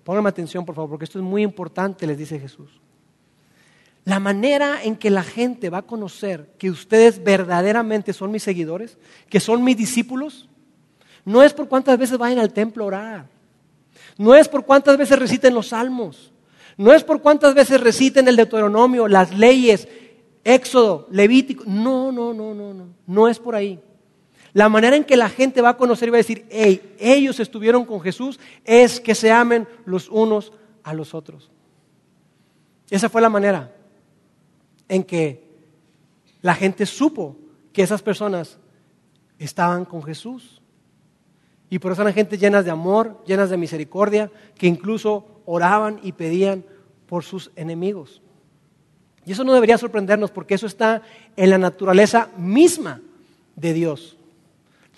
Pónganme 0.10 0.30
atención, 0.30 0.66
por 0.66 0.74
favor, 0.74 0.90
porque 0.90 1.06
esto 1.06 1.20
es 1.20 1.24
muy 1.24 1.44
importante, 1.44 2.08
les 2.08 2.18
dice 2.18 2.40
Jesús. 2.40 2.68
La 4.06 4.20
manera 4.20 4.84
en 4.84 4.96
que 4.96 5.12
la 5.12 5.22
gente 5.22 5.70
va 5.70 5.78
a 5.78 5.86
conocer 5.86 6.50
que 6.58 6.72
ustedes 6.72 7.24
verdaderamente 7.24 8.12
son 8.12 8.32
mis 8.32 8.42
seguidores, 8.42 8.98
que 9.30 9.40
son 9.40 9.64
mis 9.64 9.78
discípulos, 9.78 10.50
no 11.26 11.44
es 11.44 11.54
por 11.54 11.68
cuántas 11.68 12.00
veces 12.00 12.18
vayan 12.18 12.40
al 12.40 12.54
templo 12.54 12.86
a 12.86 12.88
orar, 12.88 13.30
no 14.18 14.34
es 14.34 14.48
por 14.48 14.66
cuántas 14.66 14.98
veces 14.98 15.20
reciten 15.20 15.54
los 15.54 15.68
salmos, 15.68 16.32
no 16.76 16.92
es 16.92 17.04
por 17.04 17.22
cuántas 17.22 17.54
veces 17.54 17.80
reciten 17.80 18.28
el 18.28 18.36
Deuteronomio, 18.36 19.08
las 19.08 19.38
leyes, 19.38 19.88
Éxodo, 20.44 21.08
Levítico, 21.12 21.66
no, 21.68 22.12
no, 22.12 22.34
no, 22.34 22.56
no, 22.56 22.74
no, 22.74 22.88
no 23.06 23.28
es 23.28 23.38
por 23.38 23.54
ahí. 23.54 23.80
La 24.54 24.70
manera 24.70 24.96
en 24.96 25.04
que 25.04 25.18
la 25.18 25.30
gente 25.30 25.62
va 25.62 25.70
a 25.70 25.78
conocer 25.78 26.08
y 26.08 26.12
va 26.12 26.18
a 26.18 26.20
decir, 26.20 26.46
hey, 26.50 26.96
ellos 27.00 27.40
estuvieron 27.40 27.86
con 27.86 28.02
Jesús, 28.02 28.40
es 28.66 29.00
que 29.00 29.16
se 29.16 29.32
amen 29.32 29.68
los 29.86 30.10
unos 30.10 30.52
a 30.84 30.94
los 30.94 31.14
otros. 31.14 31.52
Esa 32.90 33.10
fue 33.10 33.22
la 33.22 33.30
manera 33.30 33.76
en 34.88 35.04
que 35.04 35.48
la 36.42 36.56
gente 36.56 36.86
supo 36.86 37.36
que 37.72 37.84
esas 37.84 38.02
personas 38.02 38.58
estaban 39.38 39.86
con 39.86 40.02
Jesús. 40.02 40.62
Y 41.70 41.78
por 41.78 41.92
eso 41.92 42.02
eran 42.02 42.16
gente 42.16 42.38
llenas 42.38 42.66
de 42.66 42.72
amor, 42.72 43.24
llenas 43.28 43.52
de 43.52 43.58
misericordia, 43.58 44.32
que 44.58 44.66
incluso 44.66 45.42
oraban 45.46 46.00
y 46.02 46.14
pedían 46.14 46.66
por 47.06 47.24
sus 47.24 47.52
enemigos. 47.56 48.24
Y 49.26 49.34
eso 49.34 49.44
no 49.44 49.54
debería 49.54 49.78
sorprendernos 49.78 50.32
porque 50.32 50.56
eso 50.56 50.66
está 50.66 51.04
en 51.36 51.52
la 51.52 51.60
naturaleza 51.60 52.30
misma 52.36 53.02
de 53.56 53.74
Dios 53.74 54.19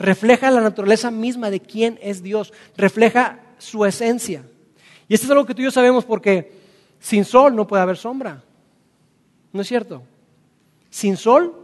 refleja 0.02 0.52
la 0.52 0.62
naturaleza 0.62 1.12
misma 1.12 1.50
de 1.50 1.60
quién 1.60 2.00
es 2.02 2.22
Dios, 2.24 2.54
refleja 2.76 3.40
su 3.58 3.86
esencia. 3.86 4.44
Y 5.08 5.14
esto 5.14 5.26
es 5.26 5.32
algo 5.32 5.46
que 5.46 5.54
tú 5.54 5.62
y 5.62 5.66
yo 5.66 5.72
sabemos 5.72 6.06
porque 6.06 6.52
sin 7.00 7.26
sol 7.26 7.56
no 7.56 7.68
puede 7.68 7.84
haber 7.84 7.98
sombra. 7.98 8.44
¿No 9.54 9.62
es 9.62 9.68
cierto? 9.68 10.04
Sin 10.90 11.18
sol 11.18 11.56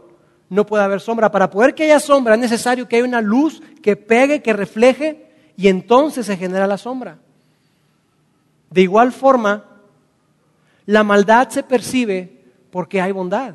no 0.48 0.66
puede 0.66 0.84
haber 0.84 1.00
sombra. 1.00 1.30
Para 1.30 1.50
poder 1.50 1.74
que 1.74 1.84
haya 1.84 2.00
sombra 2.00 2.34
es 2.34 2.40
necesario 2.40 2.88
que 2.88 2.96
haya 2.96 3.04
una 3.04 3.20
luz 3.20 3.62
que 3.82 3.96
pegue, 3.96 4.42
que 4.42 4.52
refleje, 4.52 5.26
y 5.56 5.68
entonces 5.68 6.26
se 6.26 6.36
genera 6.36 6.66
la 6.66 6.78
sombra. 6.78 7.18
De 8.70 8.82
igual 8.82 9.12
forma, 9.12 9.64
la 10.86 11.02
maldad 11.02 11.48
se 11.48 11.62
percibe 11.62 12.44
porque 12.70 13.00
hay 13.00 13.12
bondad. 13.12 13.54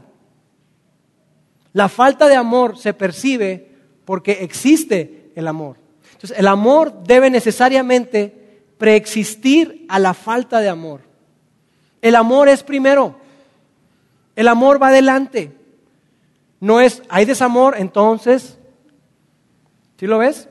La 1.72 1.90
falta 1.90 2.28
de 2.28 2.36
amor 2.36 2.78
se 2.78 2.94
percibe 2.94 3.73
porque 4.06 4.40
existe 4.42 5.32
el 5.36 5.48
amor. 5.48 5.78
Entonces, 6.14 6.38
el 6.38 6.48
amor 6.48 7.04
debe 7.04 7.30
necesariamente 7.30 8.62
preexistir 8.78 9.86
a 9.90 10.00
la 10.00 10.14
falta 10.14 10.60
de 10.60 10.70
amor. 10.70 11.02
El 12.02 12.16
amor 12.16 12.50
es 12.50 12.64
primero. 12.64 13.16
El 14.36 14.48
amor 14.48 14.82
va 14.82 14.88
adelante. 14.88 15.52
No 16.60 16.80
es, 16.80 17.04
hay 17.10 17.26
desamor, 17.26 17.76
entonces, 17.78 18.58
¿sí 19.98 20.08
lo 20.08 20.18
ves? 20.18 20.48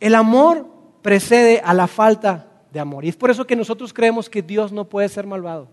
El 0.00 0.14
amor 0.14 0.66
precede 1.02 1.60
a 1.64 1.74
la 1.74 1.86
falta 1.86 2.48
de 2.72 2.80
amor. 2.80 3.04
Y 3.04 3.08
es 3.08 3.16
por 3.16 3.30
eso 3.30 3.46
que 3.46 3.56
nosotros 3.56 3.92
creemos 3.92 4.28
que 4.28 4.42
Dios 4.42 4.72
no 4.72 4.84
puede 4.84 5.08
ser 5.08 5.26
malvado. 5.26 5.68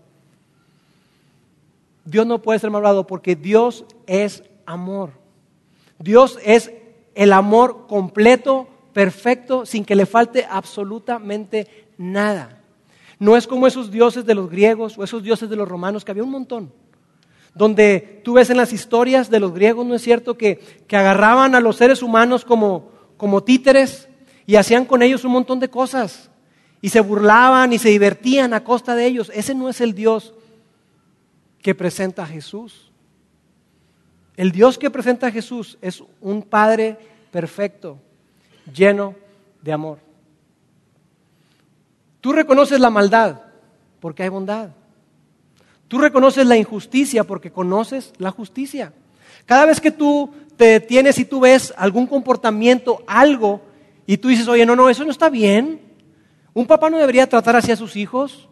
Dios 2.04 2.26
no 2.26 2.40
puede 2.40 2.60
ser 2.60 2.70
malvado 2.70 3.06
porque 3.06 3.34
Dios 3.34 3.84
es 4.06 4.44
amor. 4.64 5.10
Dios 5.98 6.38
es 6.44 6.70
el 7.16 7.32
amor 7.32 7.86
completo, 7.88 8.68
perfecto, 8.92 9.66
sin 9.66 9.84
que 9.84 9.96
le 9.96 10.06
falte 10.06 10.46
absolutamente 10.48 11.88
nada. 11.96 12.60
No 13.18 13.36
es 13.36 13.46
como 13.46 13.66
esos 13.66 13.90
dioses 13.90 14.26
de 14.26 14.34
los 14.34 14.50
griegos 14.50 14.98
o 14.98 15.02
esos 15.02 15.22
dioses 15.22 15.48
de 15.48 15.56
los 15.56 15.66
romanos, 15.66 16.04
que 16.04 16.10
había 16.10 16.22
un 16.22 16.30
montón. 16.30 16.72
Donde 17.54 18.20
tú 18.22 18.34
ves 18.34 18.50
en 18.50 18.58
las 18.58 18.74
historias 18.74 19.30
de 19.30 19.40
los 19.40 19.54
griegos, 19.54 19.86
¿no 19.86 19.94
es 19.94 20.02
cierto?, 20.02 20.36
que, 20.36 20.58
que 20.86 20.96
agarraban 20.96 21.54
a 21.54 21.60
los 21.60 21.76
seres 21.76 22.02
humanos 22.02 22.44
como, 22.44 22.90
como 23.16 23.42
títeres 23.42 24.08
y 24.46 24.56
hacían 24.56 24.84
con 24.84 25.02
ellos 25.02 25.24
un 25.24 25.32
montón 25.32 25.58
de 25.58 25.70
cosas. 25.70 26.30
Y 26.82 26.90
se 26.90 27.00
burlaban 27.00 27.72
y 27.72 27.78
se 27.78 27.88
divertían 27.88 28.52
a 28.52 28.62
costa 28.62 28.94
de 28.94 29.06
ellos. 29.06 29.32
Ese 29.34 29.54
no 29.54 29.70
es 29.70 29.80
el 29.80 29.94
Dios 29.94 30.34
que 31.62 31.74
presenta 31.74 32.24
a 32.24 32.26
Jesús. 32.26 32.85
El 34.36 34.52
Dios 34.52 34.78
que 34.78 34.90
presenta 34.90 35.28
a 35.28 35.32
Jesús 35.32 35.78
es 35.80 36.02
un 36.20 36.42
Padre 36.42 36.98
perfecto, 37.30 37.98
lleno 38.72 39.14
de 39.62 39.72
amor. 39.72 39.98
Tú 42.20 42.32
reconoces 42.32 42.80
la 42.80 42.90
maldad 42.90 43.40
porque 44.00 44.22
hay 44.22 44.28
bondad. 44.28 44.70
Tú 45.88 45.98
reconoces 45.98 46.46
la 46.46 46.56
injusticia 46.56 47.24
porque 47.24 47.52
conoces 47.52 48.12
la 48.18 48.30
justicia. 48.30 48.92
Cada 49.46 49.64
vez 49.64 49.80
que 49.80 49.90
tú 49.90 50.30
te 50.56 50.64
detienes 50.64 51.18
y 51.18 51.24
tú 51.24 51.40
ves 51.40 51.72
algún 51.76 52.06
comportamiento, 52.06 53.02
algo, 53.06 53.62
y 54.06 54.16
tú 54.18 54.28
dices, 54.28 54.48
oye, 54.48 54.66
no, 54.66 54.76
no, 54.76 54.88
eso 54.88 55.04
no 55.04 55.10
está 55.10 55.28
bien. 55.28 55.80
Un 56.54 56.66
papá 56.66 56.90
no 56.90 56.98
debería 56.98 57.28
tratar 57.28 57.56
así 57.56 57.70
a 57.72 57.76
sus 57.76 57.96
hijos. 57.96 58.48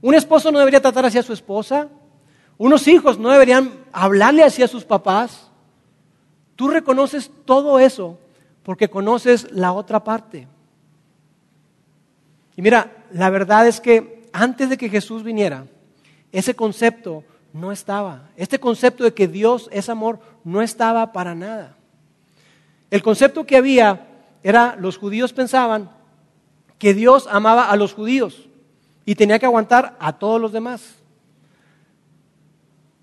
Un 0.00 0.14
esposo 0.14 0.50
no 0.50 0.58
debería 0.58 0.80
tratar 0.80 1.04
así 1.04 1.18
a 1.18 1.22
su 1.22 1.32
esposa. 1.32 1.88
Unos 2.60 2.86
hijos 2.88 3.18
no 3.18 3.30
deberían 3.30 3.72
hablarle 3.90 4.42
así 4.42 4.62
a 4.62 4.68
sus 4.68 4.84
papás. 4.84 5.50
Tú 6.56 6.68
reconoces 6.68 7.30
todo 7.46 7.78
eso 7.78 8.18
porque 8.62 8.90
conoces 8.90 9.50
la 9.50 9.72
otra 9.72 10.04
parte. 10.04 10.46
Y 12.56 12.60
mira, 12.60 13.06
la 13.12 13.30
verdad 13.30 13.66
es 13.66 13.80
que 13.80 14.28
antes 14.30 14.68
de 14.68 14.76
que 14.76 14.90
Jesús 14.90 15.22
viniera, 15.22 15.64
ese 16.32 16.54
concepto 16.54 17.24
no 17.54 17.72
estaba. 17.72 18.28
Este 18.36 18.60
concepto 18.60 19.04
de 19.04 19.14
que 19.14 19.26
Dios 19.26 19.70
es 19.72 19.88
amor 19.88 20.20
no 20.44 20.60
estaba 20.60 21.12
para 21.12 21.34
nada. 21.34 21.78
El 22.90 23.02
concepto 23.02 23.46
que 23.46 23.56
había 23.56 24.06
era, 24.42 24.76
los 24.78 24.98
judíos 24.98 25.32
pensaban 25.32 25.90
que 26.76 26.92
Dios 26.92 27.26
amaba 27.30 27.70
a 27.70 27.76
los 27.76 27.94
judíos 27.94 28.50
y 29.06 29.14
tenía 29.14 29.38
que 29.38 29.46
aguantar 29.46 29.96
a 29.98 30.18
todos 30.18 30.38
los 30.38 30.52
demás. 30.52 30.99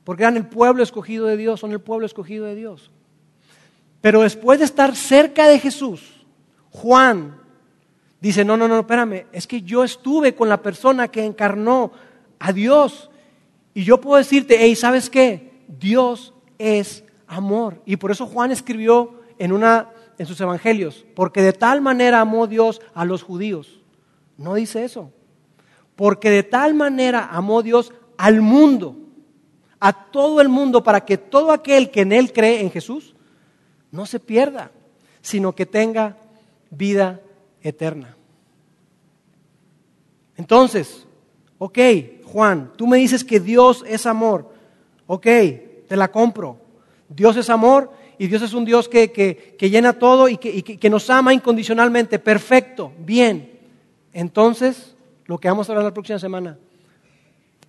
Porque 0.08 0.24
eran 0.24 0.38
el 0.38 0.46
pueblo 0.46 0.84
escogido 0.84 1.26
de 1.26 1.36
Dios, 1.36 1.60
son 1.60 1.74
el 1.74 1.82
pueblo 1.82 2.06
escogido 2.06 2.46
de 2.46 2.56
Dios. 2.56 2.92
Pero 4.00 4.22
después 4.22 4.58
de 4.58 4.64
estar 4.64 4.96
cerca 4.96 5.50
de 5.50 5.60
Jesús, 5.60 6.26
Juan 6.70 7.36
dice, 8.22 8.46
no, 8.46 8.56
no, 8.56 8.70
no, 8.70 8.80
espérame, 8.80 9.26
es 9.34 9.46
que 9.46 9.64
yo 9.64 9.84
estuve 9.84 10.34
con 10.34 10.48
la 10.48 10.62
persona 10.62 11.10
que 11.10 11.26
encarnó 11.26 11.92
a 12.40 12.54
Dios. 12.54 13.10
Y 13.74 13.84
yo 13.84 14.00
puedo 14.00 14.16
decirte, 14.16 14.56
hey, 14.58 14.78
¿sabes 14.78 15.10
qué? 15.10 15.66
Dios 15.68 16.34
es 16.58 17.04
amor. 17.28 17.82
Y 17.86 17.98
por 17.98 18.10
eso 18.12 18.28
Juan 18.28 18.54
escribió 18.54 19.20
en, 19.38 19.52
una, 19.52 19.90
en 20.18 20.26
sus 20.26 20.40
evangelios, 20.40 21.06
porque 21.18 21.42
de 21.42 21.52
tal 21.52 21.82
manera 21.82 22.22
amó 22.22 22.48
Dios 22.48 22.80
a 22.94 23.04
los 23.04 23.24
judíos. 23.24 23.82
No 24.38 24.54
dice 24.54 24.86
eso. 24.86 25.12
Porque 25.98 26.30
de 26.30 26.44
tal 26.44 26.76
manera 26.76 27.28
amó 27.30 27.62
Dios 27.62 27.92
al 28.16 28.40
mundo, 28.40 28.96
a 29.80 29.94
todo 29.94 30.42
el 30.42 30.50
mundo, 30.50 30.84
para 30.84 31.06
que 31.06 31.18
todo 31.18 31.52
aquel 31.52 31.92
que 31.92 32.02
en 32.02 32.12
Él 32.12 32.34
cree 32.34 32.62
en 32.62 32.72
Jesús 32.72 33.16
no 33.92 34.06
se 34.06 34.20
pierda, 34.20 34.72
sino 35.22 35.54
que 35.54 35.66
tenga 35.66 36.18
vida 36.70 37.22
eterna. 37.62 38.16
Entonces, 40.36 41.06
ok, 41.58 41.80
Juan, 42.26 42.72
tú 42.76 42.88
me 42.88 42.98
dices 42.98 43.24
que 43.24 43.40
Dios 43.40 43.84
es 43.88 44.06
amor. 44.06 44.52
Ok, 45.08 45.26
te 45.88 45.96
la 45.96 46.12
compro. 46.12 46.58
Dios 47.10 47.38
es 47.38 47.50
amor 47.50 47.92
y 48.18 48.28
Dios 48.28 48.42
es 48.42 48.54
un 48.54 48.66
Dios 48.66 48.90
que, 48.90 49.56
llena 49.60 49.94
todo 49.94 50.28
y, 50.28 50.38
que, 50.38 50.64
que 50.64 50.90
nos 50.90 51.10
ama 51.10 51.34
incondicionalmente. 51.34 52.20
Perfecto, 52.20 52.92
bien. 53.00 53.60
Entonces, 54.14 54.96
lo 55.26 55.38
que 55.38 55.48
vamos 55.48 55.68
a 55.68 55.72
hablar 55.72 55.86
la 55.86 55.94
próxima 55.94 56.20
semana, 56.20 56.58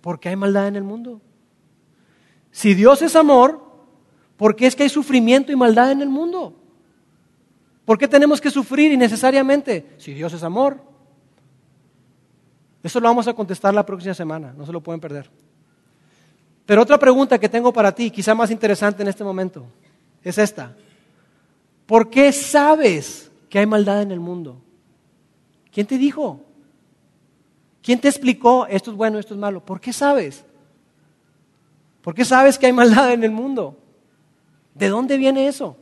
¿por 0.01 0.19
qué 0.19 0.29
hay 0.29 0.35
maldad 0.35 0.67
en 0.67 0.75
el 0.75 0.83
mundo? 0.83 1.21
Si 2.59 2.73
Dios 2.73 3.01
es 3.01 3.15
amor, 3.15 3.61
¿por 4.35 4.53
qué 4.53 4.67
es 4.67 4.75
que 4.75 4.83
hay 4.83 4.89
sufrimiento 4.89 5.49
y 5.49 5.55
maldad 5.55 5.93
en 5.93 6.01
el 6.01 6.09
mundo? 6.09 6.53
¿Por 7.85 7.97
qué 7.97 8.05
tenemos 8.05 8.41
que 8.41 8.51
sufrir 8.51 8.91
innecesariamente? 8.91 9.95
Si 9.97 10.13
Dios 10.13 10.33
es 10.33 10.43
amor. 10.43 10.83
Eso 12.83 12.99
lo 12.99 13.07
vamos 13.07 13.29
a 13.29 13.33
contestar 13.33 13.73
la 13.73 13.85
próxima 13.85 14.13
semana, 14.13 14.53
no 14.57 14.65
se 14.65 14.73
lo 14.73 14.81
pueden 14.81 14.99
perder. 14.99 15.31
Pero 16.65 16.81
otra 16.81 16.99
pregunta 16.99 17.39
que 17.39 17.47
tengo 17.47 17.71
para 17.71 17.95
ti, 17.95 18.11
quizá 18.11 18.35
más 18.35 18.51
interesante 18.51 19.03
en 19.03 19.07
este 19.07 19.23
momento, 19.23 19.65
es 20.21 20.37
esta. 20.37 20.75
¿Por 21.85 22.09
qué 22.09 22.33
sabes 22.33 23.31
que 23.49 23.59
hay 23.59 23.67
maldad 23.67 24.01
en 24.01 24.11
el 24.11 24.19
mundo? 24.19 24.61
¿Quién 25.71 25.87
te 25.87 25.97
dijo? 25.97 26.41
¿Quién 27.81 28.01
te 28.01 28.09
explicó 28.09 28.67
esto 28.67 28.91
es 28.91 28.97
bueno, 28.97 29.17
esto 29.17 29.33
es 29.33 29.39
malo? 29.39 29.63
¿Por 29.63 29.79
qué 29.79 29.93
sabes? 29.93 30.43
¿Por 32.09 32.15
qué 32.15 32.25
sabes 32.25 32.57
que 32.57 32.65
hay 32.65 32.73
maldad 32.73 33.13
en 33.13 33.23
el 33.23 33.29
mundo? 33.29 33.77
¿De 34.73 34.89
dónde 34.89 35.15
viene 35.15 35.47
eso? 35.47 35.77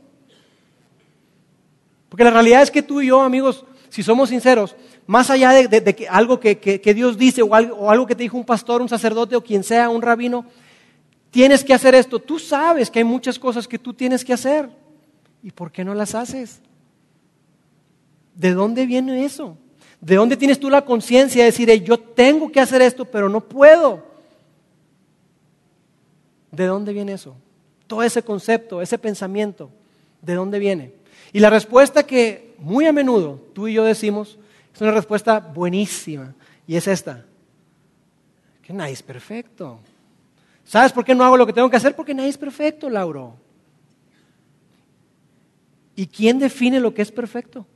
Porque 2.10 2.22
la 2.22 2.30
realidad 2.30 2.60
es 2.60 2.70
que 2.70 2.82
tú 2.82 3.00
y 3.00 3.06
yo, 3.06 3.22
amigos, 3.22 3.64
si 3.88 4.02
somos 4.02 4.28
sinceros, 4.28 4.76
más 5.06 5.30
allá 5.30 5.52
de, 5.52 5.94
que 5.94 6.06
algo 6.06 6.38
que, 6.38 6.92
Dios 6.94 7.16
dice 7.16 7.40
o 7.40 7.54
algo, 7.54 7.76
o 7.76 7.90
algo 7.90 8.06
que 8.06 8.14
te 8.14 8.24
dijo 8.24 8.36
un 8.36 8.44
pastor, 8.44 8.82
un 8.82 8.90
sacerdote 8.90 9.36
o 9.36 9.42
quien 9.42 9.64
sea, 9.64 9.88
un 9.88 10.02
rabino, 10.02 10.44
tienes 11.30 11.64
que 11.64 11.72
hacer 11.72 11.94
esto. 11.94 12.18
Tú 12.18 12.38
sabes 12.38 12.90
que 12.90 12.98
hay 12.98 13.06
muchas 13.06 13.38
cosas 13.38 13.66
que 13.66 13.78
tú 13.78 13.94
tienes 13.94 14.22
que 14.22 14.34
hacer. 14.34 14.68
¿Y 15.42 15.50
por 15.50 15.72
qué 15.72 15.82
no 15.82 15.94
las 15.94 16.14
haces? 16.14 16.60
¿De 18.34 18.52
dónde 18.52 18.84
viene 18.84 19.24
eso? 19.24 19.56
¿De 19.98 20.16
dónde 20.16 20.36
tienes 20.36 20.60
tú 20.60 20.68
la 20.68 20.84
conciencia 20.84 21.42
de 21.42 21.52
decir, 21.52 21.72
yo 21.82 21.98
tengo 21.98 22.52
que 22.52 22.60
hacer 22.60 22.82
esto, 22.82 23.06
pero 23.06 23.30
no 23.30 23.40
puedo? 23.40 24.07
¿De 26.50 26.66
dónde 26.66 26.92
viene 26.92 27.12
eso? 27.12 27.36
Todo 27.86 28.02
ese 28.02 28.22
concepto, 28.22 28.82
ese 28.82 28.98
pensamiento, 28.98 29.70
¿de 30.22 30.34
dónde 30.34 30.58
viene? 30.58 30.92
Y 31.32 31.40
la 31.40 31.50
respuesta 31.50 32.06
que 32.06 32.54
muy 32.58 32.86
a 32.86 32.92
menudo 32.92 33.40
tú 33.52 33.68
y 33.68 33.74
yo 33.74 33.84
decimos 33.84 34.38
es 34.74 34.80
una 34.80 34.92
respuesta 34.92 35.40
buenísima 35.40 36.34
y 36.66 36.76
es 36.76 36.86
esta. 36.86 37.24
Que 38.62 38.72
nadie 38.72 38.92
es 38.92 39.02
perfecto. 39.02 39.80
¿Sabes 40.64 40.92
por 40.92 41.04
qué 41.04 41.14
no 41.14 41.24
hago 41.24 41.36
lo 41.36 41.46
que 41.46 41.52
tengo 41.52 41.70
que 41.70 41.76
hacer? 41.76 41.96
Porque 41.96 42.14
nadie 42.14 42.28
es 42.28 42.38
perfecto, 42.38 42.90
Lauro. 42.90 43.34
¿Y 45.96 46.06
quién 46.06 46.38
define 46.38 46.78
lo 46.78 46.94
que 46.94 47.02
es 47.02 47.10
perfecto? 47.10 47.66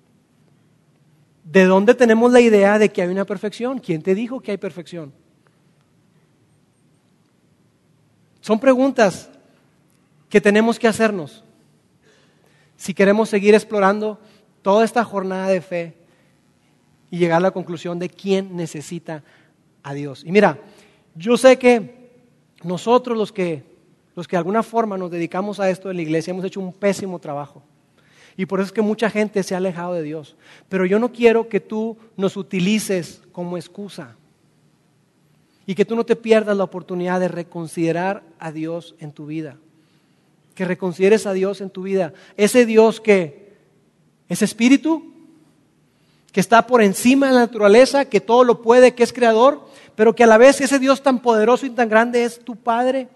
¿De 1.42 1.64
dónde 1.64 1.94
tenemos 1.94 2.30
la 2.30 2.40
idea 2.40 2.78
de 2.78 2.92
que 2.92 3.02
hay 3.02 3.08
una 3.08 3.24
perfección? 3.24 3.78
¿Quién 3.78 4.02
te 4.02 4.14
dijo 4.14 4.40
que 4.40 4.52
hay 4.52 4.58
perfección? 4.58 5.12
Son 8.42 8.60
preguntas 8.60 9.30
que 10.28 10.40
tenemos 10.40 10.78
que 10.78 10.88
hacernos 10.88 11.44
si 12.76 12.92
queremos 12.92 13.28
seguir 13.28 13.54
explorando 13.54 14.18
toda 14.60 14.84
esta 14.84 15.04
jornada 15.04 15.46
de 15.46 15.60
fe 15.60 15.94
y 17.10 17.18
llegar 17.18 17.36
a 17.38 17.42
la 17.42 17.50
conclusión 17.52 18.00
de 18.00 18.08
quién 18.08 18.56
necesita 18.56 19.22
a 19.82 19.94
Dios. 19.94 20.24
Y 20.26 20.32
mira, 20.32 20.58
Yo 21.14 21.36
sé 21.36 21.58
que 21.58 22.10
nosotros 22.64 23.16
los 23.16 23.32
que, 23.32 23.62
los 24.16 24.26
que 24.26 24.36
de 24.36 24.38
alguna 24.38 24.62
forma 24.62 24.96
nos 24.96 25.10
dedicamos 25.10 25.60
a 25.60 25.68
esto 25.70 25.90
en 25.90 25.96
la 25.96 26.02
iglesia 26.02 26.30
hemos 26.30 26.44
hecho 26.44 26.60
un 26.60 26.72
pésimo 26.72 27.18
trabajo. 27.18 27.62
Y 28.36 28.46
por 28.46 28.60
eso 28.60 28.68
es 28.68 28.72
que 28.72 28.82
mucha 28.82 29.10
gente 29.10 29.42
se 29.42 29.54
ha 29.54 29.58
alejado 29.58 29.92
de 29.92 30.02
Dios. 30.02 30.36
Pero 30.68 30.86
yo 30.86 30.98
no 30.98 31.12
quiero 31.12 31.48
que 31.48 31.60
tú 31.60 31.98
nos 32.16 32.36
utilices 32.36 33.22
como 33.30 33.56
excusa. 33.58 34.16
Y 35.66 35.74
que 35.74 35.84
tú 35.84 35.94
no 35.94 36.04
te 36.04 36.16
pierdas 36.16 36.56
la 36.56 36.64
oportunidad 36.64 37.20
de 37.20 37.28
reconsiderar 37.28 38.22
a 38.38 38.52
Dios 38.52 38.94
en 38.98 39.12
tu 39.12 39.26
vida. 39.26 39.56
Que 40.54 40.64
reconsideres 40.64 41.26
a 41.26 41.32
Dios 41.32 41.60
en 41.60 41.70
tu 41.70 41.82
vida. 41.82 42.12
Ese 42.36 42.66
Dios 42.66 43.00
que 43.00 43.52
es 44.28 44.42
espíritu, 44.42 45.12
que 46.32 46.40
está 46.40 46.66
por 46.66 46.82
encima 46.82 47.28
de 47.28 47.34
la 47.34 47.40
naturaleza, 47.40 48.06
que 48.06 48.20
todo 48.20 48.44
lo 48.44 48.62
puede, 48.62 48.94
que 48.94 49.02
es 49.02 49.12
creador, 49.12 49.66
pero 49.94 50.14
que 50.14 50.24
a 50.24 50.26
la 50.26 50.38
vez 50.38 50.60
ese 50.60 50.78
Dios 50.78 51.02
tan 51.02 51.20
poderoso 51.20 51.66
y 51.66 51.70
tan 51.70 51.88
grande 51.88 52.24
es 52.24 52.40
tu 52.40 52.56
Padre 52.56 53.08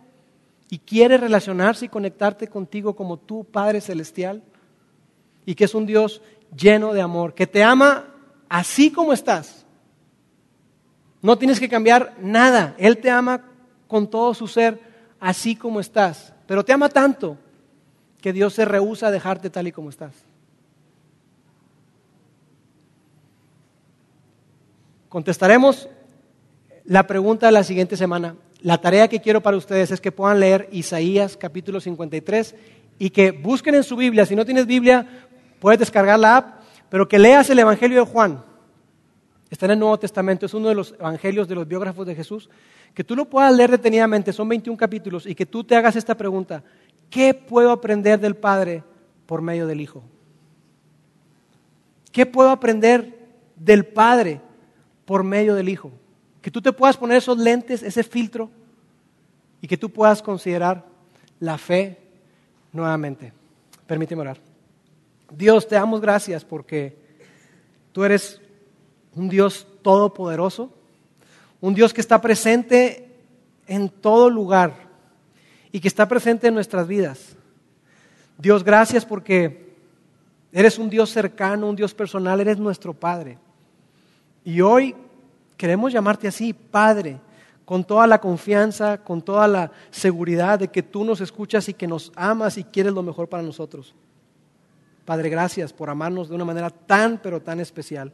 y 0.69 0.79
quiere 0.79 1.17
relacionarse 1.17 1.87
y 1.87 1.89
conectarte 1.89 2.49
contigo 2.49 2.95
como 2.95 3.19
tu 3.19 3.45
Padre 3.45 3.81
celestial 3.81 4.43
y 5.45 5.55
que 5.55 5.65
es 5.65 5.75
un 5.75 5.87
Dios 5.87 6.21
lleno 6.57 6.93
de 6.93 7.01
amor, 7.01 7.35
que 7.35 7.47
te 7.47 7.63
ama 7.63 8.15
así 8.49 8.91
como 8.91 9.13
estás. 9.13 9.66
No 11.27 11.37
tienes 11.37 11.59
que 11.59 11.69
cambiar 11.69 12.15
nada, 12.21 12.77
Él 12.79 12.99
te 12.99 13.11
ama 13.11 13.43
con 13.89 14.09
todo 14.09 14.33
su 14.33 14.47
ser 14.47 14.79
así 15.19 15.57
como 15.57 15.81
estás, 15.81 16.33
pero 16.47 16.65
te 16.65 16.73
ama 16.73 16.89
tanto 16.89 17.37
que 18.21 18.33
Dios 18.33 18.55
se 18.55 18.65
rehúsa 18.65 19.09
a 19.09 19.11
dejarte 19.11 19.51
tal 19.51 19.67
y 19.67 19.73
como 19.73 19.91
estás. 19.91 20.13
Contestaremos 25.09 25.89
la 26.85 27.09
pregunta 27.09 27.47
de 27.47 27.53
la 27.53 27.65
siguiente 27.65 27.97
semana. 27.97 28.37
La 28.61 28.81
tarea 28.81 29.09
que 29.09 29.21
quiero 29.21 29.41
para 29.41 29.57
ustedes 29.57 29.91
es 29.91 30.01
que 30.01 30.13
puedan 30.13 30.39
leer 30.39 30.69
Isaías 30.71 31.37
capítulo 31.37 31.81
53 31.81 32.55
y 33.01 33.11
que 33.11 33.33
busquen 33.33 33.75
en 33.75 33.83
su 33.83 33.97
Biblia. 33.97 34.27
Si 34.27 34.37
no 34.37 34.45
tienes 34.45 34.67
Biblia, 34.67 35.27
puedes 35.59 35.81
descargar 35.81 36.21
la 36.21 36.37
app, 36.37 36.61
pero 36.89 37.09
que 37.09 37.19
leas 37.19 37.51
el 37.51 37.59
Evangelio 37.59 38.05
de 38.05 38.13
Juan. 38.13 38.45
Está 39.57 39.65
en 39.65 39.73
el 39.73 39.79
Nuevo 39.79 39.99
Testamento, 39.99 40.45
es 40.45 40.53
uno 40.53 40.69
de 40.69 40.75
los 40.75 40.93
evangelios 41.01 41.49
de 41.49 41.55
los 41.55 41.67
biógrafos 41.67 42.07
de 42.07 42.15
Jesús. 42.15 42.51
Que 42.93 43.03
tú 43.03 43.17
lo 43.17 43.25
puedas 43.25 43.57
leer 43.57 43.71
detenidamente, 43.71 44.31
son 44.35 44.51
21 44.51 44.77
capítulos, 44.77 45.25
y 45.25 45.35
que 45.35 45.47
tú 45.47 45.65
te 45.65 45.75
hagas 45.75 45.97
esta 45.97 46.15
pregunta. 46.15 46.63
¿Qué 47.09 47.33
puedo 47.33 47.71
aprender 47.71 48.21
del 48.21 48.37
Padre 48.37 48.85
por 49.25 49.41
medio 49.41 49.67
del 49.67 49.81
Hijo? 49.81 50.03
¿Qué 52.13 52.27
puedo 52.27 52.51
aprender 52.51 53.19
del 53.57 53.87
Padre 53.87 54.43
por 55.07 55.25
medio 55.25 55.55
del 55.55 55.71
Hijo? 55.71 55.91
Que 56.43 56.51
tú 56.51 56.61
te 56.61 56.75
puedas 56.75 56.99
poner 56.99 57.17
esos 57.17 57.39
lentes, 57.39 57.83
ese 57.83 58.03
filtro, 58.03 58.51
y 59.63 59.69
que 59.69 59.79
tú 59.79 59.89
puedas 59.89 60.21
considerar 60.21 60.85
la 61.41 61.57
fe 61.57 61.99
nuevamente. 62.73 63.33
Permíteme 63.87 64.21
orar. 64.21 64.39
Dios, 65.35 65.67
te 65.67 65.77
damos 65.77 66.03
gracias 66.03 66.45
porque 66.45 66.99
tú 67.93 68.05
eres 68.05 68.43
un 69.17 69.29
Dios 69.29 69.67
todopoderoso, 69.83 70.71
un 71.61 71.75
Dios 71.75 71.93
que 71.93 72.01
está 72.01 72.21
presente 72.21 73.09
en 73.67 73.89
todo 73.89 74.31
lugar 74.31 74.75
y 75.73 75.81
que 75.81 75.89
está 75.89 76.07
presente 76.07 76.47
en 76.47 76.55
nuestras 76.55 76.87
vidas. 76.87 77.35
Dios, 78.39 78.63
gracias 78.63 79.05
porque 79.05 79.75
eres 80.53 80.79
un 80.79 80.89
Dios 80.89 81.11
cercano, 81.11 81.69
un 81.69 81.75
Dios 81.75 81.93
personal, 81.93 82.41
eres 82.41 82.59
nuestro 82.59 82.95
Padre. 82.95 83.39
Y 84.45 84.61
hoy 84.61 84.95
Queremos 85.57 85.93
llamarte 85.93 86.29
así, 86.29 86.53
Padre, 86.53 87.19
con 87.65 87.83
toda 87.85 88.07
la 88.07 88.21
confianza, 88.21 88.99
con 88.99 89.23
toda 89.23 89.49
la 89.49 89.73
seguridad 89.91 90.59
de 90.59 90.69
que 90.69 90.83
tú 90.83 91.05
nos 91.05 91.21
escuchas 91.21 91.69
y 91.69 91.75
que 91.75 91.87
nos 91.87 92.13
amas 92.15 92.59
y 92.59 92.65
quieres 92.65 92.93
lo 92.93 93.03
mejor 93.03 93.29
para 93.29 93.43
nosotros. 93.43 93.95
Padre, 95.05 95.31
gracias 95.31 95.73
por 95.73 95.89
amarnos 95.89 96.29
de 96.29 96.35
una 96.35 96.45
manera 96.45 96.69
tan, 96.69 97.19
pero 97.19 97.41
tan 97.41 97.61
especial. 97.61 98.13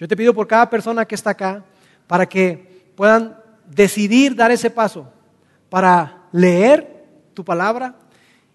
Yo 0.00 0.08
te 0.08 0.16
pido 0.16 0.32
por 0.32 0.46
cada 0.46 0.70
persona 0.70 1.04
que 1.04 1.14
está 1.14 1.30
acá, 1.30 1.62
para 2.06 2.26
que 2.26 2.90
puedan 2.96 3.36
decidir 3.66 4.34
dar 4.34 4.50
ese 4.50 4.70
paso, 4.70 5.06
para 5.68 6.22
leer 6.32 7.04
tu 7.34 7.44
palabra 7.44 7.94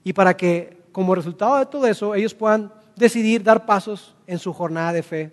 y 0.03 0.11
para 0.11 0.35
que 0.35 0.81
como 0.91 1.13
resultado 1.13 1.57
de 1.57 1.67
todo 1.67 1.85
eso 1.85 2.15
ellos 2.15 2.33
puedan 2.33 2.73
decidir 2.95 3.43
dar 3.43 3.63
pasos 3.67 4.15
en 4.25 4.39
su 4.39 4.53
jornada 4.53 4.91
de 4.91 5.03
fe 5.03 5.31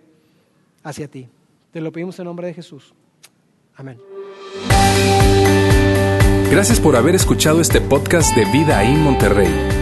hacia 0.83 1.09
ti. 1.09 1.31
Te 1.71 1.81
lo 1.81 1.91
pedimos 1.91 2.19
en 2.19 2.27
nombre 2.27 2.47
de 2.47 2.55
Jesús. 2.55 2.93
Amén. 3.75 3.99
Gracias 6.51 6.79
por 6.79 6.95
haber 6.95 7.15
escuchado 7.15 7.63
este 7.63 7.81
podcast 7.81 8.37
de 8.37 8.45
Vida 8.53 8.85
en 8.85 9.01
Monterrey. 9.03 9.82